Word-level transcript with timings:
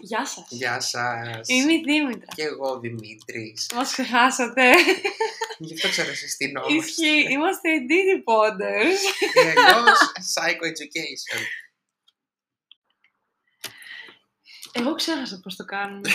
Γεια 0.00 0.26
σας. 0.26 0.46
Γεια 0.48 0.80
σας. 0.80 1.48
Είμαι 1.48 1.72
η 1.72 1.82
Δήμητρα. 1.86 2.34
Και 2.34 2.42
εγώ 2.42 2.70
ο 2.70 2.78
Δημήτρης. 2.80 3.70
Μας 3.74 3.92
ξεχάσατε. 3.92 4.72
Γι' 5.58 5.74
αυτό 5.74 5.88
ξανασυστηνόμαστε. 5.88 6.74
Ισχύει. 6.76 7.32
Είμαστε 7.32 7.70
οι 7.70 7.86
Diddy 7.88 8.32
Podders. 8.32 8.98
Και 9.32 9.40
αλλιώς 9.40 9.98
Psycho 10.34 10.64
Education. 10.66 11.40
Εγώ 14.72 14.94
ξέχασα 14.94 15.40
πώς 15.42 15.56
το 15.56 15.64
κάνουμε. 15.64 16.10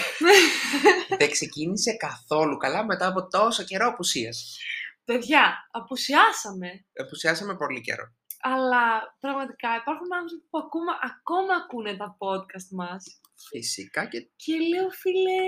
Δεν 1.18 1.32
ξεκίνησε 1.32 1.94
καθόλου 1.94 2.58
καλά 2.58 2.86
μετά 2.86 3.08
από 3.08 3.28
τόσο 3.28 3.64
καιρό 3.64 3.88
απουσίας. 3.88 4.58
Παιδιά, 5.06 5.68
απουσιάσαμε. 5.72 6.86
Απουσιάσαμε 7.00 7.56
πολύ 7.56 7.82
καιρό. 7.82 8.14
Αλλά 8.52 8.84
πραγματικά 9.24 9.70
υπάρχουν 9.82 10.10
άνθρωποι 10.20 10.46
που 10.50 10.58
ακόμα, 10.66 10.94
ακόμα 11.12 11.54
ακούνε 11.62 11.94
τα 12.02 12.10
podcast 12.24 12.70
μας. 12.80 13.02
Φυσικά 13.50 14.02
και 14.12 14.20
Και 14.44 14.56
λέω, 14.72 14.88
φίλε, 15.02 15.40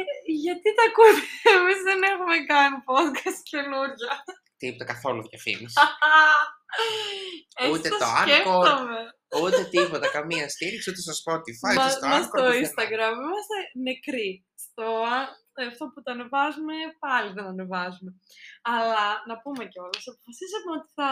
γιατί 0.44 0.68
τα 0.78 0.84
ακούτε, 0.90 1.22
εμείς 1.58 1.80
δεν 1.90 2.00
έχουμε 2.12 2.36
κάνει 2.54 2.76
podcast 2.92 3.40
καινούργια. 3.52 4.14
τίποτα 4.62 4.86
καθόλου 4.92 5.22
διαφήμιση. 5.30 5.76
Έτσι 7.60 7.72
Ούτε 7.74 7.90
το 7.90 7.98
το 7.98 8.06
Anchor, 8.06 8.28
σκέφτομαι. 8.28 9.00
Ούτε 9.44 9.62
τίποτα, 9.74 10.08
καμία 10.18 10.46
στήριξη, 10.50 10.90
ούτε 10.90 11.02
στο 11.06 11.14
Spotify, 11.24 11.74
Μα, 11.76 11.84
ούτε 11.84 11.92
στο 11.98 12.08
μας 12.08 12.20
Anchor. 12.22 12.30
στο 12.32 12.42
πουθενά. 12.44 12.68
Instagram 12.68 13.14
είμαστε 13.26 13.58
νεκροί. 13.88 14.30
Στο, 14.66 14.86
α- 15.16 15.32
αυτό 15.72 15.84
που 15.92 16.00
το 16.04 16.10
ανεβάζουμε, 16.16 16.76
πάλι 17.04 17.30
δεν 17.38 17.46
ανεβάζουμε. 17.54 18.12
Αλλά 18.74 19.06
να 19.30 19.36
πούμε 19.42 19.64
κιόλας, 19.72 20.04
αποφασίσαμε 20.12 20.70
ότι 20.78 20.90
θα, 20.98 21.08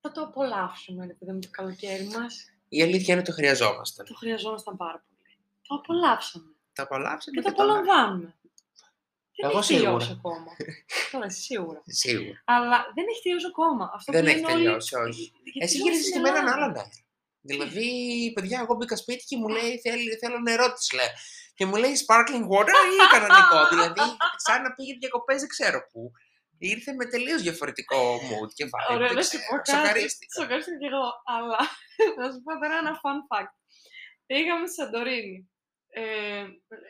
θα 0.00 0.12
το 0.12 0.20
απολαύσουμε, 0.22 1.06
ρε 1.06 1.12
παιδί 1.12 1.32
μου, 1.32 1.38
το 1.38 1.48
καλοκαίρι 1.50 2.04
μας. 2.04 2.50
Η 2.68 2.82
αλήθεια 2.82 3.12
είναι 3.14 3.22
ότι 3.22 3.30
το 3.30 3.36
χρειαζόμασταν. 3.36 4.06
Το 4.06 4.14
χρειαζόμασταν 4.14 4.76
πάρα 4.76 5.04
πολύ. 5.08 5.38
Το 5.68 5.74
απολαύσαμε. 5.74 6.44
Το 6.72 6.82
απολαύσαμε 6.82 7.40
Και 7.40 7.48
το 7.48 7.54
τώρα- 7.54 7.72
απολαμβάνουμε. 7.78 8.34
Δεν 9.40 9.50
Εγώ 9.50 9.58
έχει 9.58 9.74
τελειώσει 9.74 10.06
σίγουρα. 10.06 10.18
ακόμα. 10.18 10.50
Τώρα 11.12 11.24
εσύ 11.24 11.40
σίγουρα. 11.40 11.82
Σίγουρα. 11.86 12.42
Αλλά 12.44 12.78
δεν 12.94 13.04
έχει 13.10 13.22
τελειώσει 13.22 13.46
ακόμα. 13.46 13.90
Αυτό 13.94 14.12
Δεν 14.12 14.22
που 14.22 14.28
έχει 14.28 14.36
λένε 14.40 14.52
όλοι- 14.52 14.62
τελειώσει, 14.64 14.94
όχι. 14.96 15.32
γιατί 15.44 15.58
Εσύ 15.64 15.76
ζούμε 15.76 15.84
γύριζες 15.90 16.06
στην 16.08 16.14
και 16.16 16.20
με 16.24 16.28
έναν 16.28 16.46
Ελλάδα. 16.46 16.64
άλλον 16.64 16.76
αέρα. 16.76 16.90
Δηλαδή, 17.50 17.86
παιδιά, 18.34 18.58
εγώ 18.60 18.74
μπήκα 18.74 18.96
σπίτι 18.96 19.24
και 19.24 19.36
μου 19.36 19.48
λέει 19.48 19.78
θέλει, 19.84 20.14
θέλω 20.22 20.38
νερό 20.38 20.66
τη 20.72 20.96
λέω. 20.96 21.12
Και 21.54 21.66
μου 21.66 21.76
λέει 21.76 21.92
sparkling 22.04 22.44
water 22.54 22.78
ή 22.94 22.98
κανονικό. 23.14 23.58
δηλαδή, 23.72 24.00
σαν 24.36 24.62
να 24.62 24.70
πήγε 24.74 24.92
διακοπές, 25.00 25.38
δεν 25.40 25.48
ξέρω 25.48 25.78
πού. 25.92 26.12
Ήρθε 26.62 26.92
με 26.92 27.04
τελείως 27.04 27.42
διαφορετικό 27.42 28.14
mood 28.16 28.52
και 28.54 28.64
vibe. 28.64 28.94
Ωραία, 28.94 29.06
δεν 29.06 29.16
να 29.16 29.22
σου 29.22 29.28
ξέρω. 29.28 29.44
πω 29.48 29.56
κάτι. 29.56 29.70
Σοκαρίστηκα. 29.70 30.40
Σοκαρίστηκα 30.40 30.76
κι 30.78 30.84
εγώ. 30.84 31.12
Αλλά 31.24 31.58
να 32.18 32.32
σου 32.32 32.42
πω 32.42 32.52
τώρα 32.60 32.76
ένα 32.78 33.00
fun 33.02 33.18
fact. 33.28 33.54
Πήγαμε 34.26 34.66
στη 34.66 34.74
Σαντορίνη. 34.74 35.50
Ε, 35.88 36.46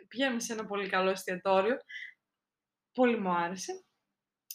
πήγαμε 0.08 0.40
σε 0.40 0.52
ένα 0.52 0.66
πολύ 0.66 0.88
καλό 0.88 1.10
εστιατόριο. 1.10 1.77
Πολύ 2.92 3.18
μου 3.18 3.30
άρεσε. 3.30 3.84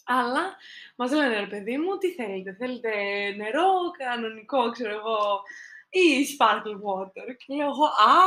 Αλλά 0.06 0.58
μας 0.96 1.12
λένε, 1.12 1.40
ρε 1.40 1.48
παιδί 1.48 1.78
μου, 1.78 1.98
τι 1.98 2.14
θέλετε. 2.14 2.56
Θέλετε 2.56 2.92
νερό, 3.36 3.72
κανονικό, 3.98 4.72
ξέρω 4.72 4.92
εγώ, 4.92 5.42
ή 5.90 6.26
sparkling 6.38 6.82
water. 6.90 7.28
Και 7.38 7.54
λέω 7.56 7.68
εγώ, 7.68 7.86
α, 7.86 8.24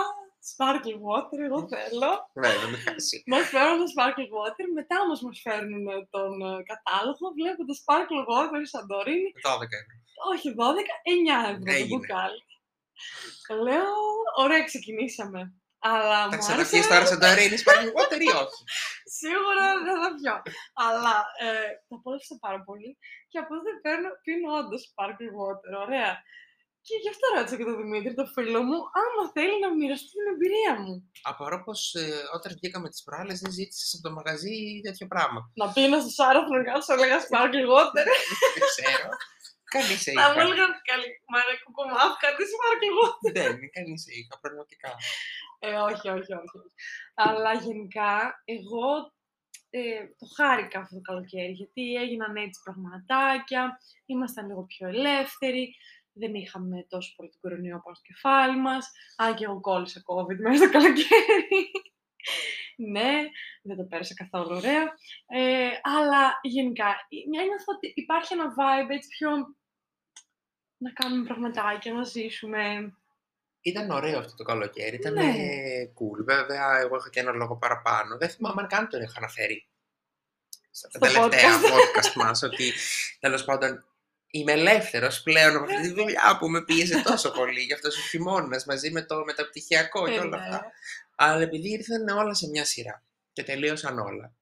sparkling 0.52 1.00
water, 1.08 1.38
εγώ 1.48 1.58
θέλω. 1.74 2.10
Βέβαια, 2.44 2.66
με 2.72 2.78
χάσει. 2.84 3.16
Μας 3.32 3.44
φέρουν 3.52 3.78
το 3.82 3.86
sparkling 3.94 4.32
water, 4.38 4.66
μετά 4.78 4.96
όμως 5.04 5.18
μας 5.26 5.38
φέρνουν 5.46 5.84
τον 6.14 6.32
ε, 6.50 6.62
κατάλογο. 6.70 7.24
Βλέπω 7.38 7.60
το 7.70 7.74
sparkling 7.82 8.26
water 8.32 8.60
Σαντορίνη, 8.72 9.28
12 9.46 9.72
ευρώ. 9.80 9.94
όχι 10.32 10.48
12, 10.58 10.86
9 11.46 11.50
ευρώ 11.50 11.64
το 11.64 11.72
Έγινε. 11.78 11.88
μπουκάλι. 11.88 12.42
Λέω, 13.66 13.94
ωραία, 14.42 14.62
ξεκινήσαμε. 14.70 15.40
Αλλά 15.80 16.18
Θα 16.22 16.28
μου 16.30 16.38
ξαναπιείς 16.38 16.90
άρεσε, 16.90 17.16
τώρα 17.18 17.36
σε 17.46 17.48
το 17.52 17.58
sparkling 17.64 17.92
water 17.98 18.20
ή 18.28 18.30
όχι; 18.42 18.60
σίγουρα 19.20 19.64
δεν 19.86 19.96
θα 20.02 20.08
πιω. 20.16 20.34
Αλλά 20.86 21.14
ε, 21.46 21.70
το 21.88 21.94
απόλαυσα 21.98 22.36
πάρα 22.46 22.60
πολύ 22.68 22.90
και 23.30 23.38
από 23.38 23.48
τότε 23.54 23.70
παίρνω, 23.82 24.08
πίνω 24.24 24.48
όντως 24.60 24.82
sparkling 24.90 25.34
water, 25.40 25.70
ωραία. 25.84 26.12
Και 26.86 26.94
γι' 27.02 27.10
αυτό 27.14 27.24
ρώτησα 27.34 27.56
και 27.58 27.64
τον 27.70 27.76
Δημήτρη, 27.82 28.14
το 28.20 28.26
φίλο 28.34 28.60
μου, 28.68 28.78
άμα 29.02 29.22
θέλει 29.34 29.56
να 29.64 29.68
μοιραστεί 29.78 30.10
την 30.16 30.26
εμπειρία 30.32 30.74
μου. 30.82 30.94
Απορώ 31.30 31.58
πως 31.66 31.80
όταν 32.36 32.50
βγήκαμε 32.58 32.88
τις 32.92 33.02
προάλλες 33.06 33.38
δεν 33.42 33.52
ζήτησες 33.58 33.88
από 33.94 34.02
το 34.06 34.12
μαγαζί 34.18 34.56
τέτοιο 34.86 35.06
πράγμα. 35.12 35.40
Να 35.62 35.66
πίνω 35.74 35.96
στο 36.04 36.12
Σάραφνο 36.18 36.56
και 36.64 36.70
να 36.76 36.80
σου 36.84 36.92
έλεγα 36.96 37.16
sparkling 37.26 37.68
water. 37.74 38.04
δεν 38.54 38.62
ξέρω. 38.72 39.08
Κανείς 39.74 40.00
σε 40.02 40.10
Θα 40.18 40.26
μου 40.26 40.32
είχα. 40.32 40.40
έλεγαν 40.44 40.72
καλή 40.90 41.08
μάρα 41.32 41.54
κουκομάφ, 41.64 42.12
κάτι 42.24 42.42
sparkling 42.52 42.96
water. 43.00 43.32
Δεν, 43.38 43.54
κανείς 43.76 44.00
σε 44.04 44.10
είχα 44.18 44.34
πραγματικά. 44.44 44.90
Ε, 45.66 45.74
όχι, 45.90 46.06
όχι, 46.18 46.32
όχι. 46.42 46.58
Αλλά 47.14 47.52
γενικά, 47.66 48.12
εγώ 48.56 48.88
ε, 49.70 50.00
το 50.18 50.26
χάρηκα 50.36 50.78
αυτό 50.80 50.94
το 50.94 51.00
καλοκαίρι, 51.00 51.52
γιατί 51.60 51.82
έγιναν 52.02 52.36
έτσι 52.36 52.60
πραγματάκια, 52.64 53.62
ήμασταν 54.06 54.46
λίγο 54.46 54.62
πιο 54.72 54.88
ελεύθεροι, 54.88 55.74
δεν 56.18 56.34
είχαμε 56.34 56.86
τόσο 56.88 57.14
πολύ 57.16 57.30
τον 57.30 57.40
κορονοϊό 57.40 57.80
πάνω 57.84 57.96
στο 57.96 58.06
κεφάλι 58.06 58.56
μας, 58.56 58.90
αν 59.16 59.34
και 59.34 59.44
εγώ 59.44 59.60
κόλλησα 59.60 60.02
COVID 60.06 60.36
μέσα 60.36 60.56
στο 60.56 60.70
καλοκαίρι. 60.70 61.70
ναι, 62.94 63.14
δεν 63.62 63.76
το 63.76 63.84
πέρασα 63.84 64.14
καθόλου 64.14 64.56
ωραία. 64.56 64.82
Ε, 65.26 65.68
αλλά 65.82 66.38
γενικά, 66.42 66.96
νιώθω 67.30 67.72
ότι 67.74 67.92
υπάρχει 67.94 68.32
ένα 68.34 68.54
vibe 68.56 68.90
έτσι 68.90 69.08
πιο 69.08 69.30
να 70.78 70.90
κάνουμε 70.92 71.24
πραγματάκια, 71.24 71.92
να 71.92 72.02
ζήσουμε. 72.02 72.92
Ήταν 73.60 73.90
ωραίο 73.90 74.18
αυτό 74.18 74.34
το 74.36 74.42
καλοκαίρι. 74.44 74.96
Ήταν 74.96 75.12
Ναι. 75.12 75.32
cool. 75.94 76.24
Βέβαια, 76.24 76.78
εγώ 76.78 76.96
είχα 76.96 77.10
και 77.10 77.20
ένα 77.20 77.32
λόγο 77.32 77.56
παραπάνω. 77.56 78.16
Δεν 78.16 78.28
θυμάμαι 78.28 78.62
αν 78.62 78.68
καν 78.68 78.88
τον 78.88 79.02
είχα 79.02 79.14
αναφέρει 79.16 79.68
στα 80.70 80.88
Στο 80.90 80.98
τελευταία 80.98 81.60
podcast. 81.60 81.62
podcast 81.62 82.12
μας 82.14 82.42
ότι 82.42 82.72
τέλος 83.20 83.44
πάντων 83.44 83.84
είμαι 84.30 84.52
ελεύθερος 84.52 85.22
πλέον 85.22 85.56
από 85.56 85.64
αυτή 85.64 85.80
τη 85.80 85.92
δουλειά 85.94 86.36
που 86.38 86.48
με 86.48 86.64
πίεζε 86.64 87.02
τόσο 87.02 87.30
πολύ 87.30 87.60
για 87.60 87.74
αυτό 87.74 87.88
ο 87.88 88.08
χειμώνας 88.08 88.64
μαζί 88.64 88.90
με 88.90 89.02
το 89.02 89.24
μεταπτυχιακό 89.24 90.08
και 90.08 90.14
Ε, 90.14 90.18
όλα 90.18 90.28
ναι. 90.38 90.44
αυτά. 90.44 90.72
Αλλά 91.16 91.42
επειδή 91.42 91.68
ήρθαν 91.72 92.08
όλα 92.08 92.34
σε 92.34 92.48
μια 92.48 92.64
σειρά 92.64 93.02
και 93.32 93.42
τελείωσαν 93.42 93.98
όλα. 93.98 94.32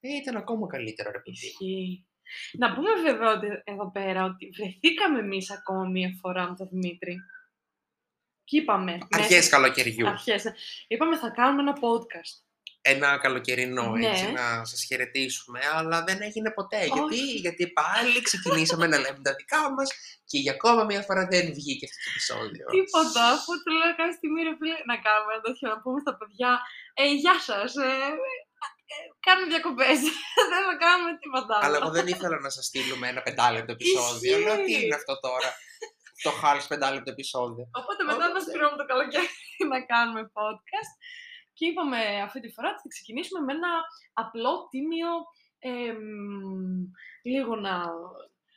Ε, 0.00 0.08
ήταν 0.08 0.36
ακόμα 0.36 0.66
καλύτερο 0.66 1.10
ρε 1.10 1.18
παιδί. 1.18 1.46
Ισχύει. 1.46 2.06
Να 2.52 2.74
πούμε 2.74 2.90
βέβαια 3.02 3.32
ότι 3.32 3.46
εδώ 3.64 3.90
πέρα 3.90 4.24
ότι 4.24 4.50
βρεθήκαμε 4.56 5.18
εμείς 5.18 5.50
ακόμα 5.50 5.84
μία 5.88 6.10
φορά 6.20 6.48
με 6.48 6.56
τον 6.56 6.68
Δημήτρη. 6.70 7.16
Και 8.44 8.56
είπαμε. 8.56 8.98
Αρχές 9.10 9.48
καλοκαιριού. 9.48 10.08
Αρχές. 10.08 10.44
Είπαμε 10.88 11.18
θα 11.18 11.30
κάνουμε 11.30 11.62
ένα 11.62 11.78
podcast. 11.80 12.47
Ένα 12.82 13.18
καλοκαιρινό 13.24 13.86
Ναι. 13.90 14.08
έτσι 14.08 14.26
να 14.32 14.64
σας 14.64 14.80
χαιρετήσουμε, 14.88 15.60
αλλά 15.74 16.04
δεν 16.04 16.18
έγινε 16.22 16.50
ποτέ. 16.58 16.80
Γιατί, 16.84 17.00
Όχι. 17.20 17.36
γιατί 17.44 17.64
πάλι 17.80 18.22
ξεκινήσαμε 18.28 18.86
να 18.92 18.98
λέμε 18.98 19.18
τα 19.22 19.32
δικά 19.34 19.62
μας 19.76 19.88
και 20.30 20.38
για 20.44 20.52
ακόμα 20.52 20.82
μια 20.84 21.02
φορά 21.08 21.22
δεν 21.32 21.44
βγήκε 21.58 21.84
αυτό 21.90 21.98
το 22.04 22.10
επεισόδιο. 22.12 22.64
Τίποτα. 22.78 23.22
Αφού 23.36 23.52
του 23.62 23.70
λέω 23.78 23.90
κάποια 23.98 24.16
στιγμή 24.18 24.40
ρε 24.48 24.54
φίλε 24.60 24.76
να 24.90 24.96
κάνουμε 25.06 25.30
ένα 25.34 25.42
τέτοιο 25.46 25.66
να 25.72 25.76
πούμε 25.82 25.98
στα 26.04 26.12
παιδιά. 26.18 26.50
Ε, 27.00 27.04
γεια 27.22 27.36
σας. 27.48 27.68
Ε, 27.88 27.90
ε, 28.92 28.96
κάνουμε 29.26 29.46
διακοπές. 29.54 29.98
δεν 30.52 30.62
θα 30.68 30.74
κάνουμε 30.84 31.10
τίποτα. 31.22 31.52
άλλο». 31.56 31.64
Αλλά 31.66 31.76
εγώ 31.80 31.90
δεν 31.98 32.06
ήθελα 32.14 32.36
να 32.46 32.50
σας 32.56 32.64
στείλουμε 32.70 33.06
ένα 33.12 33.20
πεντάλεπτο 33.26 33.72
επεισόδιο. 33.78 34.32
Λέω 34.44 34.56
τι 34.56 34.70
Ισχύει. 34.72 34.84
είναι 34.84 34.98
αυτό 35.00 35.14
τώρα. 35.26 35.50
το 36.24 36.30
χάλς 36.40 36.64
πεντάλεπτο 36.72 37.10
επεισόδιο. 37.16 37.64
Οπότε 37.80 38.00
μετά 38.10 38.16
Οπότε- 38.24 38.34
μας 38.36 38.44
πήραμε 38.52 38.76
το 38.80 38.86
καλοκαίρι 38.92 39.28
να 39.72 39.78
κάνουμε 39.92 40.20
podcast 40.38 40.92
και 41.58 41.66
είπαμε 41.66 41.98
αυτή 42.26 42.40
τη 42.40 42.48
φορά 42.48 42.68
ότι 42.68 42.80
θα 42.82 42.88
ξεκινήσουμε 42.88 43.40
με 43.40 43.52
ένα 43.52 43.68
απλό, 44.12 44.68
τίμιο, 44.70 45.12
εμ, 45.58 45.98
λίγο 47.22 47.56
να 47.56 47.74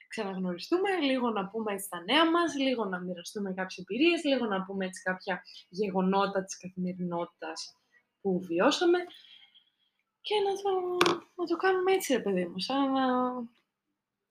ξαναγνωριστούμε, 0.08 0.90
λίγο 1.10 1.30
να 1.30 1.48
πούμε 1.50 1.74
έτσι 1.74 1.90
τα 1.90 2.04
νέα 2.04 2.32
μας, 2.32 2.56
λίγο 2.56 2.86
να 2.86 3.00
μοιραστούμε 3.00 3.54
κάποιες 3.54 3.78
εμπειρίες, 3.78 4.24
λίγο 4.24 4.46
να 4.46 4.64
πούμε 4.66 4.86
έτσι 4.86 5.02
κάποια 5.02 5.44
γεγονότα 5.70 6.44
της 6.44 6.58
καθημερινότητας 6.58 7.76
που 8.22 8.40
βιώσαμε 8.48 9.00
και 10.22 10.36
να 10.46 10.54
το, 10.62 10.72
να 11.36 11.46
το 11.46 11.56
κάνουμε 11.56 11.92
έτσι, 11.92 12.14
ρε 12.14 12.20
παιδί 12.20 12.46
μου, 12.46 12.60
σαν 12.60 12.92
να 12.92 13.06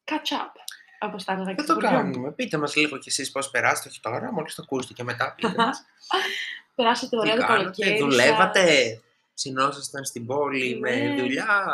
catch 0.04 0.32
up, 0.42 0.54
όπως 1.00 1.24
τα 1.24 1.32
έλεγα 1.32 1.50
και 1.50 1.54
Δεν 1.56 1.64
στο 1.64 1.74
το 1.74 1.80
χωριό 1.80 2.04
μου. 2.04 2.12
κάνουμε. 2.12 2.32
Πείτε 2.32 2.56
μας 2.58 2.76
λίγο 2.76 2.98
κι 2.98 3.08
εσείς 3.08 3.30
πώς 3.30 3.50
περάσατε, 3.50 3.88
όχι 3.88 4.00
τώρα, 4.00 4.32
μόλις 4.32 4.54
το 4.54 4.62
ακούσετε 4.62 4.92
και 4.92 5.02
μετά 5.02 5.34
πείτε 5.34 5.54
μας. 5.56 5.84
Περάσατε 6.74 7.08
Τι 7.08 7.16
ωραία 7.18 7.34
το 7.34 7.40
κάνατε, 7.40 7.58
καλοκαίρι. 7.62 7.90
σας. 7.98 8.08
δουλεύατε, 8.08 9.00
συνόσασταν 9.34 10.04
στην 10.04 10.26
πόλη 10.26 10.78
με 10.78 10.96
Ναι. 10.96 11.22
δουλειά. 11.22 11.64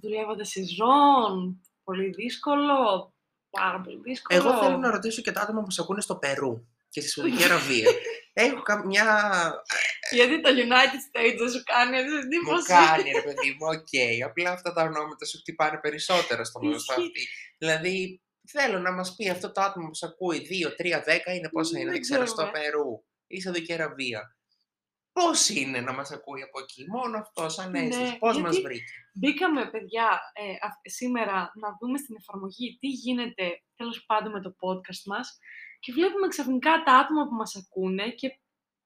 δουλεύατε 0.00 0.44
σεζόν, 0.44 1.60
πολύ 1.84 2.08
δύσκολο, 2.10 3.12
πάρα 3.50 3.80
πολύ 3.80 4.00
δύσκολο. 4.02 4.38
Εγώ 4.40 4.58
θέλω 4.62 4.76
να 4.76 4.90
ρωτήσω 4.90 5.22
και 5.22 5.32
τα 5.32 5.40
άτομα 5.40 5.62
που 5.62 5.70
σε 5.70 5.80
ακούνε 5.82 6.00
στο 6.00 6.16
Περού 6.16 6.66
και 6.88 7.00
στη 7.00 7.10
Σαουδική 7.10 7.44
Αραβία. 7.52 7.90
Έχω 8.32 8.62
κα- 8.62 8.86
μια 8.86 9.06
Γιατί 10.10 10.40
το 10.40 10.48
United 10.50 11.00
States 11.08 11.36
δεν 11.38 11.50
σου 11.50 11.62
κάνει 11.64 11.96
έτσι 11.96 12.10
Μου 12.12 12.18
εντύπωση; 12.18 12.66
κάνει 12.66 13.10
ρε 13.10 13.22
παιδί 13.22 13.50
μου, 13.58 13.66
οκ. 13.76 14.24
Απλά 14.28 14.50
αυτά 14.50 14.72
τα 14.72 14.82
ονόματα 14.82 15.24
σου 15.26 15.38
χτυπάνε 15.38 15.78
περισσότερο 15.78 16.44
στο 16.44 16.58
στο 16.58 16.70
Ισχύει. 16.70 16.92
αυτή. 16.92 17.28
Δηλαδή, 17.58 18.20
θέλω 18.48 18.78
να 18.78 18.92
μας 18.92 19.14
πει 19.16 19.28
αυτό 19.30 19.52
το 19.52 19.60
άτομο 19.60 19.86
που 19.88 19.94
σε 19.94 20.06
ακούει 20.06 20.46
2, 20.50 20.68
3, 20.76 21.02
10 21.04 21.34
είναι 21.36 21.48
πόσα 21.48 21.74
είναι, 21.78 21.84
Δεν 21.84 21.92
δεν 21.92 22.00
ξέρω, 22.02 22.26
στο 22.26 22.34
ξέρουμε. 22.34 22.58
Περού 22.58 23.04
ή 23.36 23.40
Σαουδική 23.40 23.72
Αραβία. 23.72 24.36
πώς 25.12 25.48
είναι 25.48 25.80
να 25.80 25.92
μας 25.92 26.10
ακούει 26.10 26.42
από 26.42 26.58
εκεί; 26.60 26.84
Μόνο 26.88 27.18
αυτός 27.18 27.54
σαν 27.54 27.70
Ναι, 27.70 27.78
αίσθηση. 27.78 28.18
Πώς 28.18 28.38
μας 28.40 28.50
γιατί- 28.52 28.66
βρήκε; 28.66 28.92
Μπήκαμε, 29.14 29.70
παιδιά, 29.70 30.20
ε, 30.32 30.66
α- 30.66 30.80
σήμερα 30.82 31.52
να 31.54 31.76
δούμε 31.80 31.98
στην 31.98 32.16
εφαρμογή 32.18 32.76
τι 32.80 32.88
γίνεται, 32.88 33.62
τέλος 33.76 34.04
πάντων, 34.06 34.32
με 34.32 34.40
το 34.40 34.54
podcast 34.60 35.02
μας 35.06 35.38
και 35.80 35.92
βλέπουμε 35.92 36.28
ξαφνικά 36.28 36.82
τα 36.84 36.92
άτομα 36.92 37.26
που 37.28 37.34
μας 37.34 37.56
ακούνε 37.56 38.08
και 38.10 38.26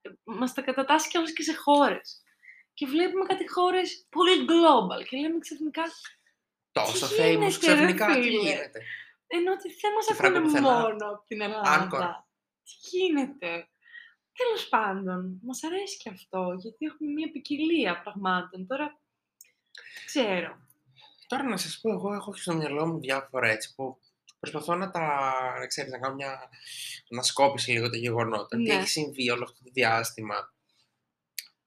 ε, 0.01 0.11
μας 0.25 0.53
τα 0.55 0.63
κατατάσσει 0.63 1.09
κιόλας 1.09 1.33
και 1.33 1.43
σε 1.43 1.55
χώρες. 1.55 2.23
Και 2.75 2.87
βλέπουμε 2.87 3.25
κάτι 3.25 3.51
χώρες 3.51 4.07
πολύ 4.11 4.45
global 4.49 5.05
και 5.09 5.17
λέμε 5.17 5.39
ξαφνικά, 5.39 5.83
Τόσο 6.73 7.07
Τι 7.09 7.15
famous 7.15 7.19
γίνεται, 7.19 7.45
ρε 7.45 7.49
ξαφνικά 7.59 8.07
τι 8.07 8.13
φίλε; 8.23 8.29
γίνεται; 8.39 8.81
ενώ 9.27 9.53
ότι 9.53 9.69
δεν 9.81 9.93
μας 9.93 10.07
Και 10.07 10.15
φράγκο 10.15 10.37
ακούνε 10.39 10.53
πουθενά. 10.53 10.81
μόνο 10.81 11.07
από 11.13 11.25
την 11.27 11.41
Ελλάδα. 11.41 11.89
Anchor. 11.93 12.25
Τι 12.65 12.89
γίνεται; 12.97 13.69
Τέλος 14.37 14.69
πάντων, 14.69 15.39
μας 15.43 15.63
αρέσει 15.65 15.97
και 15.97 16.09
αυτό, 16.09 16.57
γιατί 16.59 16.87
έχουμε 16.87 17.11
μια 17.13 17.31
ποικιλία 17.31 18.01
πραγμάτων. 18.03 18.67
Τώρα, 18.67 18.87
δεν 19.95 20.05
ξέρω. 20.07 20.65
Τώρα 21.27 21.43
να 21.43 21.57
σας 21.57 21.79
πω, 21.81 21.91
εγώ 21.93 22.15
έχω 22.15 22.35
στο 22.37 22.55
μυαλό 22.55 22.87
μου 22.87 22.99
διάφορα 23.01 23.49
έτσι 23.49 23.75
που 23.75 23.99
προσπαθώ 24.39 24.75
να 24.75 24.91
τα, 24.91 25.01
να 25.59 25.67
ξέρεις, 25.67 25.93
να 25.93 25.99
κάνω 25.99 26.15
μια 26.15 26.49
ανασκόπηση 27.11 27.71
λίγο 27.71 27.91
τα 27.91 27.97
γεγονότα. 27.97 28.57
Τι 28.57 28.63
Ναι. 28.63 28.75
έχει 28.75 28.89
συμβεί 28.89 29.31
όλο 29.31 29.43
αυτό 29.45 29.65
το 29.65 29.71
διάστημα. 29.73 30.55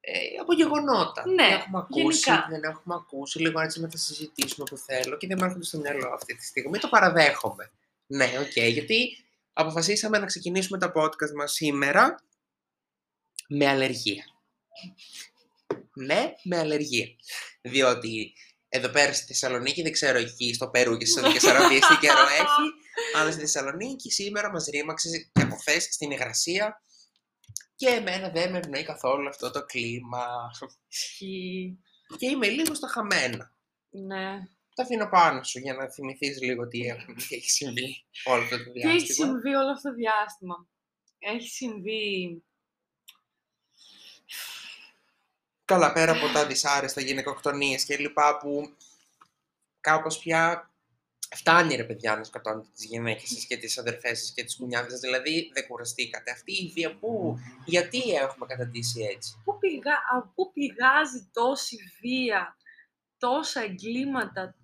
Ε, 0.02 0.20
από 0.42 0.54
γεγονότα. 0.54 1.28
Ναι, 1.28 1.48
τι 1.48 1.54
έχουμε 1.54 1.78
ακούσει, 1.80 2.20
γενικά. 2.30 2.46
τι 2.48 2.52
δεν 2.52 2.64
έχουμε 2.64 2.96
ακούσει, 2.96 3.40
λίγο 3.42 3.60
έτσι 3.60 3.82
να 3.82 3.88
τα 3.88 3.98
συζητήσουμε 3.98 4.66
που 4.70 4.78
θέλω 4.78 5.18
και 5.18 5.28
δεν 5.28 5.38
μου 5.40 5.46
έρχονται 5.46 5.66
στο 5.66 5.80
μυαλό 5.80 6.10
αυτή 6.14 6.36
τη 6.36 6.46
στιγμή. 6.46 6.78
Το 6.78 6.88
παραδέχομαι. 6.90 7.72
Ναι, 8.06 8.30
οκ, 8.40 8.58
γιατί 8.58 9.18
αποφασίσαμε 9.54 10.18
να 10.18 10.26
ξεκινήσουμε 10.26 10.78
τα 10.78 10.92
podcast 10.96 11.34
μας 11.36 11.52
σήμερα 11.54 12.24
με 13.50 13.68
αλλεργία. 13.68 14.24
Ναι, 15.94 16.34
με 16.44 16.58
αλλεργία. 16.58 17.08
Διότι 17.62 18.34
εδώ 18.70 18.90
πέρα 18.90 19.14
στη 19.14 19.26
Θεσσαλονίκη, 19.26 19.82
δεν 19.82 19.92
ξέρω 19.92 20.18
εκεί 20.18 20.54
στο 20.54 20.70
Περού 20.70 20.98
και 20.98 21.06
στις 21.06 21.22
Σαουδικές 21.22 21.44
Αραβίες 21.44 21.80
τι 21.80 21.98
καιρό 21.98 22.22
έχει, 22.22 22.72
αλλά 23.16 23.32
στη 23.32 23.40
Θεσσαλονίκη 23.40 24.12
σήμερα 24.12 24.52
μας 24.52 24.66
ρήμαξε 24.66 25.30
και 25.34 25.42
από 25.42 25.56
χθες 25.56 25.84
στην 25.84 26.12
υγρασία 26.12 26.82
και 27.76 27.88
εμένα 27.88 28.30
δεν 28.30 28.52
με 28.52 28.58
ευνοεί 28.58 28.84
καθόλου 28.84 29.28
αυτό 29.28 29.52
το 29.52 29.66
κλίμα 29.66 30.26
Ισχύει. 30.90 31.80
και 32.18 32.26
είμαι 32.30 32.48
λίγο 32.48 32.74
στα 32.74 32.88
χαμένα. 32.88 33.56
Ναι. 33.90 34.40
Το 34.76 34.84
αφήνω 34.84 35.10
πάνω 35.10 35.44
σου 35.44 35.60
για 35.60 35.74
να 35.74 35.92
θυμηθείς 35.92 36.42
λίγο 36.42 36.68
τι, 36.68 36.80
έχουμε, 36.80 37.14
τι 37.14 37.36
έχει 37.36 37.50
συμβεί 37.50 38.06
όλο 38.24 38.44
αυτό 38.44 38.58
το 38.64 38.72
Τι 38.72 38.80
έχει 38.80 38.90
διάστημα. 38.90 39.28
συμβεί 39.28 39.56
όλο 39.56 39.72
αυτό 39.72 39.90
το 39.90 39.96
διάστημα. 39.96 40.68
Έχει 41.20 41.50
συμβεί... 41.50 42.44
Καλά, 45.70 45.94
πέρα 45.94 46.12
από 46.12 46.34
τα 46.34 46.46
δυσάρεστα 46.46 47.02
γυναικοκτονίες 47.02 47.86
και 47.86 47.98
λοιπά 47.98 48.38
που 48.38 48.74
κάπως 49.80 50.18
πια 50.18 50.72
φτάνει 51.36 51.76
ρε 51.76 51.84
παιδιά 51.84 52.16
να 52.16 52.24
σκοτώνετε 52.24 52.68
τις 52.76 52.86
γυναίκες 52.86 53.30
σας 53.30 53.46
και 53.46 53.58
τις 53.58 53.78
αδερφές 53.78 54.20
σας 54.20 54.34
και 54.34 54.44
τις 54.44 54.56
κουνιάδες 54.56 54.92
σας. 54.92 55.00
Δηλαδή 55.00 55.52
δεν 55.54 55.68
κουραστήκατε. 55.68 56.32
Αυτή 56.32 56.52
η 56.52 56.72
βία 56.74 56.96
που, 56.96 57.38
γιατί 57.66 58.00
έχουμε 58.12 58.46
καταντήσει 58.46 59.02
έτσι; 59.16 59.42
Πού, 59.44 59.60
πηγα... 59.60 59.94
από 60.12 60.32
πού 60.36 60.52
πηγάζει 60.54 61.30
τόση 61.34 61.78
βία, 62.02 62.58
τόσα 63.18 63.62
εγκλήματα. 63.64 64.56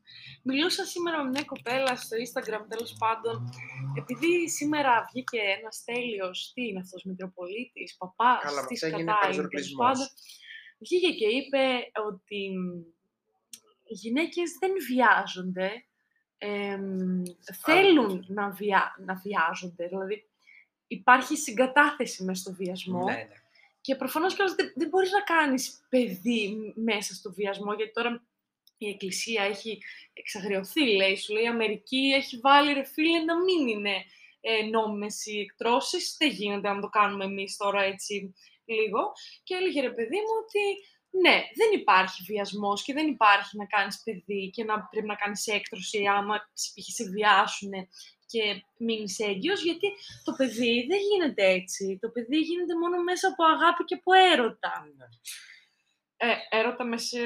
Μιλούσα 0.43 0.85
σήμερα 0.85 1.23
με 1.23 1.29
μια 1.29 1.43
κοπέλα 1.43 1.95
στο 1.95 2.17
Instagram, 2.25 2.65
τέλος 2.69 2.95
πάντων, 2.97 3.49
επειδή 3.97 4.49
σήμερα 4.49 5.05
βγήκε 5.11 5.39
ένας 5.59 5.83
τέλειος, 5.85 6.51
τι 6.53 6.67
είναι 6.67 6.79
αυτός, 6.79 7.03
Μητροπολίτης, 7.03 7.97
παπάς, 7.97 8.43
Καλά, 8.43 8.65
τι 8.65 8.73
αυτό 8.73 8.85
έγινε 8.85 9.01
σκατά 9.01 9.11
είναι, 9.11 9.17
τέλος 9.17 9.19
παραζορπλισμός. 9.19 9.97
πάντων. 9.97 10.07
Βγήκε 10.85 11.11
και 11.11 11.27
είπε 11.27 11.91
ότι 12.07 12.57
μ, 12.57 12.79
οι 13.87 13.93
γυναίκες 13.93 14.57
δεν 14.59 14.71
βιάζονται, 14.87 15.85
εμ, 16.37 17.23
θέλουν 17.63 18.25
να, 18.27 18.49
βια... 18.49 18.95
να 19.05 19.15
βιάζονται, 19.15 19.87
δηλαδή 19.87 20.29
υπάρχει 20.87 21.37
συγκατάθεση 21.37 22.23
μέσα 22.23 22.41
στο 22.41 22.53
βιασμό. 22.53 23.03
Ναι, 23.03 23.13
ναι. 23.13 23.27
Και 23.81 23.95
προφανώς 23.95 24.35
κιόλας 24.35 24.55
δεν, 24.55 24.71
δεν 24.75 24.89
μπορείς 24.89 25.11
να 25.11 25.21
κάνεις 25.21 25.85
παιδί 25.89 26.55
μ- 26.55 26.83
μέσα 26.83 27.13
στο 27.13 27.31
βιασμό, 27.31 27.73
γιατί 27.73 27.91
τώρα 27.91 28.23
η 28.77 28.89
Εκκλησία 28.89 29.43
έχει 29.43 29.81
εξαγριωθεί, 30.13 30.95
λέει, 30.95 31.15
σου 31.15 31.33
λέει 31.33 31.43
η 31.43 31.47
Αμερική 31.47 32.11
έχει 32.15 32.37
βάλει 32.37 32.73
ρε 32.73 32.83
φίλε 32.83 33.23
να 33.23 33.43
μην 33.43 33.67
είναι 33.67 34.05
ε, 34.41 34.65
νόμιμες 34.65 35.25
οι 35.25 35.39
εκτρώσεις, 35.39 36.15
δεν 36.19 36.29
γίνεται 36.29 36.73
να 36.73 36.81
το 36.81 36.87
κάνουμε 36.87 37.25
εμείς 37.25 37.57
τώρα 37.57 37.83
έτσι 37.83 38.33
λίγο. 38.65 39.11
Και 39.43 39.55
έλεγε 39.55 39.81
ρε 39.81 39.91
παιδί 39.91 40.17
μου 40.17 40.33
ότι 40.43 40.63
ναι, 41.21 41.43
δεν 41.55 41.79
υπάρχει 41.79 42.23
βιασμός 42.23 42.83
και 42.83 42.93
δεν 42.93 43.07
υπάρχει 43.07 43.57
να 43.57 43.65
κάνεις 43.65 44.01
παιδί 44.03 44.49
και 44.49 44.63
να 44.63 44.87
πρέπει 44.87 45.07
να 45.07 45.15
κάνεις 45.15 45.47
έκτρωση 45.47 46.05
άμα 46.05 46.49
σε- 46.53 46.71
π.χ. 46.75 46.85
σε 46.93 47.03
βιάσουν 47.09 47.71
και 48.25 48.63
μείνεις 48.77 49.19
έγκυος, 49.19 49.63
γιατί 49.63 49.87
το 50.23 50.31
παιδί 50.37 50.85
δεν 50.89 50.99
γίνεται 51.11 51.45
έτσι. 51.45 51.97
Το 52.01 52.09
παιδί 52.09 52.37
γίνεται 52.37 52.75
μόνο 52.81 53.03
μέσα 53.03 53.27
από 53.27 53.43
αγάπη 53.43 53.83
και 53.83 53.95
από 53.95 54.11
έρωτα. 54.13 54.73
Ναι. 54.97 55.05
Ε, 56.17 56.35
έρωτα 56.49 56.83
μέσα 56.85 57.05
σε, 57.05 57.21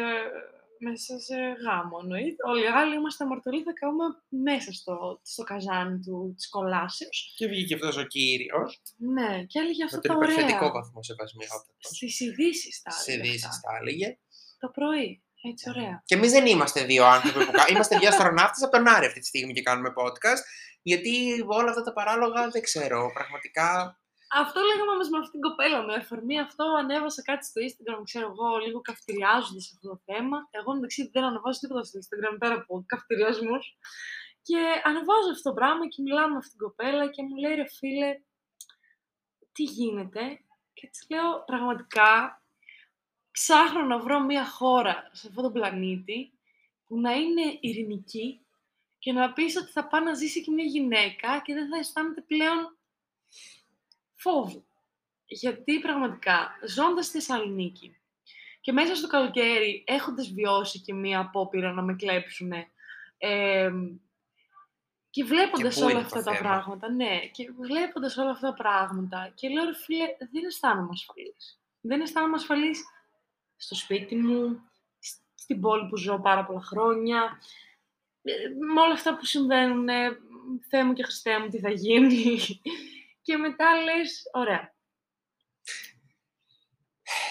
μέσα 0.80 1.20
σε 1.20 1.36
γάμο, 1.66 1.98
εννοείται. 2.02 2.42
Όλοι 2.52 2.64
οι 2.64 2.68
άλλοι 2.80 2.96
είμαστε 2.96 3.24
αμαρτωλοί, 3.24 3.64
θα 3.64 3.74
κάνουμε 3.82 4.06
μέσα 4.52 4.72
στο, 4.72 5.20
στο 5.34 5.44
καζάνι 5.44 6.00
του, 6.06 6.34
της 6.38 6.50
κολάσεως. 6.50 7.34
Και 7.38 7.48
βγήκε 7.48 7.74
αυτός 7.74 7.98
ο 7.98 8.04
κύριος 8.04 8.82
Ναι, 8.98 9.44
και 9.44 9.60
έλεγε 9.60 9.84
με 9.84 9.86
αυτά 9.86 10.00
τον 10.00 10.12
τα 10.12 10.18
ωραία. 10.18 10.32
υπερθετικό 10.32 10.72
βαθμό 10.72 11.04
σεβασμιότητας. 11.04 11.86
Στις 11.96 12.20
ειδήσεις 12.20 12.82
τα 12.82 12.92
Σε 12.92 13.12
έλεγε 13.12 13.28
ειδήσεις 13.28 13.48
αυτά. 13.48 13.70
τα 13.70 13.78
έλεγε. 13.82 14.18
Το 14.60 14.70
πρωί. 14.70 15.24
Έτσι 15.52 15.70
ωραία. 15.70 16.02
Και 16.06 16.16
εμείς 16.16 16.32
δεν 16.32 16.46
είμαστε 16.46 16.84
δύο 16.84 17.06
άνθρωποι 17.06 17.40
που 17.46 17.52
κάνουμε. 17.52 17.72
Είμαστε 17.74 17.98
δύο 17.98 18.08
αστροναύτες 18.10 18.64
από 18.64 18.72
τον 18.72 18.88
Άρη 18.88 19.06
αυτή 19.06 19.20
τη 19.20 19.26
στιγμή 19.26 19.54
και 19.54 19.62
κάνουμε 19.62 19.94
podcast. 19.96 20.42
Γιατί 20.82 21.44
όλα 21.48 21.70
αυτά 21.70 21.84
τα 21.84 21.94
παράλογα 21.94 22.50
δεν 22.50 22.62
ξέρω. 22.62 23.12
Πραγματικά. 23.14 23.99
Αυτό 24.32 24.60
λέγαμε 24.62 24.92
όμως 24.92 25.10
με 25.10 25.18
αυτήν 25.18 25.32
την 25.40 25.50
κοπέλα. 25.50 25.84
Με 25.86 25.94
αφορμή 25.94 26.40
αυτό 26.40 26.64
ανέβασα 26.64 27.22
κάτι 27.22 27.46
στο 27.46 27.62
Instagram, 27.68 28.02
ξέρω 28.04 28.28
εγώ, 28.34 28.58
λίγο 28.66 28.82
καυτηριάζοντας 28.82 29.72
αυτό 29.74 29.90
το 29.90 30.00
θέμα. 30.06 30.38
Εγώ 30.52 30.74
εντάξει 30.76 31.10
δεν 31.14 31.24
ανεβάζω 31.24 31.60
τίποτα 31.60 31.84
στο 31.84 32.00
Instagram 32.02 32.36
πέρα 32.40 32.56
από 32.56 32.84
καυτηριασμούς. 32.86 33.78
Και 34.42 34.60
ανεβάζω 34.84 35.30
αυτό 35.32 35.50
το 35.50 35.56
πράγμα 35.56 35.88
και 35.88 36.02
μιλάω 36.02 36.30
με 36.30 36.38
αυτήν 36.38 36.58
την 36.58 36.68
κοπέλα 36.68 37.10
και 37.10 37.24
μου 37.24 37.36
λέει 37.36 37.56
ρε 37.56 37.68
φίλε, 37.78 38.22
τι 39.52 39.64
γίνεται; 39.64 40.22
Και 40.74 40.88
της 40.88 41.06
λέω 41.10 41.44
πραγματικά 41.46 42.44
ψάχνω 43.32 43.82
να 43.82 44.00
βρω 44.00 44.20
μια 44.20 44.46
χώρα 44.50 45.10
σε 45.12 45.28
αυτόν 45.28 45.44
τον 45.44 45.54
πλανήτη 45.54 46.34
που 46.86 47.00
να 47.00 47.12
είναι 47.12 47.58
ειρηνική 47.60 48.46
και 49.00 49.12
να 49.14 49.34
πεις 49.34 49.56
ότι 49.58 49.72
θα 49.72 49.88
πάει 49.88 50.04
να 50.04 50.14
ζήσει 50.14 50.44
και 50.44 50.52
μια 50.52 50.66
γυναίκα 50.66 51.42
και 51.44 51.54
δεν 51.54 51.70
θα 51.70 51.78
αισθάνεται 51.78 52.22
πλέον 52.22 52.78
φόβο. 54.20 54.64
Γιατί 55.26 55.80
πραγματικά, 55.80 56.52
ζώντας 56.68 57.06
στη 57.06 57.18
Θεσσαλονίκη 57.18 57.98
και 58.62 58.72
μέσα 58.72 58.96
στο 58.96 59.08
καλοκαίρι, 59.08 59.84
έχοντας 59.88 60.32
βιώσει 60.32 60.80
και 60.82 60.94
μία 60.94 61.20
απόπειρα 61.20 61.74
να 61.74 61.82
με 61.82 61.96
κλέψουν, 61.96 62.52
και 65.10 65.24
βλέποντας 65.24 65.76
πού 65.76 65.84
είναι 65.84 65.92
όλα 65.92 66.00
το 66.00 66.06
αυτά 66.06 66.24
τα 66.24 66.36
θέμα; 66.36 66.50
πράγματα, 66.50 66.90
ναι, 66.92 67.20
και 67.32 67.52
βλέποντας 67.60 68.18
όλα 68.18 68.30
αυτά 68.30 68.48
τα 68.48 68.54
πράγματα, 68.54 69.32
και 69.36 69.50
λέω, 69.50 69.66
ρε 69.66 69.76
φίλε, 69.76 70.06
δεν 70.32 70.46
αισθάνομαι 70.46 70.90
ασφαλής. 70.92 71.62
Δεν 71.82 72.02
αισθάνομαι 72.02 72.36
ασφαλής 72.36 72.84
στο 73.56 73.76
σπίτι 73.76 74.16
μου, 74.16 74.62
σ- 75.00 75.22
στην 75.36 75.62
πόλη 75.62 75.88
που 75.90 75.98
ζω 75.98 76.20
πάρα 76.20 76.46
πολλά 76.46 76.62
χρόνια, 76.62 77.40
ε, 78.22 78.34
με 78.74 78.82
όλα 78.82 78.94
αυτά 78.94 79.16
που 79.16 79.26
συμβαίνουν, 79.26 79.88
Θεέ 80.70 80.84
μου 80.84 80.94
και 80.94 81.04
Χριστέ 81.04 81.40
μου, 81.40 81.48
τι 81.48 81.60
θα 81.60 81.70
γίνει. 81.70 82.40
Και 83.30 83.38
μετά 83.38 83.82
λες, 83.82 84.30
ωραία. 84.34 84.74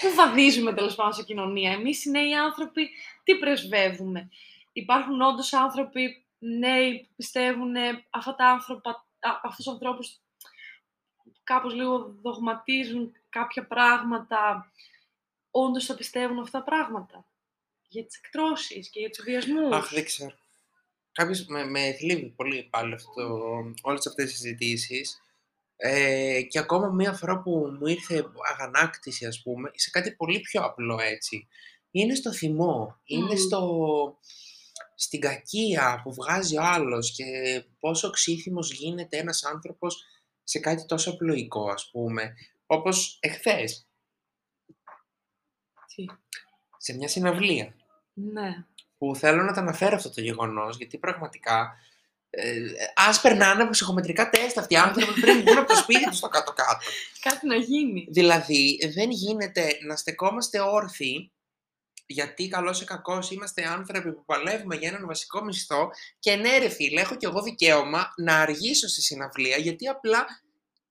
Πού 0.01 0.13
βαδίζουμε 0.15 0.73
τέλος 0.73 0.95
πάντων 0.95 1.13
σε 1.13 1.23
κοινωνία; 1.23 1.71
Εμείς 1.71 2.05
οι 2.05 2.09
νέοι 2.09 2.35
άνθρωποι 2.35 2.89
τι 3.23 3.35
πρεσβεύουμε; 3.37 4.29
Υπάρχουν 4.73 5.21
όντως 5.21 5.53
άνθρωποι 5.53 6.25
νέοι 6.39 6.99
που 6.99 7.13
πιστεύουν 7.15 7.75
αυτά 8.09 8.35
τα 8.35 8.45
άνθρωπα, 8.45 8.89
α, 9.19 9.39
αυτούς 9.43 9.65
τους 9.65 9.73
ανθρώπους 9.73 10.19
κάπως 11.43 11.73
λίγο 11.73 12.15
δογματίζουν 12.21 13.15
κάποια 13.29 13.67
πράγματα, 13.67 14.71
όντως 15.51 15.85
θα 15.85 15.95
πιστεύουν 15.95 16.39
αυτά 16.39 16.57
τα 16.57 16.63
πράγματα; 16.63 17.25
Για 17.87 18.05
τις 18.05 18.17
εκτρώσεις 18.17 18.89
και 18.89 18.99
για 18.99 19.09
τους 19.09 19.23
βιασμούς. 19.23 19.75
Αχ, 19.75 19.89
δεν 19.89 20.05
ξέρω. 20.05 20.35
Κάποιος 21.11 21.45
με, 21.45 21.65
με 21.65 21.93
θλίβει 21.93 22.33
πολύ 22.35 22.67
πάλι 22.69 22.93
αυτό, 22.93 23.23
όλες 23.81 24.07
αυτές 24.07 24.25
τις 24.25 24.39
συζητήσεις. 24.39 25.21
Ε, 25.81 26.41
και 26.41 26.59
ακόμα 26.59 26.87
μία 26.87 27.13
φορά 27.13 27.41
που 27.41 27.77
μου 27.79 27.87
ήρθε 27.87 28.25
αγανάκτηση, 28.51 29.25
ας 29.25 29.41
πούμε, 29.41 29.71
σε 29.73 29.89
κάτι 29.89 30.11
πολύ 30.15 30.39
πιο 30.39 30.61
απλό 30.61 30.99
έτσι. 30.99 31.47
Είναι 31.91 32.15
στο 32.15 32.33
θυμό, 32.33 32.99
είναι 33.03 33.33
Μμμ. 33.33 33.37
στο, 33.37 34.17
στην 34.95 35.19
κακία 35.19 36.01
που 36.03 36.13
βγάζει 36.13 36.57
ο 36.57 36.63
άλλος 36.63 37.11
και 37.11 37.25
πόσο 37.79 38.09
ξύθιμος 38.09 38.71
γίνεται 38.71 39.17
ένας 39.17 39.43
άνθρωπος 39.43 40.03
σε 40.43 40.59
κάτι 40.59 40.85
τόσο 40.85 41.11
απλοϊκό, 41.11 41.69
ας 41.69 41.89
πούμε. 41.91 42.33
Όπως 42.65 43.17
εχθές. 43.21 43.87
Τι. 45.95 46.05
σε 46.77 46.93
μια 46.93 47.07
συναυλία. 47.07 47.75
Ναι. 48.13 48.65
Που 48.97 49.15
θέλω 49.15 49.43
να 49.43 49.53
τα 49.53 49.61
αναφέρω 49.61 49.95
αυτό 49.95 50.13
το 50.13 50.21
γεγονός, 50.21 50.77
γιατί 50.77 50.97
πραγματικά 50.97 51.77
ε, 52.29 52.59
ας 52.95 53.21
περνάνε 53.21 53.61
από 53.61 53.71
ψυχομετρικά 53.71 54.29
τεστ 54.29 54.57
αυτοί 54.57 54.73
οι 54.73 54.77
άνθρωποι 54.77 55.21
πριν 55.21 55.41
βγουν 55.41 55.57
από 55.57 55.67
το 55.67 55.75
σπίτι 55.75 56.05
τους 56.05 56.17
στο 56.17 56.27
κάτω-κάτω. 56.27 56.85
Κάτι 57.19 57.47
να 57.47 57.55
γίνει. 57.55 58.07
Δηλαδή, 58.09 58.91
δεν 58.93 59.09
γίνεται 59.11 59.77
να 59.87 59.95
στεκόμαστε 59.95 60.59
όρθιοι, 60.59 61.31
γιατί 62.05 62.47
καλός 62.47 62.81
ή 62.81 62.85
κακός 62.85 63.31
είμαστε 63.31 63.67
άνθρωποι 63.67 64.13
που 64.13 64.25
παλεύουμε 64.25 64.75
για 64.75 64.87
έναν 64.87 65.05
βασικό 65.05 65.43
μισθό 65.43 65.89
και 66.19 66.35
ναι, 66.35 66.57
ρε 66.57 66.69
φίλε, 66.69 67.01
έχω 67.01 67.15
κι 67.15 67.25
εγώ 67.25 67.41
δικαίωμα 67.41 68.13
να 68.17 68.39
αργήσω 68.39 68.87
στη 68.87 69.01
συναυλία, 69.01 69.57
γιατί 69.57 69.87
απλά 69.87 70.25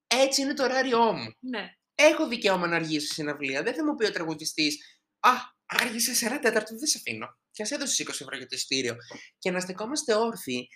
έτσι 0.07 0.43
είναι 0.43 0.55
το 0.55 0.63
ωράριό 0.63 1.13
μου. 1.13 1.35
Ναι. 1.41 1.73
Έχω 1.95 2.29
δικαίωμα 2.29 2.67
να 2.67 2.77
αργήσω 2.77 3.07
στη 3.07 3.15
συναυλία. 3.15 3.63
Δεν 3.63 3.75
θα 3.75 3.85
μου 3.85 3.95
πει 3.95 4.05
ο 4.05 4.13
τραγουδιστής, 4.13 4.79
Α, 5.21 5.31
άργησες 5.67 6.17
σε 6.17 6.27
ένα 6.27 6.39
τέταρτο, 6.39 6.77
δεν 6.79 6.87
σε 6.87 6.99
αφήνω. 6.99 7.27
Και 7.51 7.63
ας 7.63 7.71
έδωσε 7.71 8.03
20 8.03 8.09
ευρώ 8.09 8.37
για 8.37 8.47
το 8.47 8.57
ειστήριο. 8.57 8.97
Και 9.39 9.51
να 9.51 9.61
στεκόμαστε 9.61 10.15
όρθιοι 10.15 10.69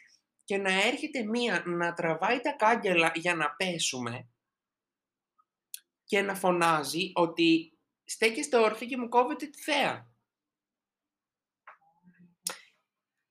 και 0.53 0.59
να 0.59 0.83
έρχεται 0.83 1.23
μία 1.23 1.63
να 1.67 1.93
τραβάει 1.93 2.41
τα 2.41 2.53
κάγκελα 2.53 3.13
για 3.15 3.35
να 3.35 3.51
πέσουμε 3.51 4.29
και 6.05 6.23
να 6.23 6.35
φωνάζει 6.35 7.11
ότι 7.15 7.79
στέκεστε 8.05 8.57
όρθιοι 8.57 8.89
και 8.89 8.97
μου 8.97 9.09
κόβετε 9.09 9.47
τη 9.47 9.63
θέα. 9.63 10.11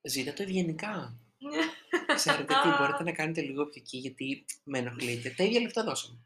Ζήτα 0.02 0.34
το 0.34 0.44
ευγενικά. 0.44 1.20
Ξέρετε 2.16 2.54
τι, 2.64 2.70
μπορείτε 2.78 3.04
να 3.04 3.12
κάνετε 3.12 3.42
λίγο 3.42 3.66
πιο 3.66 3.82
εκεί 3.82 3.98
γιατί 3.98 4.46
με 4.64 4.78
ενοχλείτε. 4.78 5.30
Τα 5.30 5.44
ίδια 5.44 5.62
λεφτά 5.62 5.84
δώσαμε. 5.84 6.20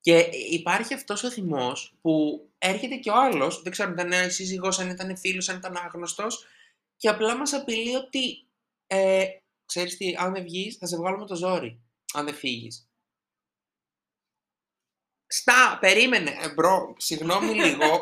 Και 0.00 0.18
υπάρχει 0.50 0.94
αυτός 0.94 1.22
ο 1.22 1.30
θυμός 1.30 1.94
που 2.00 2.46
έρχεται 2.58 2.96
και 2.96 3.10
ο 3.10 3.16
άλλος, 3.16 3.62
δεν 3.62 3.72
ξέρω 3.72 3.88
αν 3.88 4.08
ήταν 4.08 4.30
σύζυγός, 4.30 4.78
αν 4.78 4.90
ήταν 4.90 5.16
φίλος, 5.16 5.48
αν 5.48 5.56
ήταν 5.56 5.76
άγνωστος, 5.76 6.46
και 6.96 7.08
απλά 7.08 7.36
μας 7.36 7.52
απειλεί 7.52 7.94
ότι, 7.94 8.45
ε, 8.86 9.26
ξέρεις 9.66 9.96
τι, 9.96 10.14
αν 10.18 10.32
δεν 10.32 10.42
βγεις, 10.42 10.76
θα 10.76 10.86
σε 10.86 10.96
βγάλουμε 10.96 11.26
το 11.26 11.34
ζόρι, 11.34 11.82
αν 12.14 12.24
δεν 12.24 12.34
φύγεις. 12.34 12.90
Στα, 15.26 15.78
περίμενε, 15.80 16.30
ε, 16.30 16.52
bro, 16.52 16.94
συγγνώμη 16.98 17.52
λίγο, 17.64 17.98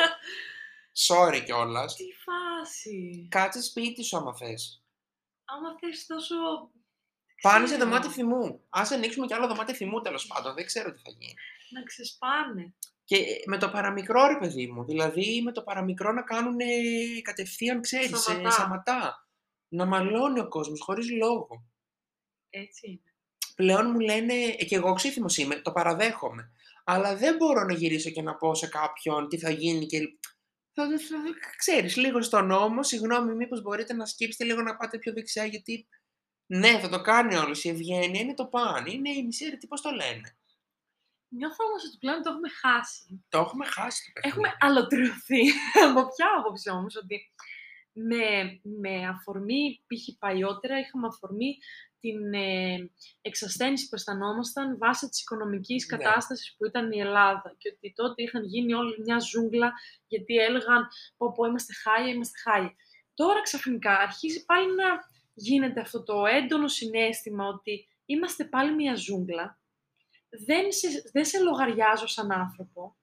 sorry 1.09 1.43
κιόλας. 1.45 1.95
Τι 1.95 2.05
φάση. 2.25 3.29
Κάτσε 3.31 3.63
σπίτι 3.63 4.03
σου 4.03 4.17
άμα 4.17 4.37
θες. 4.37 4.85
Άμα 5.45 5.79
θες 5.79 6.07
τόσο... 6.07 6.35
Πάνε 7.41 7.67
σε 7.67 7.75
ξέρω, 7.75 7.89
δωμάτιο 7.89 8.11
θυμού. 8.11 8.61
Ας 8.69 8.91
ανοίξουμε 8.91 9.27
κι 9.27 9.35
άλλο 9.35 9.47
δωμάτιο 9.47 9.75
θυμού 9.75 10.01
τέλος 10.01 10.27
πάντων, 10.27 10.55
δεν 10.55 10.67
ξέρω 10.67 10.93
τι 10.93 11.01
θα 11.01 11.11
γίνει. 11.11 11.35
Να 11.71 11.83
ξεσπάνε. 11.83 12.75
Και 13.05 13.25
με 13.47 13.59
το 13.59 13.71
παραμικρό 13.71 14.27
ρε 14.27 14.39
παιδί 14.39 14.67
μου, 14.67 14.85
δηλαδή 14.85 15.43
με 15.43 15.53
το 15.53 15.63
παραμικρό 15.63 16.13
να 16.13 16.23
κάνουν 16.23 16.57
κατευθείαν, 17.23 17.81
ξέρεις, 17.81 18.21
Σαματά. 18.21 18.51
σαματά. 18.51 19.24
Σαματά. 19.79 20.01
Να 20.01 20.05
μαλώνει 20.05 20.41
ο 20.41 20.49
κόσμος 20.49 20.81
χωρίς 20.81 21.11
λόγο. 21.11 21.67
Έτσι 22.51 22.89
είναι. 22.89 23.15
Πλέον 23.55 23.91
μου 23.91 23.99
λένε, 24.01 24.35
ε, 24.35 24.65
και 24.65 24.75
εγώ 24.77 24.93
ξύθιμος 24.93 25.37
είμαι, 25.37 25.55
το 25.61 25.73
παραδέχομαι. 25.73 26.53
Αλλά 26.85 27.17
δεν 27.17 27.37
μπορώ 27.37 27.65
να 27.65 27.75
γυρίσω 27.75 28.11
και 28.11 28.23
να 28.23 28.35
πω 28.35 28.55
σε 28.55 28.69
κάποιον 28.69 29.29
τι 29.29 29.39
θα 29.39 29.51
γίνει 29.51 29.87
και... 29.87 29.99
Θα, 30.73 30.89
θα, 30.89 30.97
θα- 30.99 31.57
ξέρεις, 31.57 31.97
λίγο 31.97 32.23
στον 32.23 32.47
νόμο, 32.47 32.83
συγγνώμη, 32.83 33.35
μήπως 33.35 33.63
μπορείτε 33.63 33.95
να 33.95 34.07
σκύψετε 34.07 34.45
λίγο 34.45 34.63
να 34.63 34.77
πάτε 34.77 34.99
πιο 34.99 35.13
δεξιά, 35.13 35.45
γιατί 35.45 35.89
ναι, 36.47 36.79
θα 36.79 36.89
το 36.89 37.01
κάνει 37.01 37.35
όλος. 37.37 37.65
Η 37.65 37.69
ευγένεια 37.69 38.21
είναι 38.21 38.35
το 38.35 38.47
παν. 38.47 38.87
Είναι 38.87 39.11
η 39.11 39.25
μισή 39.25 39.45
αίρετη, 39.45 39.67
πώς 39.67 39.81
το 39.81 39.91
λένε. 39.91 40.37
Νιώθω 41.29 41.65
όμως 41.65 41.85
ότι 41.85 41.97
πλέον 41.99 42.23
το 42.23 42.31
έχουμε 42.31 42.49
χάσει. 42.49 43.25
Το 43.29 43.39
έχουμε 43.39 43.67
χάσει 43.67 44.05
το 44.05 44.11
παιχνίδι. 44.13 44.37
Έχουμε 44.37 44.57
αλωτριωθεί. 44.61 45.43
Από 45.89 46.07
ποια 46.15 46.27
άποψη 46.39 46.71
όμως, 46.71 46.97
ότι 46.97 47.33
με, 47.97 48.61
με 48.63 49.07
αφορμή, 49.09 49.85
π.χ. 49.87 50.19
παλιότερα, 50.19 50.79
είχαμε 50.79 51.07
αφορμή 51.07 51.59
την 52.01 52.35
ε, 52.35 52.91
εξασθένηση 53.23 53.89
που 53.89 53.95
αισθανόμασταν 53.95 54.79
βάσει 54.79 55.09
της 55.09 55.21
οικονομικής 55.21 55.87
Ναι. 55.91 55.97
κατάστασης 55.97 56.55
που 56.57 56.67
ήταν 56.67 56.93
η 56.93 56.99
Ελλάδα 57.01 57.55
και 57.59 57.73
ότι 57.77 57.93
τότε 57.97 58.23
είχαν 58.23 58.45
γίνει 58.45 58.75
όλη 58.75 59.01
μια 59.05 59.19
ζούγκλα 59.19 59.73
γιατί 60.07 60.37
έλεγαν 60.37 60.89
πω 61.17 61.33
πω 61.33 61.45
είμαστε 61.45 61.73
χάλια, 61.73 62.13
είμαστε 62.13 62.39
χάλια. 62.39 62.75
Τώρα 63.15 63.43
ξαφνικά 63.43 63.99
αρχίζει 63.99 64.45
πάλι 64.45 64.75
να 64.75 64.85
γίνεται 65.35 65.81
αυτό 65.81 66.03
το 66.03 66.27
έντονο 66.27 66.69
συνέστημα 66.69 67.47
ότι 67.47 67.89
είμαστε 68.05 68.45
πάλι 68.45 68.75
μια 68.75 68.95
ζούγκλα, 68.95 69.59
δεν 70.47 70.73
σε, 70.73 71.11
δεν 71.13 71.25
σε 71.25 71.43
λογαριάζω 71.43 72.07
σαν 72.07 72.33
άνθρωπο 72.33 72.97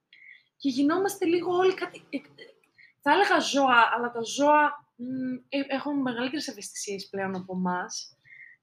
και 0.58 0.70
γινόμαστε 0.70 1.26
λίγο 1.26 1.56
όλοι 1.56 1.74
κάτι... 1.74 2.06
ε, 2.10 2.18
ε, 2.18 2.22
Θα 3.02 3.12
έλεγα 3.12 3.40
ζώα, 3.40 3.92
αλλά 3.96 4.12
τα 4.12 4.22
ζώα 4.22 4.62
μ, 4.62 4.66
ε, 4.70 4.81
έχουν 5.68 6.02
μεγαλύτερες 6.02 6.48
ευαισθησίες 6.48 7.10
πλέον 7.10 7.36
από 7.36 7.54
εμάς. 7.56 8.16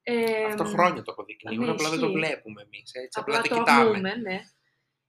Ε, 0.03 0.43
Αυτό 0.45 0.63
χρόνια 0.63 1.01
το 1.01 1.11
αποδεικνύουν, 1.11 1.65
ναι, 1.65 1.71
απλά 1.71 1.89
δεν 1.89 1.99
το 1.99 2.05
ισχύει. 2.05 2.17
βλέπουμε 2.17 2.61
εμείς, 2.61 2.91
έτσι, 2.93 3.19
Απλά, 3.19 3.37
απλά, 3.37 3.49
το 3.49 3.55
το 3.55 3.61
κοιτάμε. 3.61 3.79
αγνοούμε, 3.81 4.15
ναι. 4.15 4.39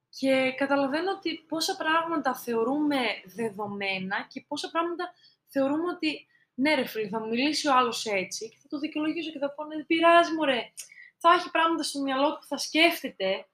Και 0.09 0.55
καταλαβαίνω 0.57 1.11
ότι 1.11 1.45
πόσα 1.49 1.77
πράγματα 1.77 2.35
θεωρούμε 2.35 2.99
δεδομένα 3.25 4.27
και 4.31 4.45
πόσα 4.49 4.71
πράγματα 4.71 5.13
θεωρούμε 5.47 5.89
ότι 5.95 6.27
ναι 6.55 6.75
ρε 6.75 6.85
φίλε, 6.87 7.09
θα 7.09 7.21
μου 7.21 7.29
μιλήσει 7.29 7.69
ο 7.69 7.77
άλλος 7.77 8.07
έτσι 8.07 8.49
και 8.49 8.57
θα 8.63 8.69
το 8.69 8.79
δικαιολογήσω 8.79 9.31
και 9.31 9.39
θα 9.39 9.55
πω 9.55 9.65
ναι, 9.65 9.77
δεν 9.77 9.87
πειράζει 9.87 10.33
μωρέ. 10.35 10.73
Θα 11.19 11.33
έχει 11.33 11.51
πράγματα 11.51 11.83
στο 11.83 12.01
μυαλό 12.03 12.33
του 12.33 12.39
που 12.41 12.47
θα 12.47 12.57
σκέφτεται. 12.59 13.47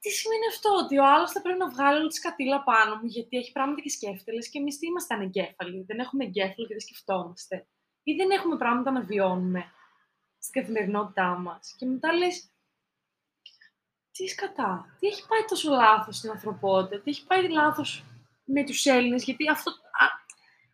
Και 0.00 0.08
τι 0.08 0.10
σημαίνει 0.10 0.46
αυτό, 0.54 0.70
ότι 0.82 0.98
ο 0.98 1.06
άλλος 1.14 1.30
θα 1.30 1.40
πρέπει 1.42 1.58
να 1.58 1.68
βγάλει 1.68 1.98
όλη 1.98 2.08
τη 2.08 2.14
σκατήλα 2.14 2.62
πάνω 2.62 2.94
μου 2.94 3.06
γιατί 3.06 3.36
έχει 3.36 3.52
πράγματα 3.52 3.80
και 3.80 3.90
σκέφτεται, 3.90 4.32
λες 4.32 4.48
και 4.48 4.58
εμείς 4.58 4.78
τι 4.78 4.86
είμαστε 4.86 5.14
ανεγκέφαλοι, 5.14 5.84
δεν 5.88 5.98
έχουμε 5.98 6.24
εγκέφαλο 6.24 6.66
και 6.66 6.74
δεν 6.78 6.80
σκεφτόμαστε. 6.80 7.66
Ή 8.02 8.12
δεν 8.14 8.30
έχουμε 8.30 8.56
πράγματα 8.56 8.90
να 8.90 9.00
βιώνουμε 9.00 9.62
στην 10.38 10.60
καθημερινότητά 10.60 11.28
μας. 11.38 11.74
Και 11.78 11.86
μετά 11.86 12.12
λες, 12.12 12.48
τι 14.12 14.26
σκατά, 14.26 14.96
τι 14.98 15.06
έχει 15.06 15.26
πάει 15.26 15.44
τόσο 15.48 15.70
λάθος 15.70 16.16
στην 16.16 16.30
ανθρωπότητα, 16.30 17.00
τι 17.02 17.10
έχει 17.10 17.26
πάει 17.26 17.48
λάθος 17.48 18.04
με 18.44 18.64
τους 18.64 18.86
Έλληνες, 18.86 19.24
γιατί 19.24 19.48
αυτό, 19.48 19.70
α, 19.70 20.06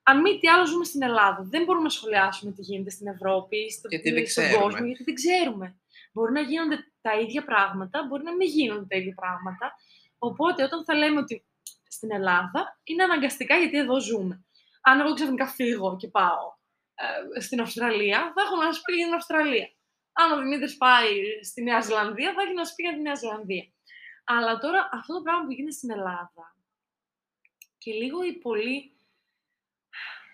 αν 0.03 0.21
μη 0.21 0.39
τι 0.39 0.49
άλλο 0.49 0.67
ζούμε 0.67 0.85
στην 0.85 1.03
Ελλάδα, 1.03 1.43
δεν 1.43 1.65
μπορούμε 1.65 1.85
να 1.85 1.91
σχολιάσουμε 1.91 2.53
τι 2.53 2.63
γίνεται 2.63 2.91
στην 2.91 3.07
Ευρώπη 3.07 3.57
ή 3.57 3.71
στο, 3.71 3.89
Γιατί 3.89 4.11
δεν 4.11 4.23
ή 4.23 4.27
στον 4.27 4.45
ξέρουμε. 4.45 4.65
κόσμο, 4.65 4.87
γιατί 4.87 5.03
δεν 5.03 5.15
ξέρουμε. 5.15 5.81
Μπορεί 6.13 6.33
να 6.33 6.41
γίνονται 6.41 6.93
τα 7.01 7.19
ίδια 7.19 7.45
πράγματα, 7.45 8.07
μπορεί 8.09 8.23
να 8.23 8.35
μην 8.37 8.49
γίνονται 8.49 8.87
τα 8.89 8.97
ίδια 8.97 9.15
πράγματα. 9.15 9.75
Οπότε 10.19 10.63
όταν 10.63 10.85
θα 10.85 10.95
λέμε 10.95 11.21
ότι 11.21 11.47
στην 11.89 12.13
Ελλάδα 12.13 12.81
είναι 12.85 13.03
αναγκαστικά 13.03 13.57
γιατί 13.57 13.79
εδώ 13.79 14.01
ζούμε. 14.01 14.45
Αν 14.81 15.01
εγώ 15.01 15.15
ξαφνικά 15.15 15.47
φύγω 15.47 15.97
και 15.97 16.09
πάω 16.09 16.59
ε, 16.95 17.41
στην 17.41 17.61
Αυστραλία, 17.61 18.19
θα 18.35 18.43
έχω 18.43 18.57
να 18.57 18.73
σου 18.73 18.83
πει 18.83 18.93
για 18.93 19.05
την 19.05 19.15
Αυστραλία. 19.15 19.69
Αν 20.13 20.33
ο 20.33 20.43
Δημήτρης 20.43 20.77
πάει 20.77 21.15
στη 21.43 21.63
Νέα 21.63 21.81
Ζηλανδία, 21.81 22.33
θα 22.33 22.43
έχει 22.43 22.55
να 22.55 22.65
σου 22.65 22.75
πει 22.75 22.83
για 22.83 22.93
τη 22.93 23.01
Νέα 23.01 23.15
Ζηλανδία. 23.15 23.65
Αλλά 24.25 24.59
τώρα 24.59 24.89
αυτό 24.93 25.15
το 25.15 25.23
πράγμα 25.23 25.45
που 25.45 25.53
γίνεται 25.53 25.73
στην 25.73 25.91
Ελλάδα 25.91 26.55
και 27.79 27.93
λίγο 27.93 28.23
η 28.23 28.33
πολύ, 28.33 28.97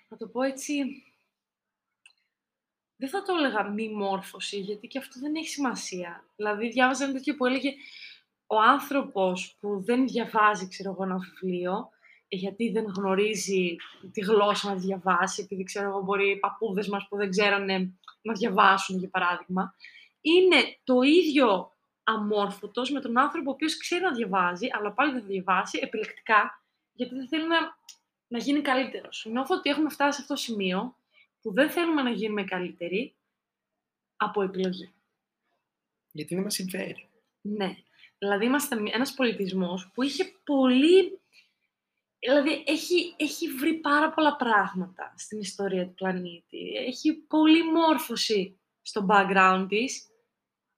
να 0.08 0.16
το 0.16 0.28
πω 0.28 0.42
έτσι, 0.42 0.74
δεν 2.96 3.08
θα 3.08 3.22
το 3.22 3.34
έλεγα 3.38 3.68
μη 3.68 3.88
μόρφωση, 3.88 4.58
γιατί 4.58 4.86
και 4.86 4.98
αυτό 4.98 5.20
δεν 5.20 5.34
έχει 5.34 5.48
σημασία. 5.48 6.24
Δηλαδή, 6.36 6.68
διάβαζα 6.68 7.04
ένα 7.04 7.12
τέτοιο 7.12 7.34
που 7.34 7.46
έλεγε 7.46 7.72
ο 8.46 8.60
άνθρωπος 8.60 9.56
που 9.60 9.82
δεν 9.84 10.06
διαβάζει, 10.06 10.68
ξέρω 10.68 10.90
εγώ, 10.90 11.02
ένα 11.02 11.16
βιβλίο, 11.18 11.90
γιατί 12.28 12.70
δεν 12.70 12.84
γνωρίζει 12.96 13.76
τη 14.12 14.20
γλώσσα 14.20 14.68
να 14.68 14.74
διαβάσει, 14.74 15.42
επειδή 15.42 15.62
ξέρω 15.62 15.88
εγώ 15.88 16.00
μπορεί 16.00 16.30
οι 16.30 16.36
παππούδες 16.36 16.88
μας 16.88 17.06
που 17.08 17.16
δεν 17.16 17.30
ξέρανε 17.30 17.92
να 18.22 18.32
διαβάσουν, 18.32 18.98
για 18.98 19.08
παράδειγμα, 19.08 19.74
είναι 20.20 20.78
το 20.84 21.00
ίδιο 21.00 21.70
αμόρφωτος 22.02 22.90
με 22.90 23.00
τον 23.00 23.18
άνθρωπο 23.18 23.50
ο 23.50 23.52
οποίος 23.52 23.76
ξέρει 23.78 24.02
να 24.02 24.12
διαβάζει, 24.12 24.66
αλλά 24.72 24.92
πάλι 24.92 25.12
δεν 25.12 25.20
θα 25.20 25.26
διαβάσει 25.26 25.78
επιλεκτικά, 25.82 26.62
γιατί 26.92 27.14
δεν 27.14 27.28
θέλει 27.28 27.46
να, 27.46 27.56
να 28.26 28.38
γίνει 28.38 28.60
καλύτερος. 28.60 29.26
Νιώθω 29.30 29.54
ότι 29.54 29.70
έχουμε 29.70 29.90
φτάσει 29.90 30.16
σε 30.16 30.22
αυτό 30.22 30.34
το 30.34 30.40
σημείο 30.40 30.96
που 31.46 31.52
δεν 31.52 31.70
θέλουμε 31.70 32.02
να 32.02 32.10
γίνουμε 32.10 32.44
καλύτεροι 32.44 33.14
από 34.16 34.42
επιλογή. 34.42 34.92
Γιατί 36.10 36.34
δεν 36.34 36.44
μας 36.44 36.54
συμφέρει. 36.54 37.08
Ναι. 37.40 37.76
Δηλαδή 38.18 38.44
είμαστε 38.44 38.80
μ- 38.80 38.94
ένας 38.94 39.14
πολιτισμός 39.14 39.90
που 39.94 40.02
είχε 40.02 40.24
πολύ... 40.44 41.20
Δηλαδή 42.18 42.62
έχει, 42.66 43.14
έχει 43.16 43.48
βρει 43.48 43.74
πάρα 43.74 44.10
πολλά 44.12 44.36
πράγματα 44.36 45.14
στην 45.16 45.38
ιστορία 45.40 45.86
του 45.86 45.94
πλανήτη. 45.94 46.72
Έχει 46.76 47.12
πολλή 47.14 47.72
μόρφωση 47.72 48.58
στο 48.82 49.06
background 49.10 49.66
της. 49.68 50.06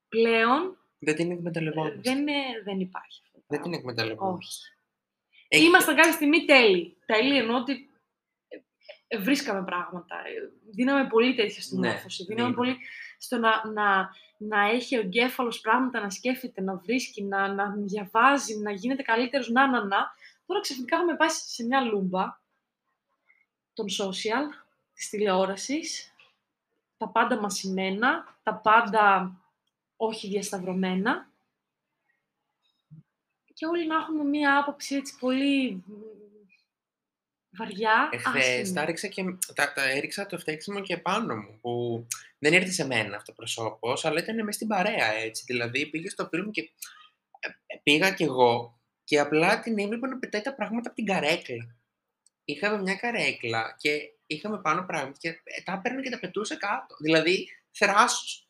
Πλέον 0.08 0.78
Δεν 0.98 1.14
την 1.14 1.30
ε, 1.30 1.34
εκμεταλλευόμαστε. 1.34 2.00
δεν, 2.00 2.18
είναι- 2.18 2.62
δεν 2.64 2.80
υπάρχει 2.80 3.20
αυτό. 3.24 3.38
το 3.38 3.44
Δεν 3.48 3.62
την 3.62 3.70
πράγμα. 3.70 3.76
εκμεταλλευόμαστε. 3.76 4.44
Όχι. 4.44 4.72
Έχει- 5.48 5.64
Ήμασταν 5.64 5.96
κάποια 5.96 6.12
στιγμή 6.12 6.44
τέλειοι. 6.44 6.96
Τέλειοι 7.06 7.38
εννοώ 7.38 7.56
ότι 7.56 7.72
ε, 7.72 7.76
ε, 7.76 7.87
βρίσκαμε 9.20 9.64
πράγματα. 9.64 10.16
ε, 10.16 10.50
Δίναμε 10.70 11.06
πολύ 11.08 11.34
τέτοια 11.34 11.62
στη 11.62 11.78
Ναι, 11.78 11.88
μόρφωση. 11.88 12.24
Δίναμε 12.24 12.48
δίναμε. 12.50 12.54
πολύ... 12.54 12.78
στο 13.18 13.38
να, 13.38 13.68
να, 13.68 14.10
να 14.36 14.68
έχει 14.68 14.96
ο 14.96 15.00
εγκέφαλος 15.00 15.60
πράγματα 15.60 16.00
να 16.00 16.10
σκέφτεται, 16.10 16.60
να 16.60 16.74
βρίσκει, 16.76 17.22
να, 17.22 17.54
να 17.54 17.74
διαβάζει, 17.76 18.58
να 18.58 18.70
γίνεται 18.70 19.02
καλύτερος, 19.02 19.48
να, 19.48 19.66
να, 19.70 19.84
να. 19.84 19.96
Τώρα 20.46 20.60
ξαφνικά 20.60 20.96
έχουμε 20.96 21.16
πάει 21.16 21.28
σε 21.28 21.64
μια 21.64 21.80
λούμπα 21.80 22.24
των 23.74 23.86
social, 23.88 24.44
της 24.94 25.08
τηλεόρασης, 25.08 26.14
τα 26.96 27.08
πάντα 27.08 27.40
μασημένα, 27.40 28.36
τα 28.42 28.54
πάντα 28.54 29.36
όχι 29.96 30.28
διασταυρωμένα 30.28 31.30
και 33.54 33.66
όλοι 33.66 33.86
να 33.86 33.96
έχουμε 33.96 34.24
μία 34.24 34.58
άποψη 34.58 34.94
έτσι 34.94 35.18
πολύ 35.18 35.84
βαριά, 37.50 38.08
Εχθές 38.12 38.72
τα 38.72 38.82
έριξα, 38.82 39.06
και, 39.08 39.24
τα, 39.54 39.72
τα 39.72 39.90
έριξα 39.90 40.26
το 40.26 40.38
φταίξιμο 40.38 40.80
και 40.80 40.96
πάνω 40.96 41.36
μου, 41.36 41.58
που 41.60 42.06
δεν 42.38 42.52
ήρθε 42.52 42.70
σε 42.70 42.86
μένα 42.86 43.16
αυτό 43.16 43.32
προσώπος, 43.32 44.04
αλλά 44.04 44.20
ήταν 44.20 44.36
μέσα 44.36 44.52
στην 44.52 44.68
παρέα 44.68 45.12
έτσι. 45.12 45.44
Δηλαδή 45.46 45.86
πήγε 45.86 46.08
στο 46.08 46.26
φίλο 46.26 46.44
μου 46.44 46.50
και 46.50 46.70
ε, 47.40 47.48
ε, 47.66 47.80
πήγα 47.82 48.10
κι 48.10 48.22
εγώ 48.22 48.80
και 49.04 49.18
απλά 49.18 49.60
την 49.60 49.78
έβλεπα 49.78 50.08
να 50.08 50.18
πετάει 50.18 50.40
τα 50.40 50.54
πράγματα 50.54 50.88
από 50.88 50.96
την 50.96 51.06
καρέκλα. 51.06 51.76
Είχαμε 52.44 52.82
μια 52.82 52.94
καρέκλα 52.94 53.76
και 53.78 54.00
είχαμε 54.26 54.60
πάνω 54.60 54.84
πράγματα 54.86 55.18
και 55.18 55.28
ε, 55.28 55.62
τα 55.64 55.72
έπαιρνε 55.72 56.00
και 56.00 56.10
τα 56.10 56.18
πετούσε 56.18 56.56
κάτω. 56.56 56.96
Δηλαδή, 57.00 57.48
θράσος. 57.70 58.48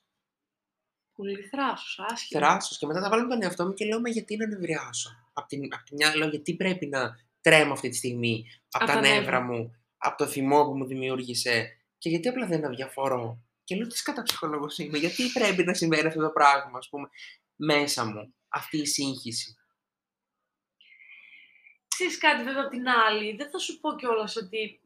Πολύ 1.13 1.43
θράσος, 1.43 2.01
άσχημα. 2.11 2.41
Θράσος. 2.41 2.79
Και 2.79 2.87
μετά 2.87 3.01
τα 3.01 3.09
βάλουμε 3.09 3.29
τον 3.29 3.43
εαυτό 3.43 3.67
μου 3.67 3.75
και 3.75 3.85
λέω, 3.85 4.01
μα 4.01 4.09
γιατί 4.09 4.37
να 4.37 4.47
νευριάσω; 4.47 5.31
Απ' 5.33 5.49
την, 5.49 5.75
απ' 5.75 5.85
τη 5.85 5.95
μια 5.95 6.17
λέω, 6.17 6.29
γιατί 6.29 6.55
πρέπει 6.55 6.87
να 6.87 7.17
τρέμω 7.41 7.73
αυτή 7.73 7.89
τη 7.89 7.97
στιγμή 7.97 8.47
από 8.71 8.85
Απ' 8.85 8.87
τα 8.87 8.95
τα 8.95 9.01
νεύρα 9.01 9.41
νεύρα. 9.41 9.41
μου, 9.41 9.77
από 9.97 10.17
το 10.17 10.27
θυμό 10.27 10.65
που 10.65 10.77
μου 10.77 10.87
δημιούργησε 10.87 11.79
και 11.99 12.09
γιατί 12.09 12.29
απλά 12.29 12.47
δεν 12.47 12.65
αδιαφορώ. 12.65 13.43
Και 13.65 13.77
λέω, 13.77 13.87
τι 13.87 14.03
καταψυχολόγος 14.03 14.79
είμαι, 14.79 14.99
γιατί 14.99 15.31
πρέπει 15.33 15.65
να 15.65 15.75
συμβαίνει 15.75 16.07
αυτό 16.07 16.21
το 16.21 16.31
πράγμα, 16.31 16.79
ας 16.79 16.89
πούμε, 16.89 17.09
μέσα 17.57 18.05
μου, 18.05 18.35
αυτή 18.49 18.79
η 18.79 18.87
σύγχυση; 18.87 19.57
Ξέρεις 21.89 22.19
κάτι 22.19 22.45
βέβαια 22.45 22.63
απ' 22.65 22.71
την 22.71 22.89
άλλη, 22.89 23.37
δεν 23.37 23.51
θα 23.51 23.59
σου 23.59 23.81
πω 23.81 23.95
κιόλας 23.97 24.37
ότι 24.37 24.81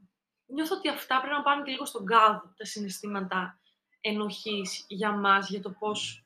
νιώθω 0.46 0.76
ότι 0.76 0.88
αυτά 0.88 1.20
πρέπει 1.20 1.34
να 1.36 1.42
πάνε 1.42 1.62
και 1.62 1.70
λίγο 1.70 1.86
στον 1.86 2.06
κάδο, 2.06 2.54
τα 2.56 2.64
συναισθήματα 2.64 3.60
ενοχής 4.00 4.84
για 4.88 5.12
μας, 5.12 5.48
για 5.48 5.60
το 5.60 5.70
πώς 5.70 6.21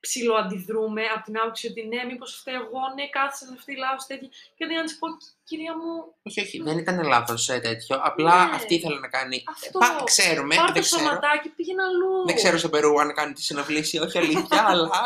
ψιλοαντιδρούμε 0.00 1.02
από 1.14 1.22
την 1.24 1.38
άποψη 1.38 1.66
ότι 1.70 1.82
ναι, 1.86 2.04
μήπως 2.04 2.30
φταίω 2.40 2.54
εγώ, 2.66 2.80
ναι, 2.96 3.08
κάθισα 3.16 3.44
σε 3.46 3.54
αυτή 3.58 3.76
λάθος 3.76 4.06
τέτοια. 4.06 4.28
Και 4.56 4.66
δεν 4.66 4.76
να 4.76 4.84
της 4.84 4.98
πω, 4.98 5.06
κυρία 5.44 5.72
μου, 5.76 5.90
Όχι, 6.22 6.40
όχι, 6.40 6.62
δεν 6.62 6.78
ήταν 6.78 7.06
λάθος 7.06 7.44
τέτοιο. 7.46 8.00
Απλά 8.02 8.44
Ναι. 8.46 8.54
αυτή 8.54 8.74
ήθελε 8.74 8.98
να 8.98 9.08
κάνει. 9.08 9.42
αυτό, 9.48 9.78
Πα, 9.78 10.02
ξέρουμε, 10.04 10.54
πάρ' 10.54 10.66
το 10.66 10.72
δεν 10.72 10.82
ξέρω. 10.82 11.02
σωματάκι, 11.02 11.48
πήγαινε 11.48 11.82
αλλού. 11.82 12.26
Δεν 12.26 12.34
ξέρω 12.34 12.56
στο 12.58 12.68
Περού 12.68 13.00
αν 13.00 13.14
κάνει 13.14 13.32
τη 13.32 13.42
συναυλήση, 13.42 13.98
όχι 13.98 14.18
αλήθεια, 14.18 14.60
αλλά 14.70 15.00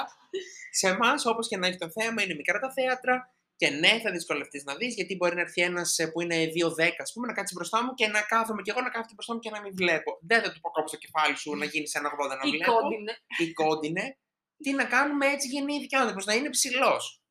σε 0.70 0.88
εμάς, 0.88 1.26
όπως 1.26 1.48
και 1.48 1.56
να 1.56 1.66
έχει 1.66 1.78
το 1.78 1.90
θέμα, 1.90 2.22
είναι 2.22 2.34
μικρά 2.34 2.58
τα 2.58 2.72
θέατρα 2.72 3.34
και 3.56 3.68
ναι, 3.70 4.00
θα 4.02 4.10
δυσκολευτείς 4.10 4.64
να 4.64 4.74
δεις, 4.74 4.94
γιατί 4.94 5.16
μπορεί 5.16 5.34
να 5.34 5.40
έρθει 5.40 5.62
ένας 5.62 5.96
που 6.12 6.20
είναι 6.20 6.36
2-10, 6.36 6.90
ας 7.02 7.12
πούμε, 7.12 7.26
να 7.26 7.32
κάτσει 7.32 7.54
μπροστά 7.54 7.84
μου 7.84 7.94
και 7.94 8.06
να 8.06 8.20
κάθομαι 8.20 8.62
κι 8.62 8.70
εγώ 8.70 8.80
να 8.80 8.88
κάθεται 8.90 9.14
μπροστά 9.14 9.32
μου 9.34 9.38
και 9.40 9.50
να 9.50 9.60
μην 9.60 9.72
βλέπω. 9.74 10.18
Δεν 10.20 10.42
θα 10.42 10.52
του 10.52 10.60
πω 10.60 10.70
κόψω 10.70 10.96
το 10.96 11.00
κεφάλι 11.06 11.36
σου 11.36 11.56
να 11.56 11.64
γίνεις 11.64 11.94
ένα 11.94 12.08
80 12.08 12.28
να 12.28 12.48
Η 12.48 12.50
βλέπω. 12.50 12.72
κόντινε. 12.72 13.12
Ή 13.38 13.52
κόντινε. 13.52 14.16
Τι 14.62 14.72
να 14.72 14.84
κάνουμε 14.84 15.26
έτσι 15.26 15.48
γεννήθηκε 15.48 15.96
ο 15.96 16.00
άνθρωπο, 16.00 16.24
να 16.24 16.34
είναι 16.34 16.50
ψηλός. 16.50 17.22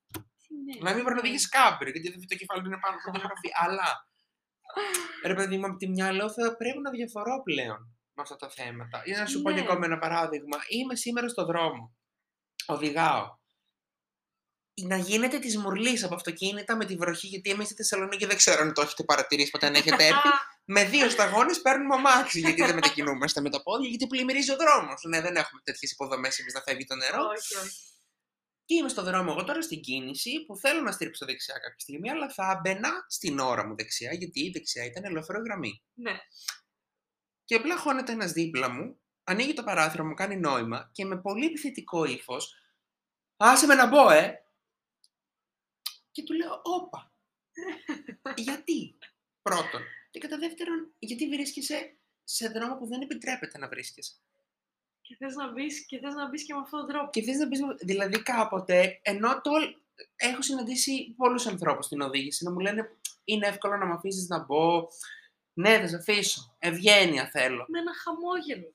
Τι 0.48 0.54
ναι, 0.66 0.74
Να 0.86 0.94
μην 0.94 1.02
μπορεί 1.04 1.16
να 1.16 1.22
ναι. 1.22 1.28
οδηγήσει 1.28 1.50
κάμπερ, 1.50 1.88
γιατί 1.88 2.10
δεν 2.10 2.28
το 2.28 2.36
κεφάλι 2.36 2.62
του 2.62 2.68
είναι 2.68 2.80
πάνω 2.84 2.96
από 3.06 3.12
την 3.12 3.22
γραφή. 3.26 3.50
Αλλά. 3.64 3.90
Ρε 5.26 5.34
παιδί 5.34 5.58
μου, 5.58 5.66
από 5.66 5.76
τη 5.76 5.88
μια 5.90 6.12
λέω 6.12 6.30
θα 6.32 6.56
πρέπει 6.58 6.80
να 6.82 6.90
διαφορώ 6.92 7.42
πλέον 7.44 7.80
με 8.14 8.22
αυτά 8.22 8.36
τα 8.36 8.50
θέματα. 8.50 9.02
Για 9.06 9.18
να 9.18 9.26
σου 9.26 9.42
πω 9.42 9.50
και 9.50 9.56
Ναι. 9.56 9.62
ακόμα 9.62 9.86
ένα 9.86 9.98
παράδειγμα. 9.98 10.58
Είμαι 10.68 10.96
σήμερα 10.96 11.28
στο 11.30 11.46
δρόμο. 11.46 11.96
Οδηγάω. 12.66 13.40
Να 14.82 14.98
γίνεται 14.98 15.40
της 15.40 15.58
μουρλής 15.58 16.04
από 16.04 16.16
αυτοκίνητα 16.16 16.76
με 16.76 16.86
τη 16.86 16.96
βροχή, 16.96 17.28
γιατί 17.28 17.50
εμείς 17.50 17.66
στη 17.66 17.76
Θεσσαλονίκη 17.76 18.26
δεν 18.26 18.38
ξέρω 18.38 18.62
αν 18.62 18.74
το 18.74 18.82
έχετε 18.82 19.04
παρατηρήσει 19.04 19.52
ποτέ 19.52 19.68
αν 19.68 19.74
έχετε 19.74 20.06
έρθει. 20.06 20.28
με 20.66 20.84
δύο 20.84 21.10
σταγόνες 21.10 21.62
παίρνουμε 21.62 21.96
αμάξι, 21.96 22.40
γιατί 22.40 22.62
δεν 22.62 22.76
μετακινούμαστε 22.76 23.42
με 23.42 23.50
τα 23.50 23.64
πόδια, 23.64 23.90
γιατί 23.90 24.08
πλημμυρίζει 24.08 24.52
ο 24.52 24.56
δρόμος. 24.56 25.04
Ναι, 25.04 25.22
δεν 25.22 25.36
έχουμε 25.36 25.62
τέτοιες 25.64 25.92
υποδομές 25.92 26.40
εμείς 26.40 26.54
να 26.54 26.62
φεύγει 26.62 26.86
το 26.86 26.96
νερό. 26.96 27.24
όχι, 27.24 27.56
όχι. 27.56 27.92
Και 28.66 28.78
είμαι 28.78 28.90
στο 28.90 29.04
δρόμο 29.04 29.32
εγώ 29.36 29.44
τώρα 29.44 29.62
στην 29.62 29.82
κίνηση 29.82 30.46
που 30.46 30.58
θέλω 30.58 30.82
να 30.82 30.92
στρίψω 30.92 31.26
δεξιά 31.26 31.54
κάποια 31.54 31.80
στιγμή, 31.80 32.10
αλλά 32.10 32.30
θα 32.30 32.60
μπαίνα 32.64 32.90
στην 33.08 33.40
ώρα 33.40 33.68
μου 33.68 33.76
δεξιά, 33.76 34.14
γιατί 34.14 34.40
η 34.40 34.50
δεξιά 34.50 34.86
ήταν 34.86 35.04
ελεύθερο 35.04 35.40
γραμμή. 35.40 35.84
Ναι. 35.94 36.20
Και 37.46 37.56
απλά 37.56 37.78
χώνεται 37.78 38.12
ένας 38.12 38.32
δίπλα 38.32 38.70
μου, 38.70 39.00
ανοίγει 39.24 39.54
το 39.54 39.64
παράθυρο 39.64 40.06
μου, 40.06 40.14
κάνει 40.14 40.38
νόημα 40.38 40.90
και 40.94 41.06
με 41.06 41.22
πολύ 41.22 41.46
επιθετικό 41.46 42.06
ύφος. 42.06 42.56
Άσε 43.38 43.66
με 43.66 43.76
να 43.76 43.88
μπω, 43.88 44.10
ε! 44.10 44.46
Και 46.12 46.24
του 46.24 46.34
λέω, 46.34 46.62
όπα. 46.64 47.12
γιατί, 48.48 48.98
πρώτον. 49.42 49.82
Και 50.12 50.20
κατά 50.20 50.38
δεύτερον, 50.38 50.94
γιατί 51.00 51.28
βρίσκεσαι 51.28 51.96
σε 52.24 52.48
δρόμο 52.48 52.78
που 52.78 52.88
δεν 52.88 53.02
επιτρέπεται 53.02 53.58
να 53.58 53.68
βρίσκεσαι. 53.68 54.14
Και 55.02 55.16
θες 55.16 55.36
να 55.36 55.52
μπεις 55.52 55.86
και 55.86 56.00
θες 56.00 56.14
να 56.14 56.30
μπεις 56.30 56.44
και 56.44 56.54
με 56.54 56.60
αυτόν 56.60 56.80
τον 56.80 56.90
τρόπο. 56.90 57.10
Και 57.10 57.22
θες 57.22 57.38
να 57.38 57.48
πεις, 57.48 57.60
δηλαδή 57.80 58.24
κάποτε, 58.24 59.00
ενώ 59.02 59.42
το 59.42 59.52
έχω 60.16 60.42
συναντήσει 60.42 61.14
πολλούς 61.18 61.48
ανθρώπους 61.48 61.86
στην 61.86 62.02
οδήγηση 62.02 62.44
να 62.44 62.52
μου 62.52 62.60
λένε 62.60 62.96
είναι 63.24 63.48
εύκολο 63.48 63.78
να 63.78 63.86
με 63.86 63.94
αφήσεις 63.94 64.28
να 64.28 64.44
μπω, 64.44 64.88
ναι 65.54 65.80
θα 65.80 65.88
σε 65.88 65.96
αφήσω, 65.96 66.56
ευγένεια 66.60 67.30
θέλω. 67.30 67.66
Με 67.68 67.80
ένα 67.80 67.92
χαμόγελο. 68.04 68.74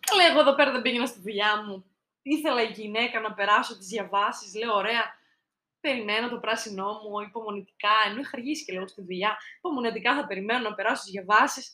Καλά, 0.00 0.24
εγώ 0.30 0.40
εδώ 0.40 0.54
πέρα 0.54 0.72
δεν 0.72 0.82
πήγαινα 0.82 1.06
στη 1.06 1.20
δουλειά 1.20 1.62
μου. 1.62 1.84
Ήθελα 2.22 2.62
η 2.62 2.72
γυναίκα 2.72 3.20
να 3.20 3.34
περάσω 3.34 3.78
τις 3.78 3.86
διαβάσεις. 3.86 4.54
Λέω, 4.54 4.74
ωραία, 4.74 5.18
περιμένω 5.86 6.26
το 6.28 6.38
πράσινό 6.44 6.90
μου 7.02 7.20
υπομονητικά, 7.28 7.94
ενώ 8.06 8.18
είχα 8.20 8.34
αργήσει 8.38 8.64
και 8.64 8.72
λίγο 8.72 8.86
στη 8.86 9.00
δουλειά. 9.02 9.32
Υπομονετικά 9.58 10.10
θα 10.18 10.26
περιμένω 10.26 10.68
να 10.68 10.74
περάσω 10.74 11.02
τις 11.02 11.12
διαβάσεις. 11.12 11.64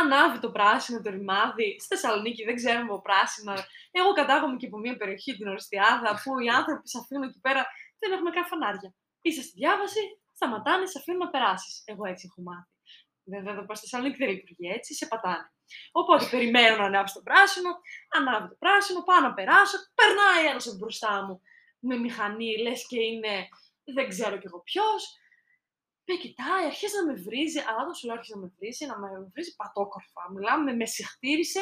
Ανάβει 0.00 0.38
το 0.38 0.50
πράσινο 0.56 0.98
το 1.02 1.10
ρημάδι. 1.10 1.68
Στη 1.82 1.88
Θεσσαλονίκη 1.94 2.44
δεν 2.44 2.56
ξέρουμε 2.60 2.90
από 2.92 3.00
πράσινα. 3.08 3.54
Εγώ 3.90 4.10
κατάγομαι 4.12 4.56
και 4.56 4.66
από 4.66 4.78
μια 4.78 4.96
περιοχή, 4.96 5.36
την 5.36 5.46
Οριστιάδα, 5.48 6.10
που 6.22 6.40
οι 6.40 6.48
άνθρωποι 6.58 6.88
σε 6.88 6.98
αφήνουν 7.02 7.22
εκεί 7.28 7.40
πέρα 7.46 7.62
δεν 8.00 8.12
έχουμε 8.12 8.30
καν 8.30 8.44
φανάρια. 8.46 8.90
Είσαι 9.22 9.42
στη 9.42 9.52
διάβαση, 9.60 10.02
σταματάνε, 10.34 10.86
σε 10.86 10.98
αφήνουν 10.98 11.20
να 11.24 11.28
περάσεις. 11.34 11.82
Εγώ 11.90 12.04
έτσι 12.12 12.24
έχω 12.30 12.40
μάθει. 12.48 12.72
Βέβαια, 13.32 13.52
εδώ 13.52 13.62
πέρα 13.66 13.78
στη 13.78 13.84
Θεσσαλονίκη 13.86 14.18
δεν 14.22 14.28
λειτουργεί 14.34 14.68
έτσι, 14.76 14.90
σε 14.94 15.06
πατάνε. 15.06 15.46
Οπότε 16.00 16.24
περιμένω 16.32 16.76
να 16.76 16.84
ανάψει 16.84 17.14
το 17.14 17.22
πράσινο, 17.28 17.70
ανάβει 18.16 18.48
το 18.52 18.56
πράσινο, 18.62 19.00
πάω 19.08 19.20
να 19.20 19.32
περάσω, 19.38 19.76
περνάει 19.98 20.42
ένας 20.50 20.66
από 20.66 20.76
μπροστά 20.80 21.12
μου 21.24 21.34
με 21.78 21.96
μηχανή, 21.96 22.56
λες 22.56 22.86
και 22.86 23.00
είναι 23.00 23.48
δεν 23.84 24.08
ξέρω 24.08 24.38
κι 24.38 24.46
εγώ 24.46 24.60
ποιος. 24.60 25.16
Με 26.04 26.14
κοιτάει, 26.14 26.64
αρχίζει 26.64 26.94
να 26.96 27.12
με 27.12 27.20
βρίζει, 27.20 27.58
αλλά 27.58 27.84
δεν 27.84 27.94
σου 27.94 28.06
λέω 28.06 28.16
αρχίζει 28.16 28.38
να 28.38 28.44
με 28.44 28.52
βρίζει, 28.58 28.86
να 28.86 28.98
με 28.98 29.08
βρίζει 29.32 29.56
πατόκορφα. 29.56 30.30
Μιλάμε, 30.34 30.72
με 30.72 30.86
συχτήρισε, 30.86 31.60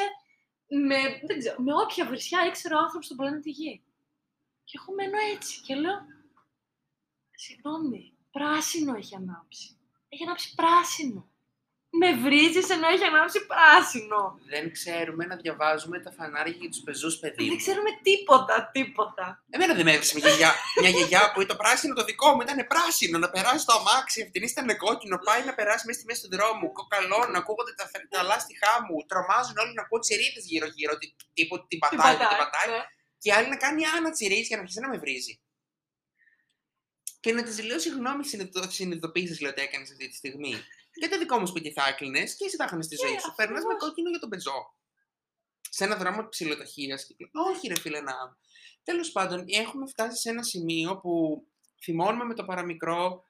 με, 0.67 0.97
δεν 1.27 1.39
ξέρω, 1.39 1.61
με 1.61 1.73
όποια 1.73 2.05
βρισιά 2.05 2.45
ήξερε 2.45 2.75
ο 2.75 2.77
άνθρωπος 2.77 3.05
στον 3.05 3.17
πλανήτη 3.17 3.49
Γη. 3.49 3.83
Και 4.63 4.77
εγώ 4.81 4.93
μένω 4.95 5.17
έτσι 5.35 5.61
και 5.61 5.75
λέω, 5.75 5.99
συγγνώμη, 7.31 8.17
πράσινο 8.31 8.95
έχει 8.95 9.15
ανάψει. 9.15 9.79
Έχει 10.09 10.23
ανάψει 10.23 10.55
πράσινο. 10.55 11.29
Με 11.89 12.13
βρίζεις 12.23 12.69
ενώ 12.69 12.87
έχει 12.87 13.03
ανάψει 13.03 13.39
πράσινο. 13.45 14.39
Δεν 14.53 14.71
ξέρουμε 14.71 15.25
να 15.25 15.35
διαβάζουμε 15.35 15.99
τα 15.99 16.11
φανάρια 16.11 16.55
για 16.59 16.69
τους 16.69 16.81
πεζούς 16.85 17.15
παιδί. 17.19 17.47
Δεν 17.47 17.57
ξέρουμε 17.57 17.89
τίποτα, 18.07 18.69
τίποτα. 18.73 19.43
Εμένα 19.49 19.73
δεν 19.73 19.85
με 19.85 19.91
έβρισε 19.93 20.13
μια 20.17 20.27
γιαγιά, 20.27 20.51
μια 20.81 20.89
γιαγιά 20.89 21.31
που 21.33 21.45
το 21.45 21.55
πράσινο 21.55 21.93
το 21.93 22.03
δικό 22.03 22.29
μου 22.33 22.41
ήταν 22.41 22.67
πράσινο. 22.67 23.17
Να 23.17 23.29
περάσει 23.29 23.65
το 23.65 23.73
αμάξι, 23.79 24.21
αυτήν 24.21 24.43
ήταν 24.43 24.77
κόκκινο. 24.77 25.17
Πάει 25.27 25.41
να 25.49 25.53
περάσει 25.53 25.83
μέσα 25.85 25.97
στη 25.99 26.07
μέση 26.09 26.21
του 26.23 26.29
δρόμου. 26.35 26.71
Κοκαλό, 26.71 27.21
να 27.31 27.37
ακούγονται 27.37 27.73
τα, 27.79 27.85
τα 28.09 28.21
λάστιχά 28.29 28.73
μου. 28.85 28.95
Τρομάζουν 29.11 29.57
όλοι 29.63 29.73
να 29.73 29.81
ακούω 29.81 29.99
τσιρίδε 29.99 30.41
γύρω-γύρω. 30.51 30.97
Τι, 30.97 31.07
τύπου 31.33 31.67
την 31.67 31.79
πατάει, 31.79 32.15
την 32.15 32.37
πατάει. 32.43 32.69
ναι. 32.75 32.83
Και 33.23 33.33
άλλη 33.33 33.49
να 33.49 33.57
κάνει 33.57 33.81
άνα 33.85 34.11
τσιρίζει 34.11 34.41
για 34.51 34.55
να 34.57 34.61
αρχίσει 34.61 34.79
να 34.85 34.89
με 34.89 34.97
βρίζει. 34.97 35.33
Και 37.19 37.31
να 37.33 37.43
της 37.43 37.63
λέω 37.63 37.79
συγγνώμη, 37.79 38.23
συνειδητοποίησες 38.67 39.39
λέω 39.41 39.51
ότι 39.51 39.61
έκανες 39.61 39.91
αυτή 39.91 40.07
τη 40.09 40.15
στιγμή. 40.15 40.53
Και 40.99 41.07
το 41.07 41.17
δικό 41.17 41.39
μου 41.39 41.45
σπίτι 41.45 41.71
θα 41.71 41.87
έκλεινες 41.87 42.35
και 42.35 42.45
εσύ 42.45 42.55
θα 42.55 42.63
έκανε 42.63 42.87
τη 42.87 42.95
ζωή 42.95 43.11
Ναι, 43.11 43.19
σου. 43.19 43.33
Περνά 43.35 43.53
με 43.53 43.59
ακριβώς. 43.59 43.83
κόκκινο 43.83 44.09
για 44.09 44.19
τον 44.19 44.29
πεζό. 44.29 44.75
Σε 45.69 45.83
ένα 45.83 45.95
δρόμο 45.95 46.27
ψηλοταχείας. 46.29 47.07
Όχι, 47.31 47.67
ρε 47.67 47.79
φίλε, 47.79 48.01
να. 48.01 48.37
Τέλος 48.83 49.11
πάντων, 49.11 49.45
έχουμε 49.47 49.87
φτάσει 49.87 50.21
σε 50.21 50.29
ένα 50.29 50.43
σημείο 50.43 50.97
που 50.97 51.43
θυμώνουμε 51.83 52.23
με 52.23 52.33
το 52.33 52.45
παραμικρό. 52.45 53.23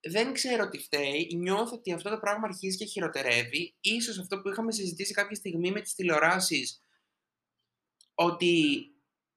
Δεν 0.00 0.32
ξέρω 0.32 0.68
τι 0.68 0.78
φταίει. 0.78 1.30
Νιώθω 1.34 1.74
ότι 1.76 1.92
αυτό 1.92 2.10
το 2.10 2.18
πράγμα 2.18 2.46
αρχίζει 2.46 2.76
και 2.76 2.84
χειροτερεύει. 2.84 3.74
Ίσως 3.80 4.18
αυτό 4.18 4.40
που 4.40 4.48
είχαμε 4.48 4.72
συζητήσει 4.72 5.12
κάποια 5.12 5.36
στιγμή 5.36 5.70
με 5.72 5.80
τις 5.80 5.94
τηλεοράσεις, 5.94 6.80
ότι 8.14 8.84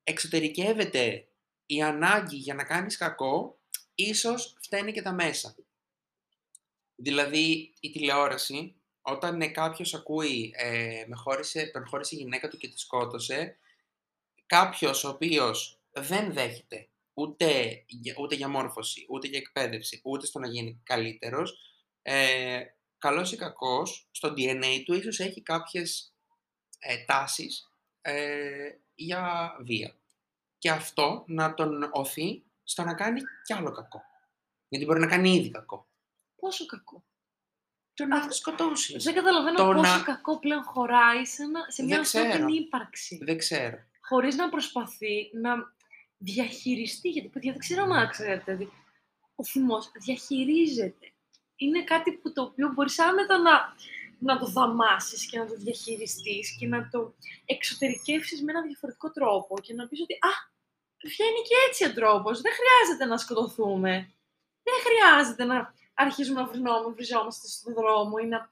εξωτερικεύεται 0.04 1.28
η 1.66 1.82
ανάγκη 1.82 2.36
για 2.36 2.54
να 2.54 2.64
κάνεις 2.64 2.98
κακό, 2.98 3.60
ίσως 3.96 4.58
φταίνει 4.62 4.92
και 4.92 5.02
τα 5.02 5.14
μέσα. 5.14 5.56
Δηλαδή, 6.95 7.73
η 7.79 7.91
τηλεόραση 7.91 8.75
όταν 9.01 9.41
ε, 9.41 9.47
κάποιος 9.47 9.93
ακούει 9.93 10.53
ε, 10.55 11.03
με 11.08 11.15
χώρισε, 11.15 11.71
με 11.73 11.86
χώρισε 11.86 12.15
η 12.15 12.17
γυναίκα 12.17 12.47
του 12.47 12.58
και 12.58 12.67
τη 12.67 12.79
σκότωσε, 12.79 13.58
κάποιος 14.45 15.03
ο 15.03 15.10
οποίος 15.10 15.79
δεν 15.91 16.34
δέχεται 16.34 16.88
ούτε, 17.13 17.84
για- 17.88 18.15
ούτε 18.19 18.36
για 18.36 18.47
μόρφωση, 18.47 19.05
ούτε 19.10 19.27
για 19.27 19.38
εκπαίδευση, 19.39 20.01
ούτε 20.03 20.25
στο 20.25 20.39
να 20.39 20.47
γίνει 20.47 20.81
καλύτερος, 20.84 21.58
ε, 22.01 22.62
καλός 22.97 23.31
ή 23.31 23.36
κακός, 23.38 24.08
στο 24.12 24.34
DNA 24.38 24.84
του 24.86 24.93
ίσως 24.93 25.19
έχει 25.19 25.41
κάποιες 25.41 26.13
ε, 26.79 26.97
τάσεις 27.05 27.71
ε, 28.01 28.69
για 28.95 29.55
βία. 29.62 29.95
Και 30.58 30.69
αυτό 30.71 31.23
να 31.27 31.53
τον 31.53 31.89
οθεί 31.93 32.43
στο 32.63 32.84
να 32.84 32.93
κάνει 32.93 33.21
κι 33.45 33.53
άλλο 33.53 33.71
κακό. 33.71 34.01
Γιατί 34.67 34.86
μπορεί 34.86 34.99
να 34.99 35.08
κάνει 35.08 35.29
ήδη 35.36 35.51
κακό. 35.51 35.88
Πόσο 36.45 36.65
κακό. 36.65 37.03
Το 37.93 38.05
να 38.05 38.17
Αυτό- 38.17 38.34
σκοτώσει. 38.34 38.97
Δεν 38.97 39.13
καταλαβαίνω 39.13 39.58
Το 39.58 39.65
πόσο 39.65 39.97
να- 39.97 40.03
κακό 40.03 40.39
πλέον 40.39 40.63
χωράει 40.63 41.25
σε, 41.25 41.43
ένα, 41.43 41.65
σε 41.69 41.84
μια 41.84 41.95
Δεν 41.95 42.03
ξέρω. 42.03 42.25
ανθρώπινη 42.25 42.58
ύπαρξη. 42.58 43.19
Δεν 43.23 43.38
ξέρω. 43.38 43.77
Χωρίς 44.01 44.36
να 44.36 44.49
προσπαθεί 44.49 45.29
να 45.34 45.53
διαχειριστεί. 46.17 47.10
Γιατί, 47.10 47.27
παιδιά, 47.27 47.51
δεν 47.51 47.60
ξέρω 47.60 47.84
αν 47.84 48.10
ξέρετε. 48.10 48.55
δη- 48.55 48.71
Ο 49.36 49.43
θυμός 49.43 49.91
διαχειρίζεται. 50.05 51.13
Είναι 51.55 51.84
κάτι 51.84 52.12
που 52.12 52.34
το 52.34 52.41
οποίο 52.41 52.67
μπορείς 52.73 52.99
άνετα 52.99 53.38
να, 53.38 53.75
να 54.19 54.39
το 54.39 54.45
δαμάσεις 54.45 55.29
και 55.29 55.38
να 55.39 55.45
το 55.45 55.55
διαχειριστείς 55.58 56.55
και 56.60 56.67
να 56.67 56.89
το 56.89 57.15
εξωτερικεύσεις 57.45 58.43
με 58.43 58.51
ένα 58.51 58.62
διαφορετικό 58.62 59.12
τρόπο 59.12 59.60
και 59.60 59.73
να 59.73 59.88
πεις 59.88 60.01
ότι 60.01 60.13
«Α, 60.13 60.31
βγαίνει 61.03 61.41
και 61.47 61.55
έτσι 61.67 61.86
ο 61.86 61.93
τρόπος, 61.93 62.41
δεν 62.41 62.51
χρειάζεται 62.60 63.05
να 63.05 63.17
σκοτωθούμε, 63.17 63.91
δεν 64.63 64.73
χρειάζεται 64.86 65.43
να 65.43 65.73
αρχίζουμε 65.95 66.41
να 66.41 66.47
βρυνόμαστε, 66.47 66.91
βριζόμαστε 66.91 67.47
στον 67.47 67.73
δρόμο 67.73 68.13
ή 68.23 68.25
να 68.25 68.49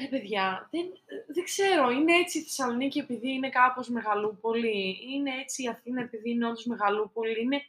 Ρε 0.00 0.06
παιδιά, 0.06 0.68
δεν, 0.70 0.86
δεν 1.34 1.44
ξέρω, 1.44 1.90
είναι 1.90 2.16
έτσι 2.16 2.38
η 2.38 2.42
Θεσσαλονίκη 2.42 2.98
επειδή 2.98 3.32
είναι 3.32 3.48
κάπως 3.50 3.88
μεγαλούπολη, 3.88 4.98
είναι 5.12 5.30
έτσι 5.40 5.62
η 5.62 5.68
Αθήνα 5.68 6.00
επειδή 6.00 6.30
είναι 6.30 6.46
όντως 6.46 6.64
μεγαλούπολη, 6.64 7.40
είναι... 7.42 7.62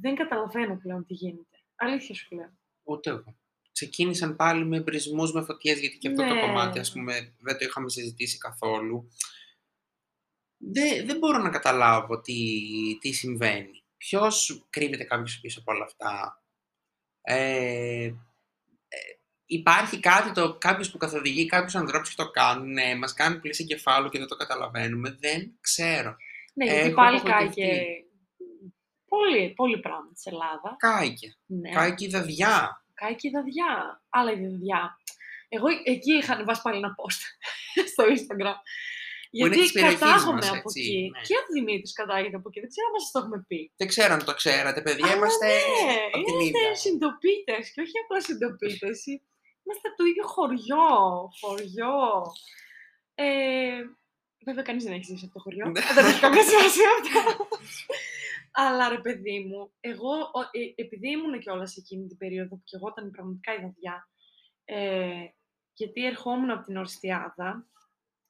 Δεν 0.00 0.14
καταλαβαίνω 0.14 0.76
πλέον 0.82 1.06
τι 1.06 1.14
γίνεται. 1.14 1.56
Αλήθεια 1.76 2.14
σου 2.14 2.34
λέω. 2.34 2.52
Ούτε 2.82 3.10
εγώ. 3.10 3.36
Ξεκίνησαν 3.72 4.36
πάλι 4.36 4.64
με 4.64 4.76
εμπρισμούς, 4.76 5.32
με 5.32 5.42
φωτιές, 5.42 5.78
γιατί 5.80 5.98
και 5.98 6.08
αυτό 6.08 6.22
το 6.22 6.34
Ναι. 6.34 6.40
κομμάτι, 6.40 6.78
ας 6.78 6.92
πούμε, 6.92 7.34
δεν 7.38 7.58
το 7.58 7.64
είχαμε 7.64 7.90
συζητήσει 7.90 8.38
καθόλου. 8.38 9.08
Δεν, 10.56 11.06
δεν 11.06 11.18
μπορώ 11.18 11.38
να 11.38 11.50
καταλάβω 11.50 12.20
τι, 12.20 12.34
τι 13.00 13.12
συμβαίνει. 13.12 13.82
Ποιος 13.96 14.66
κρύβεται 14.70 15.04
κάποιος 15.04 15.40
πίσω 15.40 15.60
από 15.60 15.72
όλα 15.72 15.84
αυτά; 15.84 16.41
Ε, 17.22 18.04
ε, 18.04 18.12
υπάρχει 19.46 20.00
κάτι, 20.00 20.32
το, 20.32 20.58
κάποιος 20.58 20.90
που 20.90 20.98
καθοδηγεί 20.98 21.46
κάποιους 21.46 21.74
ανθρώπους 21.74 22.08
και 22.14 22.22
το 22.22 22.30
κάνουν, 22.30 22.72
ναι, 22.72 22.94
μας 22.96 23.12
κάνουν 23.14 23.40
πλήση 23.40 23.64
κεφάλου 23.66 24.08
και 24.08 24.18
δεν 24.18 24.28
το 24.28 24.36
καταλαβαίνουμε. 24.36 25.16
Δεν 25.20 25.58
ξέρω. 25.60 26.16
Ναι, 26.54 26.64
γιατί 26.64 26.80
Έχω 26.86 26.94
πάλι 26.94 27.16
απογοητευτεί. 27.16 27.60
κάηκε 27.60 27.84
πολύ, 29.08 29.52
πολύ 29.54 29.78
πράγμα 29.80 30.12
της 30.12 30.26
Ελλάδα. 30.26 30.76
Κάηκε. 30.78 31.36
Ναι, 31.46 31.70
Κάηκε 31.70 32.04
η 32.04 32.08
δαδιά. 32.08 32.84
κάηκε 32.94 33.28
η 33.28 33.30
δαδιά. 33.30 34.02
Άλλα 34.08 34.32
η 34.32 34.46
δαδιά. 34.46 34.96
Εγώ 35.48 35.66
εκεί 35.84 36.12
είχα 36.12 36.32
ανεβάσει 36.32 36.62
πάλι 36.62 36.76
ένα 36.76 36.94
post 36.98 37.20
στο 37.92 38.04
Instagram. 38.04 38.56
Είναι 39.34 39.48
Γιατί 39.48 39.62
της 39.62 39.72
περιοχής 39.72 39.98
κατάγομαι 40.00 40.32
μας, 40.42 40.48
από 40.48 40.56
έτσι, 40.68 40.80
εκεί. 40.80 41.10
ναι. 41.12 41.20
Και 41.28 41.34
ο 41.40 41.42
Δημήτρης 41.54 41.92
κατάγεται 42.00 42.36
από 42.40 42.48
εκεί. 42.48 42.60
Δεν 42.64 42.70
ξέρω 42.74 42.86
αν 42.92 43.00
σας 43.02 43.10
το 43.14 43.18
έχουμε 43.22 43.38
πει. 43.48 43.60
Δεν 43.80 43.88
ξέρω 43.92 44.12
αν 44.16 44.22
το 44.28 44.34
ξέρατε, 44.40 44.80
παιδιά. 44.86 45.04
Αλλά 45.06 45.14
Είμαστε 45.16 45.46
ναι, 45.46 45.98
από 46.16 46.24
την 46.26 46.34
είμαστε 46.40 46.58
ίδια. 46.58 46.74
συντοπίτες 46.84 47.62
και 47.72 47.80
όχι 47.84 47.96
απλά 48.04 48.18
συντοπίτες. 48.28 48.96
Είμαστε 49.64 49.86
από 49.90 49.96
το 50.00 50.04
ίδιο 50.10 50.24
χωριό. 50.34 50.86
Χωριό. 51.40 51.96
Ε, 53.14 53.80
βέβαια, 54.46 54.62
κανείς 54.68 54.84
δεν 54.84 54.92
έχει 54.92 55.04
ζήσει 55.10 55.24
από 55.24 55.34
το 55.34 55.40
χωριό. 55.44 55.66
Ναι. 55.68 55.80
δεν 55.96 56.04
έχει 56.10 56.20
καμία 56.26 56.42
σημασία 56.50 56.88
αυτό. 57.00 57.20
Αλλά 58.54 58.88
ρε 58.88 58.98
παιδί 59.00 59.38
μου, 59.48 59.72
εγώ, 59.80 60.12
ο- 60.38 60.48
ε, 60.58 60.72
επειδή 60.84 61.08
ήμουν 61.10 61.40
κιόλας 61.40 61.76
εκείνη 61.76 62.06
την 62.06 62.16
περίοδο 62.16 62.48
που 62.56 62.62
κι 62.64 62.74
εγώ 62.76 62.88
ήταν 62.88 63.10
πραγματικά 63.10 63.50
η 63.54 63.60
δαδιά, 63.60 64.08
ε, 64.64 65.24
γιατί 65.72 66.06
ερχόμουν 66.06 66.50
από 66.50 66.64
την 66.66 66.76
Ορστιάδα 66.76 67.66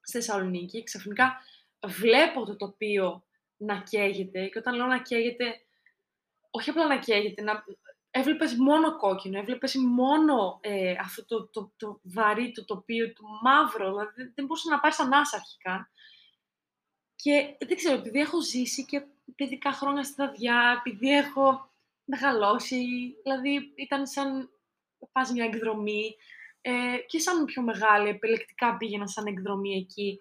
στη 0.03 0.13
Θεσσαλονίκη, 0.19 0.83
ξαφνικά 0.83 1.41
βλέπω 1.87 2.45
το 2.45 2.57
τοπίο 2.57 3.25
να 3.57 3.81
καίγεται 3.83 4.47
και 4.47 4.59
όταν 4.59 4.75
λέω 4.75 4.87
να 4.87 5.03
καίγεται, 5.03 5.61
όχι 6.51 6.71
απλά 6.71 6.87
να 6.87 6.99
καίγεται, 6.99 7.43
να... 7.43 7.65
έβλεπες 8.11 8.55
μόνο 8.55 8.97
κόκκινο, 8.97 9.39
έβλεπες 9.39 9.75
μόνο 9.77 10.59
ε, 10.63 10.95
αυτό 11.01 11.25
το, 11.25 11.47
το, 11.47 11.73
το 11.77 12.01
βαρύ, 12.03 12.53
το 12.53 12.65
τοπίο, 12.65 13.13
το 13.13 13.23
μαύρο, 13.43 13.89
δηλαδή 13.91 14.13
δεν- 14.17 14.33
δεν 14.35 14.45
μπορούσε 14.45 14.69
να 14.71 14.81
πάρεις 14.81 14.99
ανάσα 15.01 15.37
αρχικά. 15.37 15.91
Και 17.17 17.57
δεν 17.67 17.77
ξέρω, 17.77 17.99
επειδή 17.99 18.21
έχω 18.21 18.41
ζήσει 18.43 18.85
και 18.85 19.03
παιδικά 19.37 19.73
χρόνια 19.73 20.03
στη 20.03 20.15
δαδιά, 20.17 20.75
επειδή 20.79 21.09
έχω 21.17 21.71
μεγαλώσει, 22.05 22.85
δηλαδή 23.23 23.73
ήταν 23.77 24.07
σαν 24.07 24.51
πας 25.13 25.31
μια 25.31 25.45
εκδρομή 25.45 26.17
ε, 26.63 26.73
και 27.07 27.19
σαν 27.19 27.45
πιο 27.45 27.63
μεγάλη, 27.63 28.09
επιλεκτικά 28.09 28.77
πήγαινα 28.77 29.07
σαν 29.07 29.27
εκδρομή 29.27 29.77
εκεί. 29.77 30.19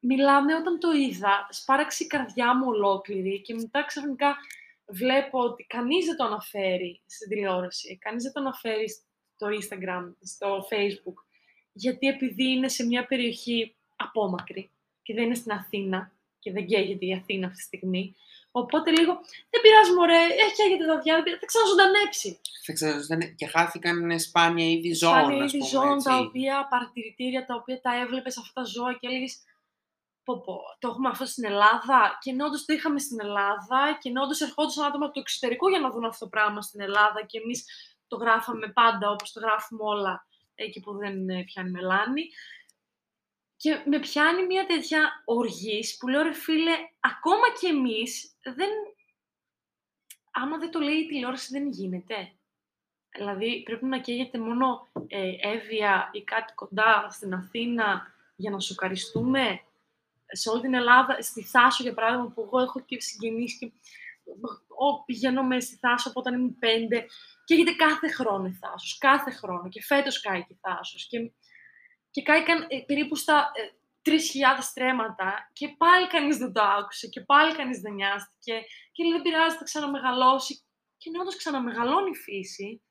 Μιλάμε 0.00 0.54
όταν 0.54 0.78
το 0.78 0.90
είδα, 0.90 1.46
σπάραξε 1.50 2.04
η 2.04 2.06
καρδιά 2.06 2.56
μου 2.56 2.66
ολόκληρη 2.66 3.40
και 3.40 3.54
μετά 3.54 3.84
ξαφνικά 3.84 4.36
βλέπω 4.86 5.38
ότι 5.38 5.64
κανείς 5.64 6.06
δεν 6.06 6.16
το 6.16 6.24
αναφέρει 6.24 7.00
στην 7.06 7.28
τηλεόραση, 7.28 7.98
κανείς 7.98 8.22
δεν 8.22 8.32
το 8.32 8.40
αναφέρει 8.40 8.88
στο 8.88 9.46
Instagram, 9.46 10.14
στο 10.20 10.66
Facebook, 10.70 11.24
γιατί 11.72 12.06
επειδή 12.06 12.44
είναι 12.44 12.68
σε 12.68 12.84
μια 12.84 13.06
περιοχή 13.06 13.76
απόμακρη 13.96 14.70
και 15.02 15.14
δεν 15.14 15.24
είναι 15.24 15.34
στην 15.34 15.52
Αθήνα 15.52 16.12
και 16.38 16.52
δεν 16.52 16.66
καίγεται 16.66 17.06
η 17.06 17.14
Αθήνα 17.14 17.46
αυτή 17.46 17.58
τη 17.58 17.62
στιγμή, 17.62 18.14
οπότε 18.50 18.90
λίγο, 18.90 19.12
δεν 19.50 19.60
πειράζει 19.62 19.92
μωρέ, 19.92 20.22
έχει 20.42 20.54
καίγεται 20.54 20.86
τα 20.86 20.98
διά, 20.98 21.14
δεν 21.14 21.22
πειράζει, 21.22 21.40
θα 21.40 21.46
ξαναζωντανέψει. 21.52 22.40
Δεν 22.66 22.74
ξέρω, 22.78 22.96
δεν- 23.10 23.34
και 23.38 23.46
χάθηκαν 23.46 24.20
σπάνια 24.20 24.66
είδη 24.72 24.92
ζώων, 24.94 25.18
Σπάνια 25.18 25.44
ας 25.44 25.52
είδη 25.52 25.58
πούμε, 25.58 25.70
ζώων, 25.70 25.94
έτσι. 25.96 26.08
τα 26.08 26.16
οποία, 26.18 26.66
παρατηρητήρια, 26.70 27.46
τα 27.46 27.54
οποία 27.54 27.80
τα 27.80 27.92
έβλεπες 28.02 28.38
αυτά 28.38 28.52
τα 28.60 28.64
ζώα 28.74 28.92
και 29.00 29.06
έλεγες 29.10 29.34
πω 30.24 30.40
πω, 30.40 30.60
το 30.78 30.88
έχουμε 30.88 31.08
αυτό 31.08 31.24
στην 31.26 31.44
Ελλάδα 31.44 32.18
και 32.20 32.30
ενώ 32.30 32.44
όντως 32.46 32.64
το 32.64 32.72
είχαμε 32.72 32.98
στην 32.98 33.20
Ελλάδα 33.20 33.80
και 34.00 34.08
ενώ 34.08 34.22
όντως 34.22 34.40
ερχόντουσαν 34.40 34.84
άτομα 34.84 35.04
από 35.04 35.14
το 35.14 35.20
εξωτερικό 35.20 35.68
για 35.68 35.80
να 35.80 35.90
δουν 35.90 36.04
αυτό 36.04 36.24
το 36.24 36.30
πράγμα 36.30 36.62
στην 36.62 36.80
Ελλάδα 36.80 37.20
και 37.26 37.38
εμείς 37.42 37.64
το 38.06 38.16
γράφαμε 38.16 38.66
πάντα 38.68 39.10
όπως 39.10 39.32
το 39.32 39.40
γράφουμε 39.40 39.82
όλα 39.84 40.26
εκεί 40.54 40.80
που 40.80 40.96
δεν 40.96 41.28
ε, 41.28 41.42
πιάνει 41.44 41.70
μελάνη. 41.70 42.22
Και 43.60 43.82
με 43.84 43.98
πιάνει 43.98 44.46
μια 44.46 44.66
τέτοια 44.66 45.22
οργής 45.24 45.96
που 45.96 46.08
λέω 46.08 46.22
ρε 46.22 46.32
φίλε, 46.32 46.72
ακόμα 47.00 47.46
και 47.60 47.66
εμείς 47.66 48.36
δεν... 48.42 48.68
Άμα 50.30 50.58
δεν 50.58 50.70
το 50.70 50.78
λέει 50.78 50.94
η 50.94 51.06
τηλεόραση 51.06 51.52
δεν 51.52 51.68
γίνεται. 51.68 52.32
Δηλαδή 53.16 53.62
πρέπει 53.62 53.84
να 53.84 53.98
καίγεται 54.00 54.38
μόνο 54.38 54.88
ε, 55.06 55.30
έβεια 55.40 56.10
ή 56.12 56.22
κάτι 56.22 56.52
κοντά 56.54 57.08
στην 57.10 57.34
Αθήνα 57.34 58.12
για 58.36 58.50
να 58.50 58.60
σοκαριστούμε. 58.60 59.60
Σε 60.32 60.48
όλη 60.50 60.60
την 60.60 60.74
Ελλάδα, 60.74 61.22
στη 61.22 61.42
Θάσο 61.42 61.82
για 61.82 61.94
παράδειγμα, 61.94 62.28
που 62.28 62.42
εγώ 62.42 62.60
έχω 62.60 62.80
και 62.80 63.00
συγγενείς 63.00 63.58
και 63.58 63.72
ο, 64.68 65.04
πηγαίνω 65.04 65.42
μες 65.42 65.64
στη 65.64 65.76
Θάσο 65.76 66.08
από 66.08 66.20
όταν 66.20 66.34
ήμουν 66.34 66.58
πέντε 66.58 67.06
και 67.44 67.54
έγινε 67.54 67.74
κάθε 67.74 68.08
χρόνο 68.08 68.46
η 68.46 68.52
Θάσος, 68.52 68.98
κάθε 68.98 69.30
χρόνο 69.30 69.68
και 69.68 69.82
φέτος 69.82 70.20
κάηκε 70.20 70.52
η 70.52 70.58
Θάσος 70.60 71.06
και, 71.06 71.32
και 72.10 72.22
κάηκαν 72.22 72.66
ε, 72.68 72.78
περίπου 72.86 73.16
στα 73.16 73.50
ε, 73.54 73.62
3.000 74.10 74.14
στρέμματα 74.60 75.50
και 75.52 75.68
πάλι 75.68 76.06
κανείς 76.06 76.36
δεν 76.36 76.52
το 76.52 76.62
άκουσε 76.62 77.06
και 77.08 77.20
πάλι 77.20 77.54
κανείς 77.54 77.80
δεν 77.80 77.92
νοιάστηκε 77.94 78.54
και 78.92 79.02
λέει 79.04 79.12
δεν 79.12 79.22
πειράζει, 79.22 79.56
θα 79.56 79.64
ξαναμεγαλώσει 79.64 80.62
και 80.96 81.10
ναι, 81.10 81.18
όντως 81.20 81.36
ξαναμεγαλώνει 81.36 82.10
η 82.10 82.16
φύση 82.16 82.82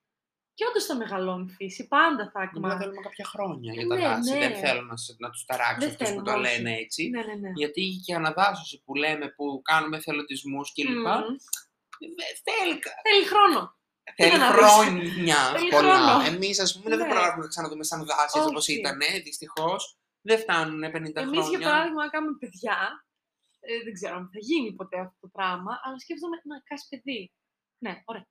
και 0.54 0.64
όντως 0.68 0.84
θα 0.84 0.96
μεγαλώνει 0.96 1.44
η 1.50 1.52
φύση, 1.54 1.88
πάντα 1.88 2.22
θα 2.32 2.42
Απλά 2.42 2.42
άκουμα. 2.42 2.78
θέλουμε 2.78 3.00
κάποια 3.02 3.24
χρόνια 3.24 3.72
για 3.72 3.84
Ναι, 3.86 4.00
τα 4.02 4.08
δάση. 4.08 4.32
ναι. 4.32 4.38
Δεν 4.38 4.56
θέλω 4.56 4.82
να, 4.82 4.96
σε- 4.96 5.16
να 5.18 5.30
τους 5.30 5.44
ταράξω 5.44 5.78
Δεν 5.78 5.88
αυτούς 5.90 6.10
που 6.10 6.22
το 6.22 6.30
θέλουμε, 6.30 6.48
όχι. 6.48 6.56
λένε 6.62 6.76
έτσι. 6.78 7.08
Ναι, 7.08 7.22
ναι, 7.22 7.34
ναι. 7.34 7.50
Γιατί 7.54 8.00
και 8.04 8.12
η 8.12 8.14
αναδάσωση 8.14 8.82
που 8.84 8.94
λέμε, 8.94 9.28
που 9.28 9.60
κάνουμε 9.64 9.96
εθελοντισμούς 9.96 10.72
κλπ. 10.72 10.88
Μμμ. 10.88 11.04
δεν 11.98 12.34
Θέλει, 12.46 12.78
Θέλει 13.02 13.24
χρόνο. 13.26 13.77
Θέλει 14.16 14.38
να 14.38 14.50
δεις. 14.52 14.60
χρόνια 14.60 15.36
Θέλει 15.36 15.70
πολλά. 15.70 15.98
χρόνο. 15.98 16.24
Εμείς, 16.34 16.60
ας 16.60 16.72
πούμε, 16.78 16.96
δεν 16.96 17.06
Ναι. 17.06 17.12
προλάβουμε 17.12 17.42
να 17.42 17.48
ξαναδούμε 17.48 17.84
σαν 17.84 18.04
δάσεις 18.06 18.40
όπως 18.40 18.68
Όχι. 18.68 18.78
ήταν, 18.78 18.98
δυστυχώς. 19.24 19.98
Δεν 20.20 20.38
φτάνουν 20.38 20.90
50 20.90 21.20
Εμείς, 21.20 21.38
χρόνια. 21.38 21.58
για 21.58 21.68
παράδειγμα, 21.68 22.04
να 22.04 22.10
κάνουμε 22.10 22.36
παιδιά, 22.38 23.04
ε, 23.60 23.82
δεν 23.84 23.92
ξέρω 23.92 24.14
αν 24.16 24.30
θα 24.32 24.38
γίνει 24.38 24.72
ποτέ 24.72 24.98
αυτό 25.00 25.16
το 25.20 25.28
πράγμα, 25.28 25.80
αλλά 25.82 25.98
σκέφτομαι 25.98 26.36
να 26.44 26.60
κάνεις 26.60 26.86
παιδί. 26.88 27.32
Ναι, 27.78 28.02
ωραία. 28.04 28.26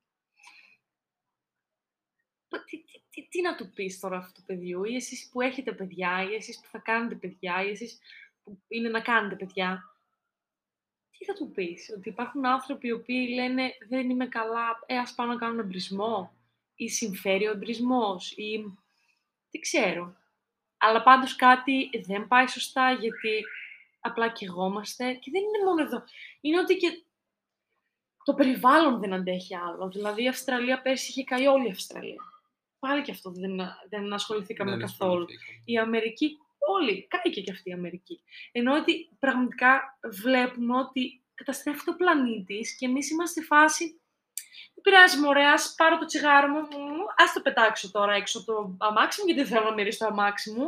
Πα- 2.48 2.64
Τι, 2.64 2.84
τι, 2.84 3.04
τι, 3.10 3.28
τι 3.28 3.42
να 3.42 3.56
του 3.56 3.72
πεις 3.72 4.00
τώρα 4.00 4.18
αυτού 4.18 4.32
του 4.34 4.46
παιδιού, 4.46 4.84
ή 4.84 4.96
εσείς 4.96 5.30
που 5.32 5.42
έχετε 5.42 5.74
παιδιά, 5.74 6.24
ή 6.30 6.36
εσείς 6.36 6.60
που 6.60 6.68
θα 6.72 6.78
κάνετε 6.80 7.16
παιδιά, 7.16 7.64
ή 7.64 7.70
εσείς 7.70 8.00
που 8.44 8.62
είναι 8.68 8.90
να 8.90 9.02
κάνετε 9.02 9.36
παιδιά; 9.36 9.84
Τι 11.18 11.26
θα 11.26 11.34
του 11.34 11.52
πεις, 11.52 11.94
ότι 11.98 12.10
υπάρχουν 12.10 12.46
άνθρωποι 12.46 12.88
οι 12.88 12.92
οποίοι 12.92 13.32
λένε 13.34 13.72
δεν 13.90 14.10
είμαι 14.10 14.28
καλά, 14.28 14.80
ε, 14.86 14.98
ας 14.98 15.16
πάω 15.16 15.28
να 15.28 15.36
κάνω 15.36 15.60
εμπρισμό, 15.62 16.34
ή 16.76 16.90
συμφέρει 16.90 17.48
ο 17.48 17.52
εμπρισμός, 17.52 18.32
ή 18.32 18.58
Δεν 19.52 19.62
ξέρω. 19.62 20.16
Αλλά 20.78 21.04
πάντως 21.04 21.36
κάτι 21.36 21.90
δεν 22.06 22.28
πάει 22.28 22.48
σωστά 22.48 22.92
γιατί 22.92 23.44
απλά 24.00 24.30
κυγόμαστε 24.30 25.14
και 25.14 25.32
δεν 25.32 25.42
είναι 25.42 25.66
μόνο 25.66 25.82
εδώ. 25.82 26.04
Είναι 26.42 26.60
ότι 26.60 26.76
και 26.78 27.02
το 28.24 28.34
περιβάλλον 28.34 29.00
δεν 29.00 29.14
αντέχει 29.14 29.56
άλλο. 29.56 29.90
Δηλαδή 29.90 30.24
η 30.24 30.28
Αυστραλία 30.28 30.82
πέρσι 30.82 31.10
είχε 31.10 31.24
καεί 31.24 31.48
όλη 31.48 31.68
η 31.68 31.72
Αυστραλία. 31.72 32.22
Πάλι 32.80 33.02
και 33.02 33.12
αυτό 33.12 33.32
δεν, 33.32 33.60
δεν 33.90 34.14
ασχοληθήκαμε 34.14 34.72
Δεν 34.72 34.80
καθόλου. 34.80 35.12
ασχοληθήκαμε. 35.12 35.62
Η 35.66 35.78
Αμερική, 35.78 36.38
όλοι, 36.68 37.08
κάηκε 37.08 37.42
και 37.42 37.52
αυτή 37.52 37.70
η 37.70 37.74
Αμερική. 37.74 38.22
Ενώ 38.52 38.76
ότι 38.76 39.10
πραγματικά 39.20 40.00
βλέπουμε 40.22 40.78
ότι 40.78 41.24
καταστρέφεται 41.34 41.92
ο 41.92 41.96
πλανήτης 41.96 42.78
και 42.78 42.86
εμείς 42.86 43.10
είμαστε 43.10 43.40
στη 43.40 43.50
φάση 43.50 44.02
δεν 44.74 44.94
πειράζει, 44.94 45.20
μωρέ, 45.20 45.46
ας 45.46 45.74
πάρω 45.78 45.98
το 45.98 46.06
τσιγάρο 46.06 46.48
μου, 46.48 46.60
μου, 46.60 47.06
ας 47.16 47.34
το 47.34 47.42
πετάξω 47.42 47.92
τώρα 47.92 48.14
έξω 48.14 48.44
το 48.44 48.76
αμάξι 48.78 49.20
μου, 49.22 49.28
γιατί 49.28 49.42
δεν 49.42 49.52
θέλω 49.52 49.70
να 49.70 49.74
μυρίσω 49.74 49.98
το 49.98 50.06
αμάξι 50.06 50.52
μου. 50.52 50.66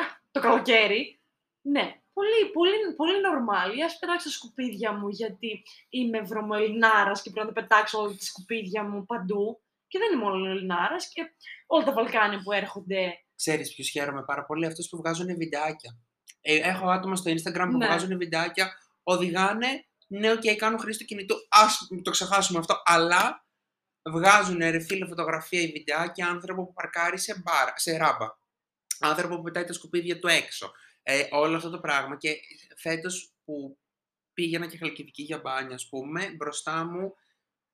Α, 0.00 0.04
το 0.30 0.40
καλοκαίρι. 0.40 1.20
Ναι, 1.62 2.00
πολύ, 2.12 2.50
πολύ, 2.52 2.94
πολύ 2.96 3.12
normal. 3.26 3.76
Ή 3.76 3.82
ας 3.82 3.98
πετάξω 3.98 4.28
τα 4.28 4.34
σκουπίδια 4.34 4.92
μου, 4.92 5.08
γιατί 5.08 5.62
είμαι 5.88 6.20
βρωμοελληνάρας 6.20 7.22
και 7.22 7.30
πρέπει 7.30 7.46
να 7.46 7.52
τα 7.52 7.60
πετάξω 7.60 7.98
όλα 7.98 8.08
τα 8.08 8.24
σκουπίδια 8.24 8.82
μου 8.84 9.06
παντού. 9.06 9.62
Και 9.86 9.98
δεν 9.98 10.12
είμαι 10.12 10.22
μόνο 10.22 10.50
Ελληνάρας 10.50 11.08
και 11.12 11.22
όλα 11.66 11.84
τα 11.84 11.92
Βαλκάνια 11.92 12.40
που 12.44 12.52
έρχονται. 12.52 13.24
Ξέρεις 13.44 13.74
ποιους 13.74 13.88
χαίρομαι 13.88 14.22
πάρα 14.24 14.44
πολύ, 14.44 14.66
αυτούς 14.66 14.88
που 14.88 14.96
βγάζουν 14.96 15.36
βιντεάκια. 15.36 15.96
Ε, 16.40 16.56
έχω 16.56 16.90
άτομα 16.90 17.16
στο 17.16 17.30
Instagram 17.30 17.68
που 17.70 17.76
Ναι. 17.76 17.86
βγάζουν 17.86 18.18
βιντεάκια, 18.18 18.72
οδηγάνε, 19.02 19.86
ναι, 20.06 20.30
οκ, 20.32 20.40
κάνουν 20.56 20.78
χρήση 20.78 20.98
του 20.98 21.04
κινητού, 21.04 21.34
ας 21.48 21.88
το 22.02 22.10
ξεχάσουμε 22.10 22.58
αυτό, 22.58 22.82
αλλά 22.84 23.44
βγάζουν 24.10 24.58
ρε 24.58 24.80
φίλε 24.80 25.06
φωτογραφία 25.06 25.60
ή 25.60 25.66
βιντεάκια 25.72 26.28
άνθρωπο 26.28 26.64
που 26.66 26.72
παρκάρει 26.72 27.18
σε, 27.18 27.42
μπαρ, 27.44 27.68
σε 27.74 27.96
ράμπα. 27.96 28.26
Άνθρωπο 29.00 29.36
που 29.36 29.42
πετάει 29.42 29.64
τα 29.64 29.72
σκουπίδια 29.72 30.18
του 30.18 30.26
έξω. 30.26 30.72
Ε, 31.02 31.22
όλο 31.30 31.56
αυτό 31.56 31.70
το 31.70 31.78
πράγμα. 31.78 32.16
Και 32.16 32.36
φέτος 32.76 33.32
που 33.44 33.78
πήγαινα 34.32 34.66
και 34.66 34.76
χαλκιδική 34.76 35.22
για 35.22 35.38
μπάνια, 35.38 35.74
ας 35.74 35.88
πούμε, 35.88 36.30
μπροστά 36.36 36.84
μου 36.84 37.14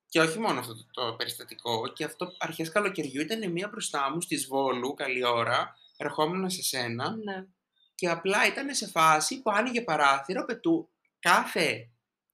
και 0.08 0.20
όχι 0.20 0.38
μόνο 0.38 0.60
αυτό 0.60 0.74
το, 0.74 0.84
το 0.92 1.12
περιστατικό, 1.14 1.92
και 1.92 2.04
αυτό 2.04 2.34
αρχές 2.38 2.70
καλοκαιριού 2.72 3.20
ήταν 3.20 3.52
μία 3.52 3.68
μπροστά 3.68 4.10
μου 4.10 4.20
στη 4.20 4.36
Βόλου, 4.36 4.94
καλή 4.94 5.24
ώρα, 5.24 5.78
ερχόμουν 5.96 6.50
σε 6.50 6.62
σένα 6.62 7.16
Ναι. 7.16 7.46
και 7.94 8.08
απλά 8.08 8.46
ήταν 8.46 8.74
σε 8.74 8.86
φάση 8.86 9.42
που 9.42 9.50
άνοιγε 9.50 9.82
παράθυρο, 9.82 10.44
πετού 10.44 10.88
κάθε 11.18 11.66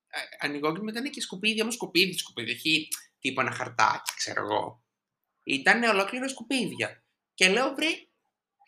ε, 0.08 0.18
ανοιγόκλημα 0.40 0.90
ήταν 0.90 1.10
και 1.10 1.20
σκουπίδια 1.20 1.64
μου, 1.64 1.70
σκουπίδι, 1.70 2.12
σκουπίδι, 2.18 2.52
όχι 2.52 2.88
τύπο 3.20 3.40
ένα 3.40 3.50
χαρτάκι, 3.50 4.12
ξέρω 4.16 4.42
εγώ. 4.42 4.82
Ήταν 5.44 5.82
ολόκληρα 5.82 6.28
σκουπίδια. 6.28 7.02
Και 7.34 7.48
λέω, 7.48 7.74
βρε, 7.74 7.88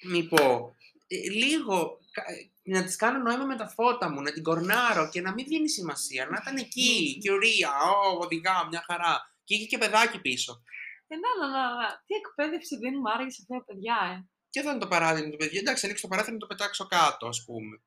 μη 0.03 0.23
πω, 0.29 0.75
ε, 1.07 1.16
λίγο 1.31 1.99
κα- 2.11 2.25
ε, 2.33 2.51
να 2.67 2.85
τις 2.85 2.97
κάνω 2.97 3.19
νόημα 3.19 3.45
με 3.45 3.57
τα 3.57 3.69
φώτα 3.69 4.11
μου, 4.11 4.21
να 4.23 4.33
την 4.33 4.43
κορνάρω 4.43 5.09
και 5.09 5.21
να 5.21 5.33
μην 5.33 5.47
δίνει 5.47 5.69
σημασία, 5.69 6.27
να 6.27 6.39
ήταν 6.43 6.57
εκεί, 6.57 7.13
Μμμ. 7.15 7.21
κυρία, 7.21 7.71
ω, 7.71 8.19
οδηγά, 8.19 8.67
μια 8.71 8.85
χαρά. 8.87 9.35
Και 9.45 9.55
είχε 9.55 9.67
και 9.67 9.79
παιδάκι 9.79 10.21
πίσω. 10.21 10.63
Ε, 11.07 11.15
να, 11.15 11.47
να, 11.47 11.53
να, 11.53 11.75
να. 11.75 12.03
Τι 12.07 12.15
εκπαίδευση 12.15 12.77
δίνουμε 12.77 13.11
άραγε 13.15 13.31
σε 13.31 13.39
αυτά 13.43 13.55
τα 13.59 13.65
παιδιά, 13.65 13.97
ε. 14.13 14.29
Και 14.51 14.61
εδώ 14.61 14.71
είναι 14.71 14.79
το 14.79 14.89
παράδειγμα 14.89 15.31
του 15.31 15.37
παιδιού. 15.37 15.59
Εντάξει, 15.59 15.85
ανοίξω 15.85 16.03
το 16.03 16.09
παράθυρο 16.09 16.35
να 16.35 16.41
το 16.41 16.47
πετάξω 16.47 16.87
κάτω, 16.87 17.27
ας 17.27 17.45
πούμε. 17.45 17.81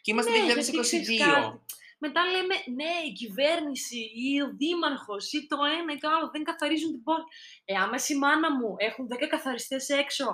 Και 0.00 0.10
είμαστε 0.10 0.30
Ναι, 0.30 0.44
γιατί 0.44 0.60
ξέρεις 0.60 1.08
2022. 1.08 1.18
κάτι. 1.18 1.60
Μετά 1.98 2.20
λέμε, 2.34 2.54
ναι, 2.80 2.92
η 3.10 3.12
κυβέρνηση 3.12 3.98
ή 4.26 4.42
ο 4.42 4.48
δήμαρχος 4.60 5.32
ή 5.32 5.46
το 5.46 5.56
ένα 5.78 5.92
ή 5.92 5.98
το 5.98 6.08
άλλο 6.08 6.30
δεν 6.30 6.42
καθαρίζουν 6.44 6.90
την 6.92 7.02
πόλη. 7.02 7.24
Ε, 7.64 7.74
άμα 7.74 7.94
εσύ 7.94 8.14
μάνα 8.16 8.48
μου 8.56 8.74
έχουν 8.76 9.08
10 9.08 9.26
καθαριστές 9.28 9.88
έξω, 9.88 10.24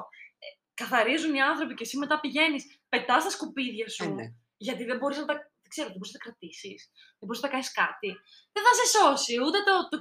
ε, 0.45 0.47
καθαρίζουν 0.75 1.35
οι 1.35 1.43
άνθρωποι 1.43 1.75
και 1.75 1.85
εσύ 1.87 1.97
μετά 1.97 2.21
πηγαίνεις, 2.21 2.65
πετάς 2.95 3.25
τα 3.25 3.31
σκουπίδια 3.31 3.89
σου, 3.89 4.05
Ε, 4.05 4.07
ναι. 4.07 4.27
γιατί 4.57 4.85
δεν 4.85 4.97
μπορείς 4.99 5.19
να 5.19 5.25
τα, 5.25 5.35
δεν 5.35 5.71
ξέρω, 5.75 5.89
δεν 5.89 5.97
μπορείς 5.97 6.13
να 6.13 6.19
τα 6.19 6.25
κρατήσεις, 6.25 6.81
δεν 7.19 7.25
μπορείς 7.27 7.41
να 7.41 7.47
τα 7.47 7.53
κάνεις 7.55 7.73
κάτι. 7.83 8.11
Δεν 8.55 8.63
θα 8.67 8.73
σε 8.81 8.87
σώσει 8.95 9.35
ούτε 9.47 9.59
το, 9.69 9.75
το, 9.93 9.97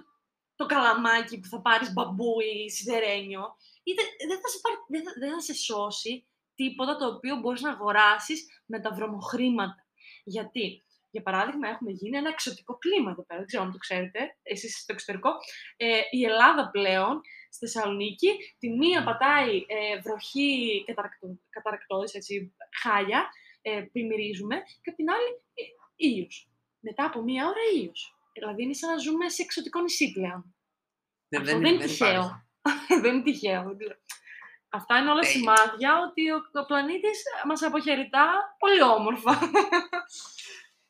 το 0.55 0.65
καλαμάκι 0.65 1.39
που 1.39 1.47
θα 1.47 1.61
πάρεις 1.61 1.93
μπαμπού 1.93 2.33
ή 2.39 2.69
σιδερένιο, 2.69 3.43
είτε, 3.83 4.01
δεν, 4.29 4.37
θα 4.41 4.47
σε 4.53 4.59
πάρει, 4.63 4.77
δεν, 4.93 5.01
θα, 5.05 5.11
δεν 5.21 5.29
θα 5.35 5.41
σε 5.49 5.53
σώσει 5.53 6.13
τίποτα 6.55 6.95
το 6.95 7.05
οποίο 7.13 7.35
μπορείς 7.35 7.61
να 7.61 7.71
αγοράσεις 7.71 8.39
με 8.65 8.79
τα 8.79 8.89
βρωμοχρήματα. 8.93 9.81
Γιατί, 10.23 10.83
για 11.09 11.21
παράδειγμα, 11.21 11.67
έχουμε 11.69 11.91
γίνει 11.91 12.17
ένα 12.17 12.29
εξωτικό 12.29 12.77
κλίμα 12.77 13.11
εδώ 13.11 13.23
πέρα. 13.25 13.39
Δεν 13.39 13.47
ξέρω 13.47 13.63
αν 13.63 13.71
το 13.71 13.77
ξέρετε, 13.77 14.19
εσείς 14.43 14.79
στο 14.81 14.93
εξωτερικό. 14.93 15.29
Ε, 15.77 15.99
η 16.11 16.23
Ελλάδα 16.23 16.69
πλέον, 16.69 17.21
στη 17.53 17.65
Θεσσαλονίκη, 17.65 18.29
τη 18.59 18.69
μία 18.69 19.03
πατάει 19.03 19.55
ε, 19.67 19.99
βροχή 20.03 20.83
καταρακτω, 20.85 21.39
καταρακτώδης, 21.49 22.13
έτσι, 22.13 22.55
χάλια, 22.81 23.29
ε, 23.61 23.81
πλημμυρίζουμε, 23.91 24.55
και 24.81 24.89
απ' 24.89 24.95
την 24.95 25.09
άλλη 25.09 25.29
ε, 25.53 25.63
ήλιος. 25.95 26.49
Μετά 26.79 27.05
από 27.05 27.21
μία 27.21 27.45
ώρα 27.45 27.61
ήλιος. 27.75 28.17
Δηλαδή 28.33 28.63
είναι 28.63 28.73
σαν 28.73 28.89
να 28.89 28.97
ζούμε 28.97 29.29
σε 29.29 29.41
εξωτικό 29.41 29.81
νησί 29.81 30.11
πλέον. 30.11 30.55
Ναι, 31.27 31.39
Αυτό 31.39 31.51
δεν 31.51 31.65
είναι 31.65 31.85
τυχαίο. 31.85 32.09
υπάρχει. 32.09 33.01
δεν 33.03 33.13
είναι 33.13 33.23
τυχαίο. 33.23 33.77
Αυτά 34.69 34.97
είναι 34.97 35.09
όλα 35.09 35.23
Ε, 35.23 35.29
σημάδια 35.29 35.99
ότι 36.09 36.29
ο, 36.31 36.35
ο 36.61 36.65
πλανήτης 36.65 37.21
μας 37.47 37.61
αποχαιρετά 37.61 38.55
πολύ 38.59 38.81
όμορφα. 38.81 39.39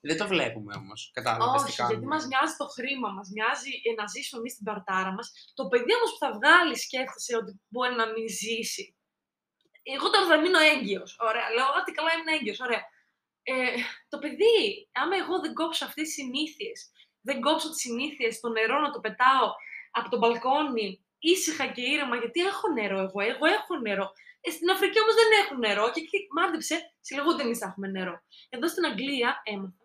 Δεν 0.08 0.18
το 0.18 0.28
βλέπουμε 0.34 0.74
όμως. 0.82 1.00
Κατάλαβες 1.14 1.62
τι 1.62 1.68
Όχι, 1.68 1.78
κάνουμε. 1.78 1.94
γιατί 1.94 2.08
μας 2.14 2.24
νοιάζει 2.32 2.56
το 2.62 2.68
χρήμα, 2.76 3.10
μας 3.18 3.28
νοιάζει 3.36 3.72
ε, 3.88 3.92
να 4.00 4.06
ζήσουμε 4.14 4.40
εμείς 4.42 4.54
την 4.58 4.66
παρτάρα 4.70 5.12
μας. 5.18 5.28
Το 5.60 5.64
παιδί 5.70 5.92
όμως 5.98 6.10
που 6.14 6.22
θα 6.24 6.32
βγάλει 6.38 6.76
σκέφτεσαι 6.86 7.34
ότι 7.42 7.52
μπορεί 7.72 7.94
να 8.02 8.06
μην 8.14 8.26
ζήσει. 8.42 8.86
Εγώ 9.96 10.06
τώρα 10.14 10.26
θα 10.32 10.38
μείνω 10.42 10.60
έγκυος. 10.74 11.10
Ωραία, 11.30 11.48
λέω, 11.56 11.70
ότι 11.80 11.92
καλά 11.98 12.10
ήμουν 12.16 12.32
έγκυος, 12.38 12.60
ωραία. 12.66 12.84
Ε, 13.52 13.54
το 14.12 14.18
παιδί, 14.24 14.58
άμα 15.02 15.16
εγώ 15.22 15.36
δεν 15.44 15.54
κόψω 15.60 15.84
αυτές 15.90 16.06
τις 16.06 16.16
συνήθειες, 16.20 16.80
δεν 17.28 17.38
κόψω 17.46 17.68
τις 17.74 17.82
συνήθειες, 17.86 18.40
το 18.40 18.50
νερό 18.58 18.78
να 18.86 18.92
το 18.94 19.00
πετάω 19.06 19.48
από 19.98 20.08
το 20.10 20.18
μπαλκόνι, 20.18 20.90
ήσυχα 21.32 21.66
και 21.76 21.84
ήρεμα, 21.94 22.16
γιατί 22.22 22.40
έχω 22.52 22.68
νερό 22.78 23.00
εγώ, 23.08 23.20
εγώ 23.32 23.46
έχω 23.60 23.74
νερό. 23.88 24.08
Ε, 24.46 24.50
στην 24.58 24.70
Αφρική 24.74 25.00
όμως 25.04 25.16
δεν 25.22 25.30
έχουν 25.42 25.58
νερό 25.66 25.86
και 25.94 26.02
εκεί 26.06 26.18
μάντεψε, 26.38 26.76
συλλογούνται 27.06 27.44
εμείς 27.44 27.58
θα 27.58 27.68
έχουμε 27.70 27.88
νερό. 27.88 28.16
Εδώ 28.50 28.68
στην 28.68 28.86
Αγγλία 28.86 29.42
έμαθα 29.44 29.83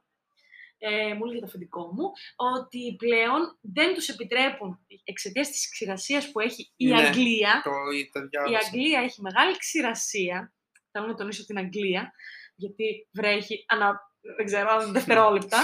ε, 0.79 1.15
μου 1.15 1.25
έλεγε 1.25 1.41
το 1.41 1.47
αφεντικό 1.47 1.93
μου, 1.95 2.11
ότι 2.37 2.97
πλέον 2.99 3.59
δεν 3.61 3.95
τους 3.95 4.09
επιτρέπουν 4.09 4.87
εξαιτίας 5.05 5.51
της 5.51 5.71
ξηρασίας 5.71 6.31
που 6.31 6.41
έχει 6.41 6.73
η 6.77 6.87
Ναι. 6.87 7.07
Αγγλία. 7.07 7.61
Το, 7.65 7.71
το 8.13 8.25
Η 8.25 8.29
διάβασα. 8.29 8.67
Αγγλία 8.67 9.01
έχει 9.01 9.21
μεγάλη 9.21 9.57
ξηρασία. 9.57 10.53
Θέλω 10.91 11.07
να 11.07 11.15
τονίσω 11.15 11.45
την 11.45 11.59
Αγγλία, 11.59 12.13
γιατί 12.55 13.09
βρέχει 13.13 13.65
ανά, 13.69 14.01
δεν 14.37 14.47
ξέρω, 14.47 14.71
ανά 14.71 14.87
δευτερόλεπτα. 14.87 15.59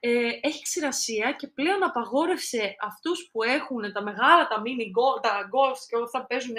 Ε, 0.00 0.30
έχει 0.40 0.62
ξηρασία 0.62 1.32
και 1.32 1.46
πλέον 1.46 1.82
απαγόρευσε 1.82 2.74
αυτούς 2.80 3.28
που 3.32 3.42
έχουν 3.42 3.92
τα 3.92 4.02
μεγάλα, 4.02 4.46
τα 4.46 4.62
mini 4.64 4.86
golf, 4.98 5.22
τα 5.22 5.48
golf 5.54 5.78
και 5.88 5.96
όλα 5.96 6.04
αυτά 6.04 6.20
που 6.20 6.26
παίζουν 6.26 6.54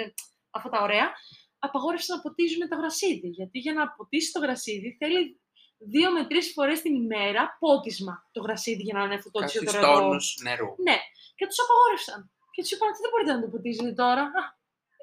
αυτά 0.50 0.68
τα 0.68 0.82
ωραία, 0.82 1.10
απαγόρευσε 1.58 2.14
να 2.14 2.20
ποτίζουν 2.20 2.68
το 2.68 2.76
γρασίδι. 2.76 3.28
Γιατί 3.28 3.58
για 3.58 3.72
να 3.72 3.90
ποτίσει 3.90 4.32
το 4.32 4.40
γρασίδι 4.40 4.96
θέλει 4.98 5.39
δύο 5.92 6.12
με 6.12 6.26
τρεις 6.26 6.52
φορές 6.52 6.80
την 6.80 6.94
ημέρα 6.94 7.56
πότισμα 7.58 8.28
το 8.32 8.40
γρασίδι 8.40 8.82
για 8.82 8.94
να 8.98 9.02
είναι 9.04 9.14
αυτό 9.14 9.30
το 9.30 9.38
Κάποιου 9.38 9.60
τσιωτρερό. 9.64 9.92
τόνους 9.92 10.38
νερού. 10.42 10.74
Ναι, 10.86 10.98
και 11.36 11.46
τους 11.46 11.58
απαγόρευσαν. 11.64 12.20
Και 12.52 12.62
τους 12.62 12.70
είπαν 12.72 12.88
ότι 12.88 13.00
δεν 13.04 13.10
μπορείτε 13.10 13.32
να 13.32 13.40
το 13.42 13.48
ποτίζετε 13.52 13.92
τώρα; 13.92 14.22
Α, 14.40 14.42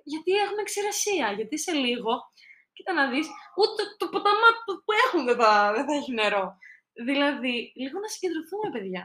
γιατί 0.04 0.32
έχουμε 0.32 0.64
ξηρασία. 0.64 1.28
Γιατί 1.38 1.56
σε 1.60 1.72
λίγο, 1.72 2.12
κοίτα 2.74 2.94
να 2.94 3.10
δεις, 3.12 3.28
ούτε 3.62 3.82
το, 3.84 3.94
το 3.98 4.06
ποταμά 4.14 4.50
που, 4.64 4.72
που 4.86 4.92
έχουν 5.06 5.22
δεν 5.28 5.38
θα, 5.42 5.72
δεν 5.76 5.86
θα 5.88 5.94
έχει 6.00 6.12
νερό. 6.22 6.46
Δηλαδή, 7.08 7.56
λίγο 7.82 8.00
να 8.00 8.08
συγκεντρωθούμε, 8.08 8.70
παιδιά. 8.76 9.04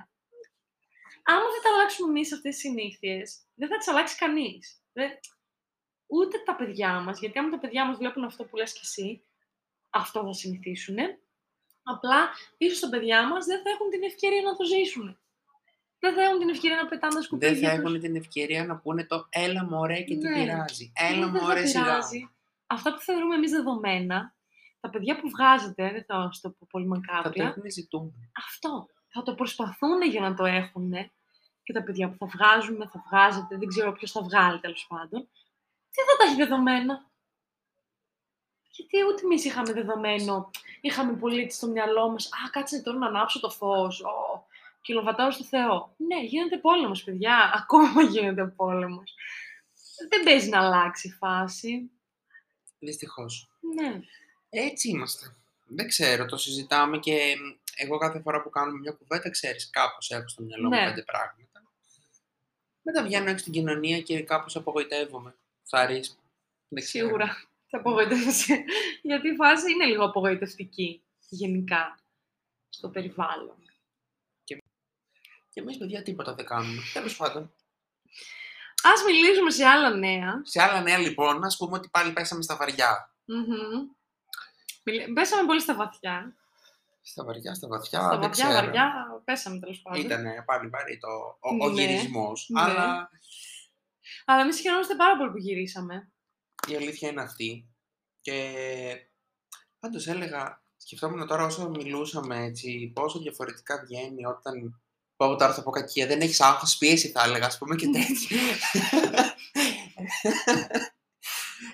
Άμα 1.25 1.47
δεν 1.55 1.63
τα 1.63 1.71
αλλάξουμε 1.75 2.09
εμείς 2.09 2.33
αυτές 2.33 2.53
τις 2.53 2.63
συνήθειες, 2.65 3.27
δεν 3.55 3.69
θα 3.69 3.77
τις 3.77 3.89
αλλάξει 3.89 4.17
κανείς. 4.17 4.83
Ούτε 6.07 6.39
τα 6.39 6.57
παιδιά 6.57 7.01
μας, 7.01 7.19
γιατί 7.21 7.39
άμα 7.39 7.51
τα 7.51 7.59
παιδιά 7.59 7.87
μας 7.87 7.97
βλέπουν 7.97 8.25
αυτό 8.25 8.45
που 8.45 8.57
λες 8.57 8.73
και 8.73 8.81
εσύ, 8.83 9.25
αυτό 9.91 10.25
θα 10.25 10.33
συνηθίσουν. 10.33 10.97
Απλά 11.83 12.29
ίσω 12.59 12.81
τα 12.81 12.89
παιδιά 12.89 13.29
μας 13.29 13.45
δεν 13.47 13.63
θα 13.63 13.71
έχουν 13.71 13.91
την 13.91 14.03
ευκαιρία 14.03 14.43
να 14.43 14.57
το 14.57 14.65
ζήσουν. 14.65 15.17
Δεν 15.99 16.15
θα 16.15 16.23
έχουν 16.23 16.39
την 16.39 16.49
ευκαιρία 16.49 16.77
να 16.77 16.87
πετάνε 16.89 17.13
τα 17.13 17.19
Δεν 17.19 17.23
σκουπίδια 17.23 17.69
θα 17.69 17.75
τους. 17.75 17.85
έχουν 17.85 18.01
την 18.01 18.17
ευκαιρία 18.17 18.65
να 18.67 18.77
πούνε 18.79 19.07
το 19.07 19.27
έλα 19.29 19.65
μωρέ 19.65 20.01
και 20.03 20.17
τι 20.17 20.29
Ναι. 20.29 20.35
πειράζει. 20.35 20.93
Ναι, 21.01 21.09
Έλα 21.09 21.27
δεν 21.27 21.41
θα 21.41 21.47
μωρέ 21.47 21.67
σιγά. 21.67 21.83
πειράζει. 21.85 22.31
Αυτά 22.67 22.95
που 22.95 23.01
θεωρούμε 23.01 23.35
εμείς 23.35 23.51
δεδομένα, 23.51 24.35
τα 24.81 24.91
παιδιά 24.91 25.21
που 25.21 25.29
βγάζετε, 25.31 25.91
δεν 25.93 26.05
θα 26.05 26.31
σου 26.33 26.41
το 26.41 26.51
πω 26.51 26.67
πολύ 26.71 26.87
Θα 26.89 26.95
το 26.95 27.01
μακάβρια, 27.07 27.45
έχουν 27.47 27.71
ζητούμενο. 27.71 28.31
αυτό. 28.47 28.87
Θα 29.09 29.23
το 29.23 29.35
προσπαθούν 29.35 30.03
για 30.03 30.21
να 30.21 30.35
το 30.35 30.45
έχουν. 30.45 30.93
Και 31.63 31.73
τα 31.73 31.83
παιδιά 31.83 32.09
που 32.11 32.17
θα 32.19 32.27
βγάζουν, 32.27 32.77
θα 32.93 33.03
βγάζετε, 33.11 33.57
δεν 33.59 33.69
ξέρω 33.69 33.93
ποιος 33.93 34.11
θα 34.13 34.23
βγάλει 34.23 34.61
τέλος 34.61 34.87
πάντων. 34.89 35.29
Τι 35.91 36.01
θα 36.09 36.17
τα 36.19 36.25
έχει 36.25 36.37
δεδομένα. 36.37 37.11
Γιατί 38.75 38.97
ούτε 39.09 39.23
εμείς 39.25 39.45
είχαμε 39.45 39.73
δεδομένο, 39.73 40.51
είχαμε 40.81 41.13
πολύ 41.13 41.51
στο 41.51 41.67
μυαλό 41.67 42.11
μας. 42.11 42.27
Α, 42.27 42.51
κάτσε 42.51 42.83
τώρα 42.83 42.99
να 42.99 43.07
ανάψω 43.07 43.41
το 43.41 43.51
φως. 43.51 44.01
Ω, 44.01 44.47
κιλοβατάω 44.81 45.31
στο 45.31 45.45
Θεό. 45.45 45.95
Ναι, 45.97 46.25
γίνεται 46.25 46.59
πόλεμος, 46.59 47.05
παιδιά. 47.05 47.51
Ακόμα 47.63 48.03
γίνεται 48.03 48.45
πόλεμος. 48.45 49.15
Δεν 50.09 50.23
παίζει 50.23 50.49
να 50.49 50.59
αλλάξει 50.59 51.09
η 51.09 51.11
φάση. 51.11 51.91
Δυστυχώς. 52.79 53.51
Ναι. 53.75 54.01
Έτσι 54.51 54.89
είμαστε. 54.89 55.37
Δεν 55.67 55.89
ξέρω, 55.89 56.25
το 56.27 56.37
συζητάμε 56.37 56.99
και 56.99 57.35
μ, 57.39 57.59
εγώ 57.77 57.99
κάθε 57.99 58.21
φορά 58.21 58.43
που 58.43 58.51
κάνουμε 58.51 58.79
μια 58.79 58.93
κουβέντα, 58.93 59.31
ξέρεις, 59.31 59.71
κάπως 59.71 60.11
έχω 60.11 60.29
στο 60.29 60.43
μυαλό 60.43 60.69
μου 60.69 60.75
Ναι. 60.75 60.85
πέντε 60.85 61.03
πράγματα. 61.03 61.63
Μετά 62.83 63.03
βγαίνω 63.03 63.25
έξω 63.25 63.39
στην 63.39 63.53
κοινωνία 63.53 64.01
και 64.01 64.23
κάπως 64.23 64.57
απογοητεύομαι. 64.57 65.35
Θα 65.63 65.87
ρίς. 65.87 66.19
Δεν 66.69 66.83
ξέρω. 66.83 67.07
Σίγουρα 67.07 67.45
θα 67.73 67.79
απογοητεύεσαι. 67.79 68.65
Γιατί 69.09 69.29
η 69.29 69.35
φάση 69.35 69.73
είναι 69.73 69.85
λίγο 69.85 70.05
απογοητευτική 70.05 71.03
γενικά 71.29 71.99
στο 72.69 72.89
περιβάλλον. 72.89 73.57
Και 75.55 75.61
εμείς, 75.61 75.79
παιδιά, 75.79 76.03
τίποτα 76.03 76.35
δεν 76.35 76.45
κάνουμε. 76.47 76.83
Τέλος 76.93 77.17
πάντων. 77.17 77.55
Ας 78.83 79.03
μιλήσουμε 79.07 79.51
σε 79.51 79.65
άλλα 79.65 79.91
νέα. 79.91 80.41
Σε 80.45 80.63
άλλα 80.63 80.81
νέα, 80.81 80.99
λοιπόν, 80.99 81.45
ας 81.45 81.57
πούμε 81.57 81.77
ότι 81.77 81.89
πάλι 81.89 82.13
πέσαμε 82.13 82.43
στα 82.43 82.57
βαριά. 82.57 83.15
Μμμ. 83.25 83.89
Μιλ- 84.85 85.13
Πέσαμε 85.13 85.47
πολύ 85.47 85.61
στα 85.61 85.75
βαθιά. 85.75 86.37
Στα 87.03 87.25
βαριά, 87.25 87.55
στα 87.55 87.69
βαθιά, 87.69 87.99
στα 88.01 88.09
δεν 88.09 88.21
βαθιά, 88.21 88.45
ξέρω. 88.49 88.65
βαριά, 88.65 88.93
πέσαμε 89.25 89.59
τέλος 89.59 89.81
πάντων. 89.83 90.01
Ήταν 90.01 90.45
πάλι 90.45 90.69
βαρύ 90.69 90.99
το, 90.99 91.09
ο, 91.41 91.65
ο 91.65 91.69
Ναι, 91.71 91.83
γυρισμός. 91.83 92.47
ναι. 92.49 92.61
Αλλά 92.61 93.11
Αλλά 94.25 94.41
εμείς 94.43 94.61
χαιρόμαστε 94.61 94.95
πάρα 94.95 95.17
πολύ 95.17 95.31
που 95.31 95.39
γυρίσαμε. 95.39 96.13
Η 96.69 96.77
αλήθεια 96.77 97.09
είναι 97.09 97.23
αυτή. 97.23 97.69
Και 98.21 98.55
πάντως 99.79 100.07
έλεγα, 100.07 100.65
σκεφτόμουν 100.77 101.27
τώρα 101.27 101.45
όσο 101.45 101.69
μιλούσαμε 101.69 102.45
έτσι, 102.45 102.91
πόσο 102.95 103.19
διαφορετικά 103.19 103.83
βγαίνει 103.87 104.27
όταν 104.27 104.83
πω 105.17 105.37
τώρα 105.37 105.55
θα 105.55 105.63
πω 105.63 105.71
κακία, 105.71 106.07
δεν 106.07 106.21
έχεις 106.21 106.41
άγχος 106.41 106.77
πίεση 106.77 107.09
θα 107.09 107.23
έλεγα, 107.23 107.47
ας 107.47 107.59
πούμε 107.59 107.77
και 107.77 107.87
τέτοια. 107.87 108.39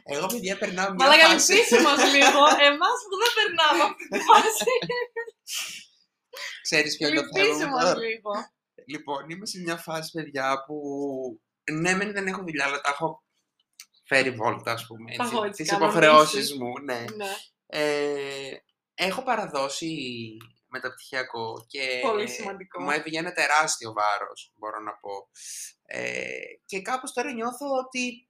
Εγώ 0.05 0.27
παιδιά 0.27 0.59
περνάω 0.59 0.93
μια 0.93 1.07
Μαλάκα 1.07 1.29
φάση... 1.29 1.53
λυπήσει 1.53 1.83
μας 1.83 2.13
λίγο. 2.13 2.43
Εμάς 2.71 2.99
που 3.09 3.17
δεν 3.23 3.33
περνάμε 3.35 3.83
αυτή 3.85 4.09
τη 4.09 4.19
φάση. 4.19 4.65
Ξέρεις 6.63 6.97
ποιο 6.97 7.09
είναι 7.09 7.21
το 7.21 7.25
Λυπήσει 7.25 7.59
θέμα 7.59 7.67
μου 7.67 7.75
μας 7.75 7.85
τώρα. 7.85 7.99
λίγο. 7.99 8.31
Λοιπόν, 8.87 9.31
είμαι 9.31 9.47
σε 9.47 9.61
μια 9.61 9.77
φάση, 9.77 10.11
παιδιά, 10.11 10.65
που 10.67 10.77
ναι, 11.73 11.95
μεν 11.95 12.13
δεν 12.13 12.27
έχω 12.27 12.43
δουλειά, 12.43 12.65
αλλά 12.65 12.81
τα 12.81 12.91
έχω 12.91 13.25
φέρει 14.09 14.31
βόλτα, 14.31 14.73
ας 14.73 14.87
πούμε, 14.87 15.15
Τα 15.17 15.25
έχω 15.25 15.45
έτσι, 15.45 15.49
έτσι 15.49 15.63
τις 15.63 15.71
κανονίσει. 15.73 15.99
υποχρεώσεις 15.99 16.55
μου, 16.55 16.73
ναι. 16.79 17.05
Ναι. 17.17 17.35
Ε, 17.67 18.57
έχω 18.95 19.23
παραδώσει 19.23 19.97
μεταπτυχιακό 20.69 21.65
και 21.69 21.99
Πολύ 22.03 22.29
σημαντικό. 22.29 22.83
μου 22.83 22.91
έβγαινε 22.91 23.19
ένα 23.27 23.33
τεράστιο 23.33 23.93
βάρος, 23.93 24.53
μπορώ 24.55 24.81
να 24.81 24.93
πω. 24.93 25.29
Ε, 25.87 26.29
και 26.67 26.83
κάπως 26.83 27.13
τώρα 27.13 27.33
νιώθω 27.33 27.67
ότι 27.87 28.29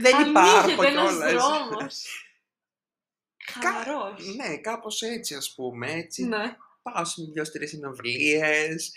δεν 0.00 0.28
υπάρχω 0.28 0.58
Ανοίγεται 0.58 0.86
ένας 0.86 1.10
κιόλας. 1.12 1.32
δρόμος. 1.32 2.04
Κα- 3.60 3.72
Χαλαρός. 3.72 4.34
Ναι, 4.36 4.56
κάπως 4.56 5.02
έτσι 5.02 5.34
ας 5.34 5.54
πούμε, 5.54 5.92
έτσι. 5.92 6.24
Ναι. 6.24 6.56
Πάω 6.82 7.04
σε 7.04 7.22
δυο-τρεις 7.32 7.70
συναυλίες, 7.70 8.92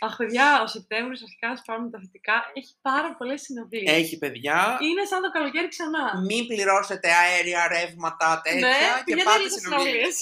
Αχ, 0.00 0.16
παιδιά, 0.16 0.62
ο 0.62 0.66
Σεπτέμβρης 0.66 1.22
αρχικά 1.22 1.48
ας 1.48 1.62
πάρουμε 1.66 1.90
τα 1.90 1.98
θετικά. 1.98 2.50
Έχει 2.54 2.74
πάρα 2.80 3.16
πολλές 3.16 3.40
συναυλίες. 3.42 3.92
έχει 3.96 4.18
παιδιά. 4.18 4.78
Είναι 4.80 5.04
σαν 5.04 5.22
το 5.22 5.30
καλοκαίρι 5.30 5.68
ξανά. 5.68 6.20
Μην 6.28 6.46
πληρώσετε 6.46 7.08
αέρια, 7.12 7.68
ρεύματα, 7.68 8.40
τέτοια 8.44 8.60
ναι, 8.68 8.76
και 8.96 9.02
πηγαίνετε 9.04 9.28
πάτε 9.30 9.42
λίγο 9.42 9.58
συναυλίες. 9.58 10.14
συναυλίες. 10.16 10.18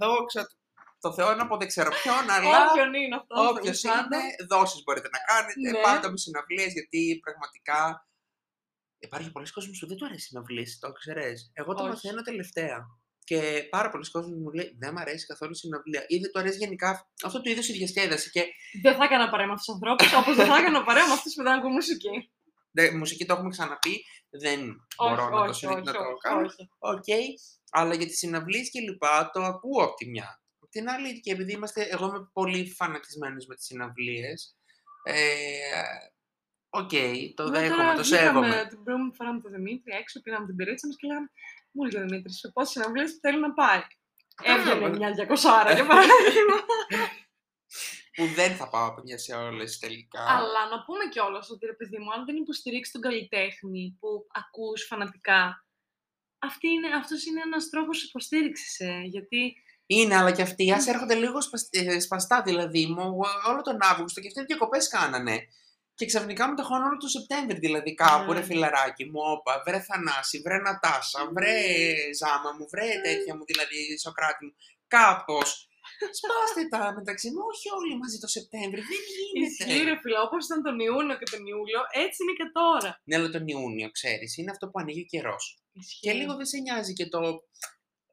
Δόξα 0.00 0.50
το 1.00 1.12
Θεό 1.12 1.34
να 1.34 1.46
πω 1.46 1.56
δεν 1.56 1.68
ξέρω 1.68 1.90
ποιον, 2.02 2.30
αλλά 2.30 2.70
Όποιον 2.70 2.94
είναι 2.94 3.16
αυτό. 3.16 3.48
όποιος 3.48 3.82
είναι, 3.82 4.20
δόσεις 4.48 4.82
μπορείτε 4.82 5.08
να 5.12 5.18
κάνετε. 5.18 5.70
Ναι. 5.70 5.80
Πάτε 5.82 6.10
με 6.10 6.16
συναυλίες 6.16 6.72
γιατί 6.72 7.20
πραγματικά 7.24 8.06
υπάρχει 8.98 9.30
πολλοί 9.32 9.50
κόσμος 9.50 9.78
που 9.78 9.86
δεν 9.86 9.96
του 9.96 10.04
αρέσει 10.04 10.26
συναυλίες, 10.26 10.78
το 10.78 10.92
ξέρεις. 10.92 11.50
Εγώ 11.54 11.74
το 11.74 11.82
Όχι. 11.82 11.88
μαθαίνω 11.88 12.22
τελευταία. 12.22 12.78
Και 13.28 13.66
πάρα 13.70 13.88
πολλοί 13.90 14.10
κόσμος 14.10 14.38
μου 14.42 14.50
λέει 14.52 14.68
δεν 14.78 14.90
μου 14.94 15.00
αρέσει 15.00 15.26
καθόλου 15.26 15.50
η 15.50 15.54
συναυλία. 15.54 16.04
Ή 16.08 16.18
δεν 16.18 16.30
του 16.32 16.38
αρέσει 16.38 16.58
γενικά 16.58 17.08
αυτό 17.24 17.40
του 17.40 17.48
είδους 17.50 17.68
η 17.68 17.72
διασκέδαση. 17.72 18.30
Και 18.30 18.42
Δεν 18.82 18.94
θα 18.96 19.04
έκανα 19.04 19.30
παρέα 19.30 19.46
με 19.46 19.52
αυτούς 19.52 19.66
τους 19.66 19.74
ανθρώπους, 19.74 20.12
όπως 20.20 20.36
δεν 20.36 20.46
θα 20.46 20.56
έκανα 20.58 20.84
παρέα 20.84 21.06
με 21.06 21.12
αυτούς 21.12 21.34
που 21.34 21.42
δεν 21.42 21.52
ακούν 21.52 21.72
μουσική. 21.72 22.30
δε, 22.70 22.90
μουσική 22.96 23.24
το 23.26 23.32
έχουμε 23.34 23.50
ξαναπεί, 23.50 24.04
δεν 24.30 24.60
μπορώ 24.96 25.22
όχι, 25.22 25.30
να 25.30 25.30
το, 25.30 25.50
όχι, 25.50 25.54
συνε- 25.54 25.74
όχι, 25.76 25.84
να 25.84 25.92
το 25.92 25.98
όχι, 25.98 26.20
κάνω. 26.20 26.40
όχι. 26.46 26.62
Οκ, 26.78 27.08
αλλά 27.70 27.94
για 27.94 28.06
τις 28.06 28.18
συναυλίες 28.18 28.70
και 28.70 28.80
λοιπά 28.80 29.30
το 29.32 29.40
ακούω 29.42 29.82
από 29.84 29.94
τη 29.94 30.08
μια. 30.08 30.40
Απ' 30.62 30.70
την 30.70 30.88
άλλη, 30.88 31.20
και 31.20 31.32
επειδή 31.32 31.52
είμαστε, 31.52 31.88
εγώ 31.90 32.06
είμαι 32.06 32.30
πολύ 32.32 32.70
φανατισμένος 32.78 33.46
με 33.46 33.54
τις 33.54 33.64
συναυλίες, 33.64 34.56
ε, 35.02 35.14
οκ, 36.68 36.90
το 37.34 37.44
Ναι, 37.48 37.58
δέχομαι, 37.58 37.82
τώρα 37.82 37.94
το 37.94 38.02
βγήκαμε 38.02 38.22
σέβομαι. 38.24 38.66
Την 38.68 38.82
πρώτη 38.84 39.16
φορά 39.16 39.32
με 39.32 39.40
τον 39.40 39.52
Δημήτρη 39.52 39.92
έξω, 40.00 40.20
πήραμε 40.20 40.46
την 40.46 40.56
μπυρίτσα 40.56 40.86
μας 40.86 40.96
και 40.96 41.06
λέγαμε 41.06 41.28
Μου 41.76 41.84
λέει 41.84 42.02
ο 42.02 42.06
Δημήτρης, 42.06 42.38
σε 42.38 42.48
πόσες 42.54 42.70
συναυλίες 42.70 43.04
θέλεις 43.20 43.40
να 43.40 43.52
πάει. 43.52 43.80
Έβγαινε 44.42 44.80
Καλά. 44.80 44.88
μια 44.96 45.10
200 45.10 45.74
για 45.74 45.86
παράδειγμα. 45.86 46.56
Που 48.16 48.26
δεν 48.34 48.56
θα 48.56 48.68
πάω 48.68 48.94
παιδιά 48.94 49.18
σε 49.18 49.34
όλες 49.34 49.78
τελικά. 49.78 50.20
Αλλά 50.28 50.68
να 50.70 50.84
πούμε 50.84 51.04
κιόλας 51.10 51.50
ότι 51.50 51.66
ρε 51.66 51.72
παιδί 51.72 51.98
μου, 51.98 52.12
αν 52.12 52.24
δεν 52.24 52.36
υποστηρίξεις 52.36 52.92
τον 52.92 53.00
καλλιτέχνη 53.02 53.96
που 54.00 54.26
ακούς 54.32 54.86
φανατικά, 54.86 55.66
αυτή 56.38 56.68
είναι, 56.68 56.88
αυτός 56.96 57.24
είναι 57.24 57.40
ένας 57.40 57.68
τρόπος 57.68 58.02
υποστήριξης, 58.02 58.80
ε, 58.80 59.00
γιατί 59.04 59.54
Είναι, 59.86 60.16
αλλά 60.16 60.32
και 60.32 60.42
αυτοί 60.42 60.72
ας 60.72 60.86
έρχονται 60.86 61.14
λίγο 61.14 61.42
σπασ- 61.42 61.76
ε, 61.76 62.00
σπαστά, 62.00 62.42
δηλαδή 62.42 62.86
μου 62.86 63.20
όλο 63.48 63.62
τον 63.62 63.78
Αύγουστο 63.80 64.20
και 64.20 64.26
αυτοί 64.26 64.44
διακοπές 64.44 64.88
κάνανε. 64.88 65.46
Και 65.98 66.06
ξαφνικά 66.06 66.42
μου 66.48 66.54
τυχόν 66.54 66.82
όλο 66.86 66.96
το 67.04 67.08
Σεπτέμβρη, 67.16 67.58
δηλαδή 67.66 67.94
κάπου, 67.94 68.32
Ναι. 68.32 68.38
ρε 68.38 68.44
φιλαράκι 68.48 69.04
μου, 69.10 69.20
όπα, 69.34 69.52
βρε 69.66 69.80
Θανάση, 69.88 70.36
βρε 70.44 70.58
Νατάσα, 70.66 71.20
βρε 71.36 71.54
Ζάμα 72.20 72.50
μου, 72.58 72.64
βρε 72.72 72.88
τέτοια 73.06 73.32
μου, 73.36 73.44
δηλαδή 73.50 73.78
Σοκράτη 74.04 74.44
μου. 74.44 74.54
Κάπως. 74.96 75.48
Σπάστε 76.18 76.62
τα 76.72 76.80
μεταξύ 76.98 77.28
μου, 77.34 77.42
όχι 77.52 77.66
όλοι 77.78 77.94
μαζί 78.02 78.18
το 78.24 78.28
Σεπτέμβρη, 78.36 78.80
δεν 78.90 79.00
ισχύει 79.46 79.72
γίνεται. 79.72 79.90
ρε 79.90 79.96
φίλε, 80.02 80.18
όπως 80.26 80.40
ήταν 80.48 80.60
τον 80.66 80.76
Ιούνιο 80.86 81.16
και 81.20 81.28
τον 81.34 81.42
Ιούλιο, 81.52 81.80
έτσι 82.04 82.18
είναι 82.22 82.34
και 82.40 82.48
τώρα. 82.58 82.90
Ναι, 83.08 83.14
αλλά 83.18 83.28
τον 83.36 83.44
Ιούνιο, 83.52 83.88
ξέρεις, 83.98 84.30
είναι 84.36 84.50
αυτό 84.54 84.64
που 84.68 84.78
ανοίγει 84.82 85.02
ο 85.06 85.10
καιρός. 85.12 85.44
Ισχύει. 85.80 86.00
Και 86.04 86.12
λίγο 86.18 86.32
δεν 86.38 86.46
σε 86.52 86.58
νοιάζει 86.64 86.92
και 86.98 87.06
το 87.14 87.20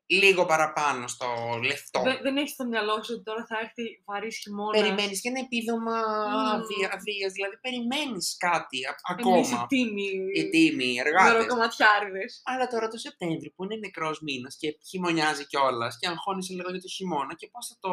λίγο 0.06 0.46
παραπάνω 0.46 1.08
στο 1.08 1.28
λεφτό. 1.64 2.02
Δεν, 2.02 2.18
δεν 2.22 2.38
έχεις 2.38 2.52
στο 2.52 2.66
μυαλό 2.66 2.96
σου 3.04 3.14
ότι 3.16 3.24
τώρα 3.24 3.46
θα 3.50 3.56
έρθει 3.64 3.84
βαρύς 4.06 4.38
χειμώνας; 4.44 4.82
Περιμένεις 4.82 5.22
και 5.22 5.30
ένα 5.34 5.40
επίδομα 5.48 5.96
Μμμ. 6.34 6.48
αδεία, 6.56 6.90
αδείας, 6.98 7.32
δηλαδή 7.38 7.56
περιμένεις 7.66 8.26
κάτι 8.48 8.78
α- 8.92 9.16
Εμείς 9.18 9.50
οι 9.50 9.54
ακόμα. 9.54 9.68
τίμοι 9.72 10.10
Οι 10.38 10.44
τίμοι, 10.54 10.86
οι 10.94 11.00
εργάτες. 11.06 11.32
μεροκομματιάριδες. 11.34 12.32
Αλλά 12.52 12.66
τώρα 12.74 12.88
το 12.94 12.98
Σεπτέμβρη 13.06 13.50
που 13.56 13.64
είναι 13.64 13.76
νεκρός 13.86 14.18
μήνας 14.28 14.54
και 14.62 14.68
χειμωνιάζει 14.90 15.44
κιόλας 15.52 15.94
και 16.00 16.08
αγχώνεσαι 16.08 16.54
λίγο 16.58 16.70
για 16.74 16.82
το 16.86 16.90
χειμώνα 16.98 17.34
και 17.40 17.48
πώς 17.54 17.64
θα 17.70 17.76
το... 17.84 17.92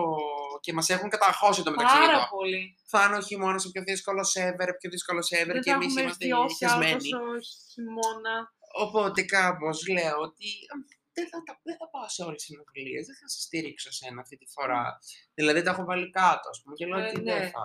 και 0.65 0.73
μας 0.73 0.89
έχουν 0.95 1.09
καταχώσει 1.15 1.61
το 1.67 1.71
μεταξύ 1.71 1.97
Πάρα 1.99 2.13
εδώ. 2.13 2.29
πολύ. 2.37 2.63
Θα 2.93 3.01
είναι 3.07 3.17
ο 3.17 3.21
χειμώνας 3.29 3.65
ο 3.67 3.71
πιο 3.71 3.83
δύσκολος 3.91 4.31
ever, 4.47 4.71
πιο 4.81 4.89
δύσκολος 4.95 5.27
ever 5.41 5.53
Δεν 5.57 5.63
και 5.63 5.71
θα 5.71 5.77
εμείς 5.77 5.87
έχουμε 5.87 6.01
είμαστε 6.01 6.25
βιώσει 6.27 6.65
άλλο 6.65 6.83
χεσμένοι. 6.83 7.09
τόσο 7.11 7.51
χειμώνα. 7.73 8.35
Οπότε 8.85 9.23
κάπως 9.23 9.89
λέω 9.97 10.17
ότι 10.29 10.47
δεν 11.21 11.29
θα, 11.33 11.39
τα- 11.47 11.61
δεν 11.63 11.77
θα 11.81 11.87
πάω 11.93 12.09
σε 12.09 12.23
όλες 12.27 12.37
τις 12.43 12.47
συνομιλίες, 12.51 13.07
δεν 13.09 13.17
θα 13.21 13.29
σε 13.29 13.41
στηρίξω 13.47 13.91
σένα 13.99 14.21
αυτή 14.21 14.37
τη 14.41 14.47
φορά. 14.55 14.83
Δηλαδή 15.35 15.63
τα 15.63 15.71
έχω 15.71 15.85
βάλει 15.91 16.11
κάτω, 16.11 16.47
ας 16.53 16.59
πούμε, 16.63 16.75
και 16.79 16.87
λέω 16.87 16.99
Ε, 16.99 17.09
ότι 17.09 17.21
ναι. 17.21 17.33
δεν 17.39 17.51
θα... 17.55 17.65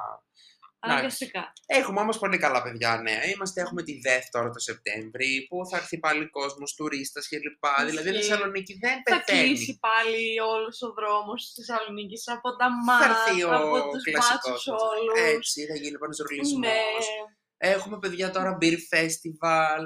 Αναγκαστικά. 0.80 1.54
Έχουμε 1.66 2.00
όμως 2.00 2.18
πολύ 2.20 2.38
καλά 2.38 2.62
παιδιά 2.62 3.02
νέα. 3.02 3.26
Είμαστε, 3.28 3.62
έχουμε 3.62 3.84
τη 3.84 4.00
ΔΕΘ 4.00 4.30
τώρα 4.30 4.50
το 4.50 4.60
Σεπτέμβρη, 4.60 5.46
που 5.50 5.66
θα 5.70 5.78
έρθει 5.78 5.98
πάλι 6.00 6.30
κόσμος, 6.30 6.74
τουρίστας 6.76 7.28
κλπ. 7.28 7.64
Δηλαδή 7.86 8.10
η 8.10 8.12
Ισχύει. 8.12 8.30
Θεσσαλονίκη 8.30 8.78
δεν 8.82 9.02
Θα 9.06 9.24
πεθαίνει. 9.26 9.48
κλείσει 9.48 9.78
πάλι 9.80 10.40
όλος 10.40 10.82
ο 10.82 10.94
δρόμος 10.94 11.40
της 11.46 11.54
Θεσσαλονίκης 11.66 12.28
από 12.28 12.56
τα 12.56 12.68
Θα 12.88 13.06
έρθει 13.06 13.44
μάτια, 13.44 13.48
ο 13.72 13.78
από 13.78 13.90
τους 13.92 14.04
κλασικός 14.04 14.50
μπάτσους 14.50 14.68
μας. 14.72 14.82
όλους. 14.82 15.20
Έτσι, 15.36 15.66
θα 15.66 15.76
γίνει 15.76 15.98
πανεζωρλισμός. 15.98 16.60
Ναι. 16.60 16.82
Έχουμε 17.58 18.00
παιδιά 18.00 18.30
τώρα 18.32 18.58
beer 18.62 18.78
festival, 18.94 19.82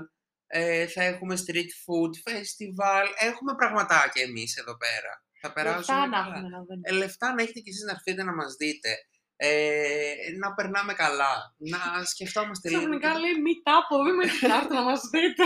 ε, 0.51 0.87
θα 0.87 1.03
έχουμε 1.03 1.35
street 1.45 1.71
food 1.85 2.13
festival, 2.31 3.05
έχουμε 3.17 3.55
πραγματάκια 3.55 4.23
εμείς 4.23 4.57
εδώ 4.57 4.77
πέρα. 4.77 5.23
Θα 5.41 5.53
περάσουμε 5.53 5.97
Λεφτά 5.97 6.07
να 6.07 6.17
καλά. 6.23 6.35
έχουμε 6.35 6.49
να 6.49 6.59
δούμε. 6.63 6.81
Ε, 6.83 6.91
λεφτά 6.91 7.33
να 7.33 7.41
έχετε 7.41 7.59
κι 7.59 7.69
εσείς 7.69 7.83
να 7.83 7.91
έρθετε 7.91 8.23
να 8.23 8.33
μας 8.35 8.55
δείτε. 8.55 8.89
Ε, 9.41 10.13
να 10.39 10.53
περνάμε 10.53 10.93
καλά, 10.93 11.33
να 11.57 11.79
σκεφτόμαστε 12.05 12.69
λίγο. 12.69 12.79
Ξαφνικά 12.81 13.11
και- 13.11 13.17
λέει 13.23 13.35
meet 13.45 13.63
up, 13.77 13.87
δούμε 14.05 14.23
τι 14.23 14.37
θα 14.47 14.55
έρθει 14.55 14.73
να 14.73 14.81
μας 14.81 15.01
δείτε. 15.13 15.43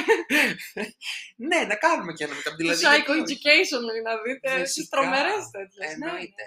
Ναι, 1.49 1.59
να 1.71 1.75
κάνουμε 1.75 2.13
και 2.13 2.23
ένα 2.23 2.33
μετά. 2.35 2.49
Το 2.49 2.55
Δηλαδή, 2.55 2.79
Psycho 2.85 2.87
γιατί 2.87 3.11
όχι; 3.11 3.23
Education 3.33 3.81
λέει 3.89 4.01
να 4.09 4.13
δείτε, 4.25 4.49
τις 4.61 4.73
Φυσικά. 4.73 4.97
τρομερές 4.97 5.43
τέτοιες. 5.55 5.97
ναι, 5.97 6.07
Εννοείται. 6.07 6.43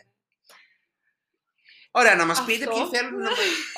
Ωραία, 1.91 2.15
να 2.15 2.27
μας 2.27 2.45
πείτε 2.45 2.65
Αυτό. 2.69 2.75
ποιοι 2.77 2.99
θέλουν 2.99 3.21
να... 3.23 3.31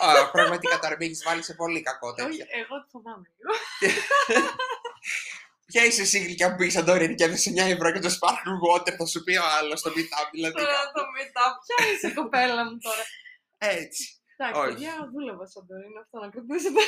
Α, 0.06 0.30
πραγματικά 0.30 0.78
τώρα 0.78 0.96
με 0.98 1.04
έχεις 1.04 1.22
βάλει 1.26 1.42
σε 1.42 1.54
πολύ 1.54 1.80
κακό 1.82 2.08
ναι. 2.12 2.22
Όχι, 2.22 2.38
τέτοια. 2.38 2.56
εγώ 2.62 2.74
το 2.82 2.86
φοβάμαι 2.92 3.26
λίγο. 3.36 3.52
Ποια 5.78 5.86
είσαι 5.86 6.02
εσύ 6.02 6.18
γλυκιά 6.18 6.50
που 6.50 6.56
πήγες 6.56 6.72
Σαντορίνη 6.72 7.14
και 7.14 7.24
έδωσε 7.24 7.50
9 7.50 7.58
ευρώ 7.58 7.92
και 7.92 7.98
το 7.98 8.10
sparkling 8.16 8.60
water 8.66 8.92
θα 8.98 9.06
σου 9.06 9.22
πει 9.24 9.36
ο 9.36 9.46
άλλος 9.58 9.78
στο 9.78 9.90
meetup, 9.90 10.28
δηλαδή. 10.32 10.54
Τώρα 10.54 10.82
το 10.96 11.02
meet 11.14 11.34
up, 11.44 11.54
ποια 11.64 11.92
είσαι 11.92 12.06
η 12.08 12.12
κοπέλα 12.12 12.64
μου 12.64 12.78
τώρα; 12.78 13.04
Έτσι. 13.58 14.04
Εντάξει, 14.36 14.60
Όχι. 14.60 14.68
παιδιά, 14.68 15.10
δούλευα 15.12 15.46
σαν 15.46 15.66
το 15.66 15.74
είναι 15.74 16.00
αυτό 16.04 16.18
να 16.18 16.28
κρατήσετε. 16.30 16.80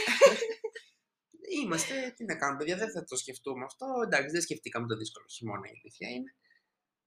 Είμαστε, 1.61 2.13
τι 2.17 2.25
να 2.25 2.37
κάνουμε, 2.37 2.59
παιδιά, 2.59 2.77
δεν 2.77 2.91
θα 2.91 3.05
το 3.05 3.17
σκεφτούμε 3.17 3.65
αυτό. 3.65 3.87
Εντάξει, 4.05 4.31
δεν 4.31 4.41
σκεφτήκαμε 4.41 4.87
το 4.87 4.97
δύσκολο 4.97 5.27
χειμώνα, 5.35 5.67
η 5.67 5.73
αλήθεια 5.79 6.09
είναι. 6.09 6.31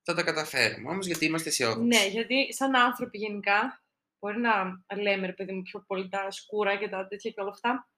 Θα 0.04 0.14
τα 0.14 0.24
καταφέρουμε 0.24 0.90
όμως 0.90 1.06
γιατί 1.06 1.26
είμαστε 1.26 1.50
αισιόδοξοι. 1.50 1.88
Ναι, 1.88 2.06
γιατί 2.08 2.54
σαν 2.54 2.76
άνθρωποι 2.76 3.18
γενικά, 3.18 3.84
μπορεί 4.20 4.40
να 4.40 4.54
λέμε 5.02 5.26
ρε 5.26 5.34
παιδί 5.34 5.52
μου 5.54 5.62
πιο 5.62 5.84
πολύ 5.88 6.10
τα 6.10 6.32
σκούρα 6.32 6.78
και 6.78 6.90
τα 6.90 7.08
τέτοια 7.08 7.32
και 7.32 7.42
όλα 7.42 7.50
αυτά, 7.50 7.90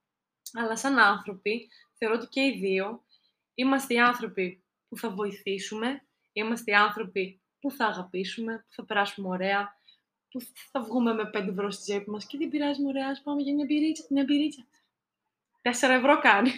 αλλά 0.54 0.78
σαν 0.78 1.00
άνθρωποι, 1.00 1.70
θεωρώ 1.98 2.16
ότι 2.16 2.28
και 2.28 2.42
οι 2.42 2.60
δύο 2.60 3.05
είμαστε 3.56 3.94
οι 3.94 4.00
άνθρωποι 4.00 4.64
που 4.90 4.98
θα 4.98 5.10
βοηθήσουμε, 5.10 6.06
είμαστε 6.34 6.72
οι 6.72 6.76
άνθρωποι 6.76 7.42
που 7.60 7.72
θα 7.72 7.86
αγαπήσουμε, 7.86 8.58
που 8.68 8.74
θα 8.74 8.86
περάσουμε 8.86 9.28
ωραία, 9.28 9.80
που 10.30 10.42
θα 10.72 10.82
βγούμε 10.82 11.14
με 11.14 11.30
5 11.34 11.48
ευρώ 11.50 11.72
στη 11.72 11.84
τσέπη 11.84 12.10
μας 12.10 12.26
και 12.26 12.38
δεν 12.38 12.50
πειράζει 12.50 12.86
ωραία, 12.86 13.08
ας 13.08 13.22
πάμε 13.22 13.42
για 13.42 13.54
μια 13.54 13.66
μπυρίτσα, 13.66 14.04
μια 14.10 14.24
μπυρίτσα. 14.24 14.68
4 15.62 15.70
ευρώ 15.90 16.20
κάνει. 16.20 16.52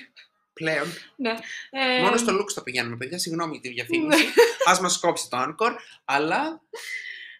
Πλέον. 0.53 0.87
ναι. 1.25 1.35
Ε, 1.69 2.01
Μόνο 2.01 2.17
στο 2.17 2.37
Lux 2.39 2.51
το 2.53 2.61
πηγαίνουμε, 2.61 2.97
παιδιά. 2.97 3.17
Συγγνώμη 3.17 3.51
για 3.51 3.61
τη 3.61 3.69
διαφήμιση. 3.69 4.25
Α 4.69 4.81
μας 4.81 4.99
κόψει 4.99 5.29
το 5.29 5.37
Anchor, 5.37 5.71
αλλά 6.05 6.61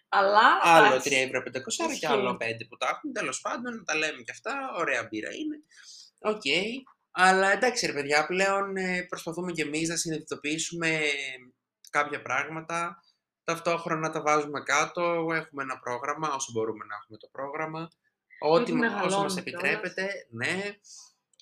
Αλλά, 0.08 0.58
άλλο 0.62 0.86
3 0.86 0.90
εντάξει. 0.90 1.14
ευρώ 1.14 1.40
500 1.40 1.42
και 1.76 1.92
Ισχύει. 1.92 2.06
άλλο 2.06 2.36
5 2.40 2.66
που 2.68 2.76
τα 2.76 2.88
έχουν. 2.88 3.12
Τέλος 3.12 3.40
πάντων, 3.40 3.76
να 3.76 3.82
τα 3.82 3.94
λέμε 3.96 4.22
και 4.22 4.30
αυτά. 4.30 4.72
Ωραία 4.76 5.06
μπύρα 5.10 5.34
είναι. 5.34 5.62
Οκ. 6.18 6.42
Αλλά 7.20 7.52
εντάξει, 7.52 7.86
ρε 7.86 7.92
παιδιά, 7.92 8.26
πλέον 8.26 8.76
ε, 8.76 9.02
προσπαθούμε 9.08 9.52
κι 9.52 9.60
εμείς 9.60 9.88
να 9.88 9.96
συνειδητοποιήσουμε 9.96 11.00
κάποια 11.90 12.22
πράγματα. 12.22 13.02
Ταυτόχρονα 13.44 14.10
τα 14.10 14.20
βάζουμε 14.22 14.60
κάτω. 14.60 15.02
Έχουμε 15.34 15.62
ένα 15.62 15.78
πρόγραμμα, 15.78 16.34
όσο 16.34 16.52
μπορούμε 16.52 16.84
να 16.84 16.94
έχουμε 16.94 17.18
το 17.18 17.28
πρόγραμμα. 17.32 17.88
Ό,τι 18.38 18.72
μα- 18.72 18.86
όσο 18.86 18.94
μεγαλώνει 18.94 19.22
μας 19.22 19.32
κιόλας. 19.32 19.36
επιτρέπεται, 19.36 20.08
ναι. 20.30 20.62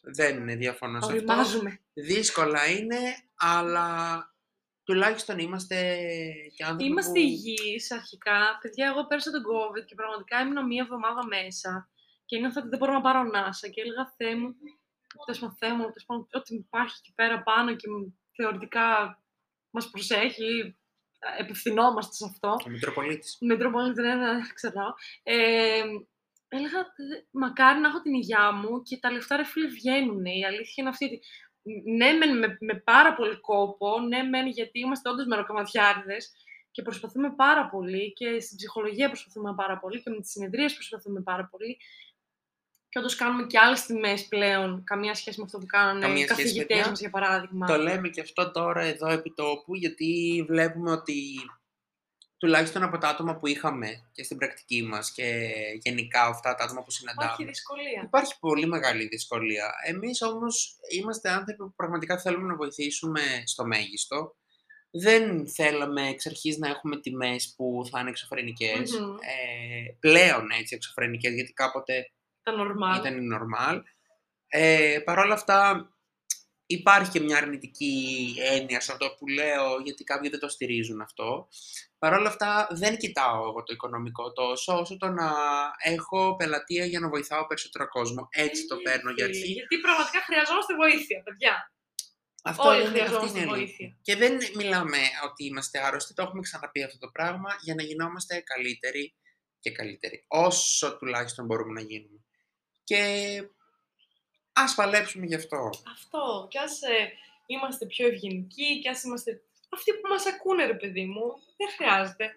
Δεν 0.03 0.37
είναι 0.37 0.55
διαφωνώ 0.55 1.01
σε 1.01 1.07
αυτό. 1.07 1.17
Οριμάζουμε. 1.17 1.81
Δύσκολα 1.93 2.67
είναι, 2.71 2.99
αλλά 3.37 3.89
τουλάχιστον 4.85 5.39
είμαστε 5.39 5.97
και 6.57 6.65
άνθρωποι 6.65 6.85
Είμαστε 6.85 7.21
που... 7.21 7.27
υγιείς 7.27 7.91
αρχικά. 7.91 8.59
Παιδιά, 8.63 8.87
εγώ 8.87 9.07
πέρασα 9.07 9.31
τον 9.31 9.43
COVID 9.43 9.85
και 9.87 9.95
πραγματικά 9.95 10.41
ήμουν 10.41 10.67
μία 10.67 10.83
εβδομάδα 10.83 11.27
μέσα 11.27 11.91
και 12.25 12.39
νιώθω 12.39 12.61
ότι 12.61 12.69
δεν 12.69 12.79
μπορώ 12.79 12.93
να 12.93 13.01
πάρω 13.01 13.19
ανάσα 13.21 13.69
και 13.69 13.81
έλεγα 13.81 14.15
Θεέ 14.17 14.37
μου, 14.37 14.55
τέλος 15.25 15.41
πάντων, 15.41 15.57
Θεέ 15.57 15.71
μου, 15.73 15.79
τέλος 15.79 16.05
πάντων, 16.07 16.27
ό,τι 16.33 16.55
υπάρχει 16.55 16.97
εκεί 17.03 17.13
πέρα 17.15 17.43
πάνω 17.43 17.75
και 17.77 17.89
μου- 17.91 18.19
θεωρητικά 18.37 18.87
μας 19.71 19.91
προσέχει, 19.91 20.77
ε, 21.19 21.43
επευθυνόμαστε 21.43 22.13
σε 22.15 22.25
αυτό. 22.31 22.49
Ο 22.67 22.71
Μητροπολίτης. 22.71 23.39
Metropolitan, 23.53 23.95
δεν 23.95 24.55
ξέρω. 24.55 24.95
Ε, 25.23 25.83
έλεγα, 26.49 26.79
«Δε- 26.83 27.23
μακάρι 27.31 27.81
να 27.81 27.89
έχω 27.89 28.01
την 28.01 28.15
υγειά 28.15 28.53
μου 28.53 28.83
και 28.83 28.99
τα 28.99 29.11
λεφτά 29.13 29.37
ρε 29.37 29.45
φίλε 29.45 29.67
βγαίνουν. 29.67 30.25
Η 30.25 30.45
αλήθεια 30.45 30.75
είναι 30.77 30.89
αυτή. 30.89 31.05
ότι 31.05 31.21
Ναι, 31.97 32.13
μεν 32.13 32.39
με, 32.39 32.57
με 32.61 32.75
πάρα 32.75 33.15
πολύ 33.15 33.41
κόπο, 33.41 34.01
ναι, 34.01 34.23
μεν 34.23 34.47
γιατί 34.47 34.79
είμαστε 34.79 35.09
όντως 35.11 35.27
μεροκαματιάριδες 35.27 36.33
και 36.71 36.83
προσπαθούμε 36.83 37.35
πάρα 37.35 37.69
πολύ 37.69 38.13
και 38.13 38.41
στην 38.41 38.57
ψυχολογία 38.57 39.07
προσπαθούμε 39.09 39.55
πάρα 39.55 39.79
πολύ 39.79 40.03
και 40.03 40.11
με 40.11 40.21
τις 40.21 40.31
συνεδρίες 40.31 40.75
προσπαθούμε 40.75 41.21
πάρα 41.23 41.49
πολύ. 41.51 41.79
Και 42.89 42.99
όντως 42.99 43.15
κάνουμε 43.15 43.47
και 43.47 43.59
άλλες 43.59 43.83
τιμές 43.83 44.27
πλέον, 44.27 44.85
καμία 44.85 45.15
σχέση 45.15 45.39
με 45.39 45.45
αυτό 45.45 45.59
που 45.59 45.67
κάνανε 45.67 46.01
Καμία 46.01 46.25
οι 46.25 46.29
σχέση, 46.29 46.43
καθηγητές 46.43 46.77
παιδιά. 46.77 46.91
μας, 46.91 47.01
για 47.01 47.11
παράδειγμα. 47.11 47.67
Το 47.67 47.77
λέμε 47.77 48.09
και 48.09 48.21
αυτό 48.21 48.51
τώρα 48.51 48.83
εδώ 48.83 49.09
επί 49.09 49.33
τόπου, 49.35 49.75
γιατί 49.75 50.45
βλέπουμε 50.49 50.91
ότι 50.91 51.15
τουλάχιστον 52.39 52.83
από 52.83 52.99
τα 52.99 53.09
άτομα 53.09 53.37
που 53.37 53.47
είχαμε 53.47 53.89
και 54.13 54.23
στην 54.23 54.37
πρακτική 54.37 54.83
μας 54.83 55.13
και 55.13 55.49
γενικά 55.83 56.23
αυτά 56.23 56.55
τα 56.55 56.65
άτομα 56.65 56.83
που 56.83 56.91
συναντάμε, 56.91 57.25
Υπάρχει 57.25 57.45
δυσκολία. 57.45 58.03
Υπάρχει 58.05 58.39
πολύ 58.41 58.67
μεγάλη 58.67 59.07
δυσκολία. 59.07 59.73
Εμείς 59.85 60.23
όμως 60.23 60.77
είμαστε 60.99 61.31
άνθρωποι 61.31 61.63
που 61.63 61.75
πραγματικά 61.75 62.19
θέλουμε 62.19 62.47
να 62.47 62.57
βοηθήσουμε 62.57 63.21
στο 63.45 63.67
μέγιστο. 63.67 64.37
Δεν 64.91 65.49
θέλαμε 65.49 66.09
εξ 66.09 66.27
αρχής 66.27 66.59
να 66.59 66.69
έχουμε 66.69 67.01
τιμές 67.01 67.55
που 67.57 67.83
θα 67.91 68.01
είναι 68.01 68.11
εξωφρενικές. 68.11 68.91
Μμμ. 68.91 69.11
Ε, 69.11 69.97
πλέον 70.01 70.51
έτσι 70.61 70.75
εξωφρενικές, 70.75 71.35
γιατί 71.35 71.53
κάποτε 71.53 71.93
Τα 72.03 72.11
normal. 72.53 72.99
ήταν 72.99 73.19
normal. 73.35 73.83
Ε, 74.49 74.99
Παρ' 75.05 75.19
όλα 75.19 75.35
αυτά 75.35 75.91
υπάρχει 76.67 77.11
και 77.11 77.21
μια 77.21 77.37
αρνητική 77.37 78.35
έννοια 78.39 78.81
σε 78.81 78.93
αυτό 78.93 79.15
που 79.19 79.27
λέω, 79.29 79.81
γιατί 79.85 80.05
κάποιοι 80.05 80.31
δεν 80.31 80.41
το 80.41 80.49
στηρίζουν 80.49 81.01
αυτό. 81.01 81.49
Παρ' 81.99 82.13
όλα 82.13 82.29
αυτά 82.29 82.69
δεν 82.71 82.97
κοιτάω 82.97 83.43
εγώ 83.49 83.63
το 83.63 83.73
οικονομικό 83.73 84.33
τόσο, 84.33 84.79
όσο 84.79 84.97
το 84.97 85.09
να 85.09 85.33
έχω 85.83 86.37
πελατεία 86.37 86.85
για 86.85 87.01
να 87.01 87.09
βοηθάω 87.09 87.47
περισσότερο 87.47 87.89
κόσμο. 87.89 88.29
Έτσι 88.31 88.67
το 88.67 88.77
Ε, 88.79 88.83
παίρνω 88.83 89.11
για 89.11 89.25
φίλε, 89.25 89.37
αρχή. 89.39 89.53
Γιατί 89.53 89.79
πραγματικά 89.79 90.21
χρειαζόμαστε 90.23 90.75
βοήθεια, 90.75 91.23
παιδιά. 91.23 91.73
Αυτό 92.43 92.69
όλοι 92.69 92.79
είναι, 92.79 92.87
αυτή 92.87 92.99
χρειαζόμαστε 92.99 93.39
είναι 93.39 93.47
η 93.47 93.51
βοήθεια. 93.51 93.75
αλήθεια. 93.77 93.99
Και 94.03 94.17
δεν 94.17 94.39
μιλάμε 94.57 94.99
ότι 95.25 95.45
είμαστε 95.45 95.79
άρρωστοι, 95.87 96.15
το 96.15 96.23
έχουμε 96.23 96.43
ξαναπεί 96.43 96.83
αυτό 96.83 96.99
το 96.99 97.09
πράγμα, 97.09 97.57
για 97.61 97.75
να 97.75 97.83
γινόμαστε 97.83 98.41
καλύτεροι 98.41 99.15
και 99.61 99.71
καλύτεροι. 99.71 100.25
Όσο 100.29 100.97
τουλάχιστον 100.97 101.47
μπορούμε 101.47 101.73
να 101.73 101.81
γίνουμε. 101.81 102.26
Και 102.87 103.43
ας 104.53 104.75
παλέψουμε 104.75 105.27
γι' 105.27 105.35
αυτό. 105.35 105.71
Αυτό. 105.93 106.47
Κι 106.51 106.59
ας 106.59 106.83
ε, 106.83 107.13
είμαστε 107.47 107.87
πιο 107.87 108.07
ευγενικοί, 108.07 108.81
κι 108.81 108.89
ας 108.89 109.03
είμαστε 109.03 109.43
αυτοί 109.69 109.93
που 109.93 110.09
μας 110.09 110.27
ακούνε, 110.27 110.65
ρε 110.65 110.75
παιδί 110.75 111.05
μου. 111.05 111.39
Δεν 111.57 111.69
χρειάζεται. 111.77 112.35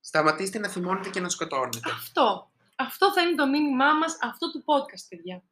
Σταματήστε 0.00 0.58
να 0.58 0.68
θυμώνετε 0.68 1.10
και 1.10 1.20
να 1.20 1.28
σκοτώνετε. 1.28 1.90
Αυτό. 1.90 2.50
Αυτό 2.76 3.12
θα 3.12 3.22
είναι 3.22 3.34
το 3.34 3.48
μήνυμά 3.48 3.94
μας 3.94 4.18
αυτό 4.22 4.50
του 4.50 4.64
podcast, 4.66 5.04
παιδιά. 5.08 5.42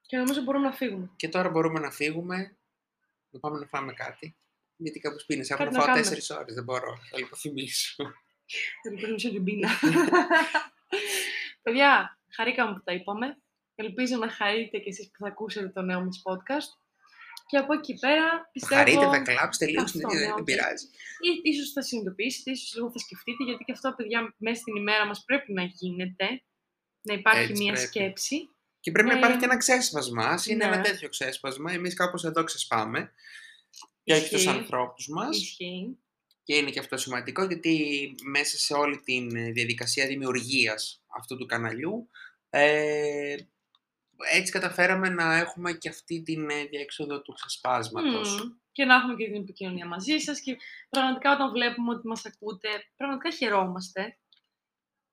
Και 0.00 0.16
νομίζω 0.16 0.42
μπορούμε 0.42 0.66
να 0.66 0.72
φύγουμε. 0.72 1.10
Και 1.16 1.28
τώρα 1.28 1.48
μπορούμε 1.48 1.80
να 1.80 1.90
φύγουμε, 1.90 2.56
να 3.30 3.40
πάμε 3.40 3.58
να 3.58 3.66
φάμε 3.66 3.92
κάτι. 3.92 4.36
Γιατί 4.76 5.00
κάπου 5.00 5.24
πίνεις, 5.26 5.50
έχω 5.50 5.58
Κάτι 5.58 5.72
να 5.72 5.78
να 5.78 5.84
φάω 5.84 5.94
κάνουμε. 5.94 6.10
τέσσερις 6.10 6.30
ώρες, 6.30 6.54
δεν 6.54 6.64
μπορώ. 6.64 6.96
Θα 7.10 7.18
λιποθυμίσω. 7.18 8.12
Ελπίζω 8.82 9.30
την 9.30 9.44
πείνα. 9.44 9.68
παιδιά, 11.62 12.18
χαρήκαμε 12.34 12.72
που 12.72 12.82
τα 12.84 12.92
είπαμε. 12.92 13.38
Ελπίζω 13.80 14.16
να 14.16 14.28
χαρείτε 14.30 14.78
κι 14.78 14.88
εσείς 14.88 15.06
που 15.10 15.16
θα 15.22 15.28
ακούσετε 15.28 15.68
το 15.68 15.82
νέο 15.82 16.00
μας 16.04 16.22
podcast. 16.26 16.70
Και 17.46 17.56
από 17.56 17.72
εκεί 17.72 17.94
πέρα 17.94 18.48
πιστεύω... 18.52 18.74
Χαρείτε, 18.80 19.06
θα 19.06 19.18
κλάψετε 19.18 19.66
λίγο 19.70 19.86
στην 19.86 20.04
Αυτό, 20.04 20.16
ίδια, 20.16 20.26
ναι, 20.28 20.32
δεν 20.32 20.40
οκ. 20.40 20.44
πειράζει. 20.50 20.86
ή 21.26 21.50
ίσως 21.50 21.72
θα 21.72 21.82
συνειδητοποιήσετε, 21.82 22.50
ίσως 22.50 22.74
λίγο 22.74 22.90
θα 22.90 22.98
σκεφτείτε, 22.98 23.44
γιατί 23.44 23.64
και 23.64 23.72
αυτό, 23.72 23.94
παιδιά, 23.96 24.34
μέσα 24.38 24.60
στην 24.60 24.76
ημέρα 24.76 25.06
μας 25.06 25.24
πρέπει 25.24 25.52
να 25.52 25.62
γίνεται. 25.62 26.26
Να 27.00 27.14
υπάρχει 27.14 27.42
Έτσι 27.50 27.62
μια 27.62 27.72
πρέπει. 27.72 27.86
σκέψη. 27.88 28.36
Και 28.80 28.90
πρέπει 28.90 29.08
να 29.08 29.14
Ε, 29.14 29.18
υπάρχει 29.18 29.38
και 29.38 29.44
ένα 29.44 29.56
ξέσπασμα. 29.56 30.24
Ας 30.24 30.46
είναι 30.46 30.66
ναι. 30.66 30.74
ένα 30.74 30.82
τέτοιο 30.82 31.08
ξέσπασμα. 31.08 31.72
Εμείς 31.72 31.94
κάπως 31.94 32.24
εδώ 32.24 32.44
ξεσπάμε. 32.44 33.12
Και 34.04 34.12
όχι 34.14 34.28
τους 34.30 34.44
Ισχύει. 34.44 34.56
ανθρώπους 34.56 35.08
μας. 35.08 35.36
Ισχύει. 35.36 35.98
Και 36.42 36.56
είναι 36.56 36.70
και 36.70 36.78
αυτό 36.78 36.96
σημαντικό 36.96 37.44
γιατί 37.44 38.14
μέσα 38.24 38.56
σε 38.58 38.74
όλη 38.74 39.00
τη 39.00 39.26
διαδικασία 39.52 40.06
δημιουργίας 40.06 41.02
αυτού 41.18 41.36
του 41.36 41.46
καναλιού 41.46 42.08
ε, 42.50 43.36
έτσι 44.32 44.52
καταφέραμε 44.52 45.08
να 45.08 45.36
έχουμε 45.36 45.72
και 45.72 45.88
αυτή 45.88 46.22
την 46.22 46.50
ε, 46.50 46.64
διέξοδο 46.64 47.20
του 47.22 47.32
ξεσπάσματος. 47.32 48.42
Μμμ. 48.42 48.52
Και 48.72 48.84
να 48.84 48.94
έχουμε 48.94 49.14
και 49.14 49.24
την 49.24 49.34
επικοινωνία 49.34 49.86
μαζί 49.86 50.18
σας 50.18 50.40
και 50.40 50.56
πραγματικά 50.88 51.32
όταν 51.32 51.50
βλέπουμε 51.50 51.94
ότι 51.94 52.06
μας 52.06 52.24
ακούτε, 52.26 52.68
πραγματικά 52.96 53.30
χαιρόμαστε. 53.30 54.18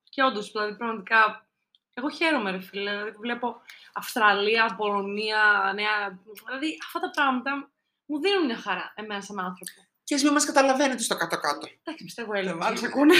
Και 0.10 0.24
όντως, 0.24 0.52
δηλαδή, 0.52 0.76
πραγματικά, 0.76 1.50
εγώ 1.94 2.10
χαίρομαι, 2.10 2.52
ρε 2.52 2.60
φίλε. 2.60 2.92
Δηλαδή, 2.92 3.12
που 3.12 3.20
βλέπω 3.20 3.62
Αυστραλία, 3.94 4.76
Πολωνία, 4.78 5.72
Νέα... 5.76 6.20
Δηλαδή, 6.46 6.78
αυτά 6.86 7.00
τα 7.00 7.10
πράγματα 7.10 7.72
μου 8.06 8.20
δίνουν 8.20 8.46
μια 8.46 8.58
χαρά, 8.58 8.94
εμένα 8.96 9.22
σαν 9.22 9.40
άνθρωπο. 9.40 9.88
Και 10.04 10.16
ας 10.16 10.24
μην 10.24 10.34
μας 10.34 10.46
καταλαβαίνετε 10.46 11.02
στο 11.02 11.16
κάτω-κάτω. 11.16 11.68
Εντάξει, 11.84 12.04
πιστεύω 12.04 12.34
Έλληνες 12.34 12.52
Θα 12.52 12.58
μας 12.58 12.68
βάλουμε. 12.68 12.88
ακούνε. 12.88 13.14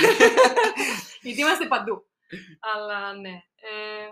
Γιατί 1.22 1.40
είμαστε 1.42 1.66
παντού. 1.68 2.06
Αλλά 2.60 3.14
ναι. 3.14 3.44
Ε, 3.56 4.08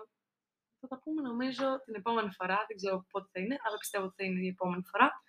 θα 0.87 0.95
τα 0.95 1.01
πούμε 1.03 1.21
νομίζω 1.21 1.81
την 1.85 1.95
επόμενη 1.95 2.31
φορά. 2.31 2.65
Δεν 2.67 2.77
ξέρω 2.77 3.05
πότε 3.11 3.27
θα 3.31 3.39
είναι, 3.39 3.57
αλλά 3.63 3.77
πιστεύω 3.77 4.05
ότι 4.05 4.13
θα 4.17 4.23
είναι 4.23 4.39
η 4.39 4.47
επόμενη 4.47 4.83
φορά. 4.91 5.23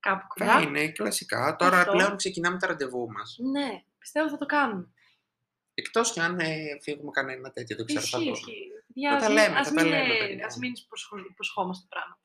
Κάπου 0.00 0.26
Θα 0.38 0.44
κοντά. 0.44 0.60
είναι 0.60 0.88
κλασικά. 0.92 1.56
Τώρα 1.56 1.78
Αυτό. 1.78 1.92
πλέον 1.92 2.16
ξεκινάμε 2.16 2.58
τα 2.58 2.66
ραντεβού 2.66 3.10
μας. 3.10 3.36
Ναι, 3.50 3.82
πιστεύω 3.98 4.28
θα 4.28 4.36
το 4.38 4.46
κάνουμε. 4.46 4.88
Εκτός 5.74 6.12
κι 6.12 6.20
αν 6.20 6.38
ε, 6.40 6.78
φύγουμε 6.80 7.10
κανένα 7.10 7.50
τέτοιο, 7.52 7.76
δεν 7.76 7.86
ξέρω. 7.86 8.00
θα 8.00 8.18
Ισχύει, 8.18 8.30
δούμε. 8.30 8.38
ισχύει. 8.38 8.68
Παιδιά, 8.86 9.10
Θα 9.10 9.16
ας 9.16 9.22
τα 9.22 9.28
μην- 9.28 9.38
λέμε, 9.38 9.58
ας 9.58 9.68
θα 9.68 9.74
τα 9.74 9.82
μην, 9.82 9.90
λέμε, 9.92 10.14
ε, 10.14 10.18
παιδιά. 10.26 10.46
Ας 10.46 10.56
μην 10.56 10.72
υποσχο- 10.84 11.18
υποσχόμαστε 11.30 11.86
πράγματα. 11.90 12.18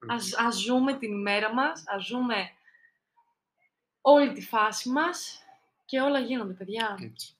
Μμ. 0.00 0.10
Ας, 0.10 0.34
ας 0.34 0.56
ζούμε 0.56 0.98
την 0.98 1.12
ημέρα 1.12 1.54
μας, 1.54 1.82
ας 1.86 2.04
ζούμε 2.06 2.50
όλη 4.00 4.32
τη 4.32 4.42
φάση 4.42 4.88
μας 4.88 5.42
και 5.84 6.00
όλα 6.00 6.18
γίνονται, 6.18 6.52
παιδιά. 6.52 6.98
Έτσι. 7.02 7.34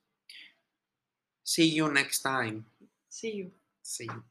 See 1.56 1.76
you 1.82 1.86
next 1.96 2.20
time. 2.22 2.62
See 3.20 3.34
you. 3.38 3.50
See 3.96 4.14
you. 4.14 4.22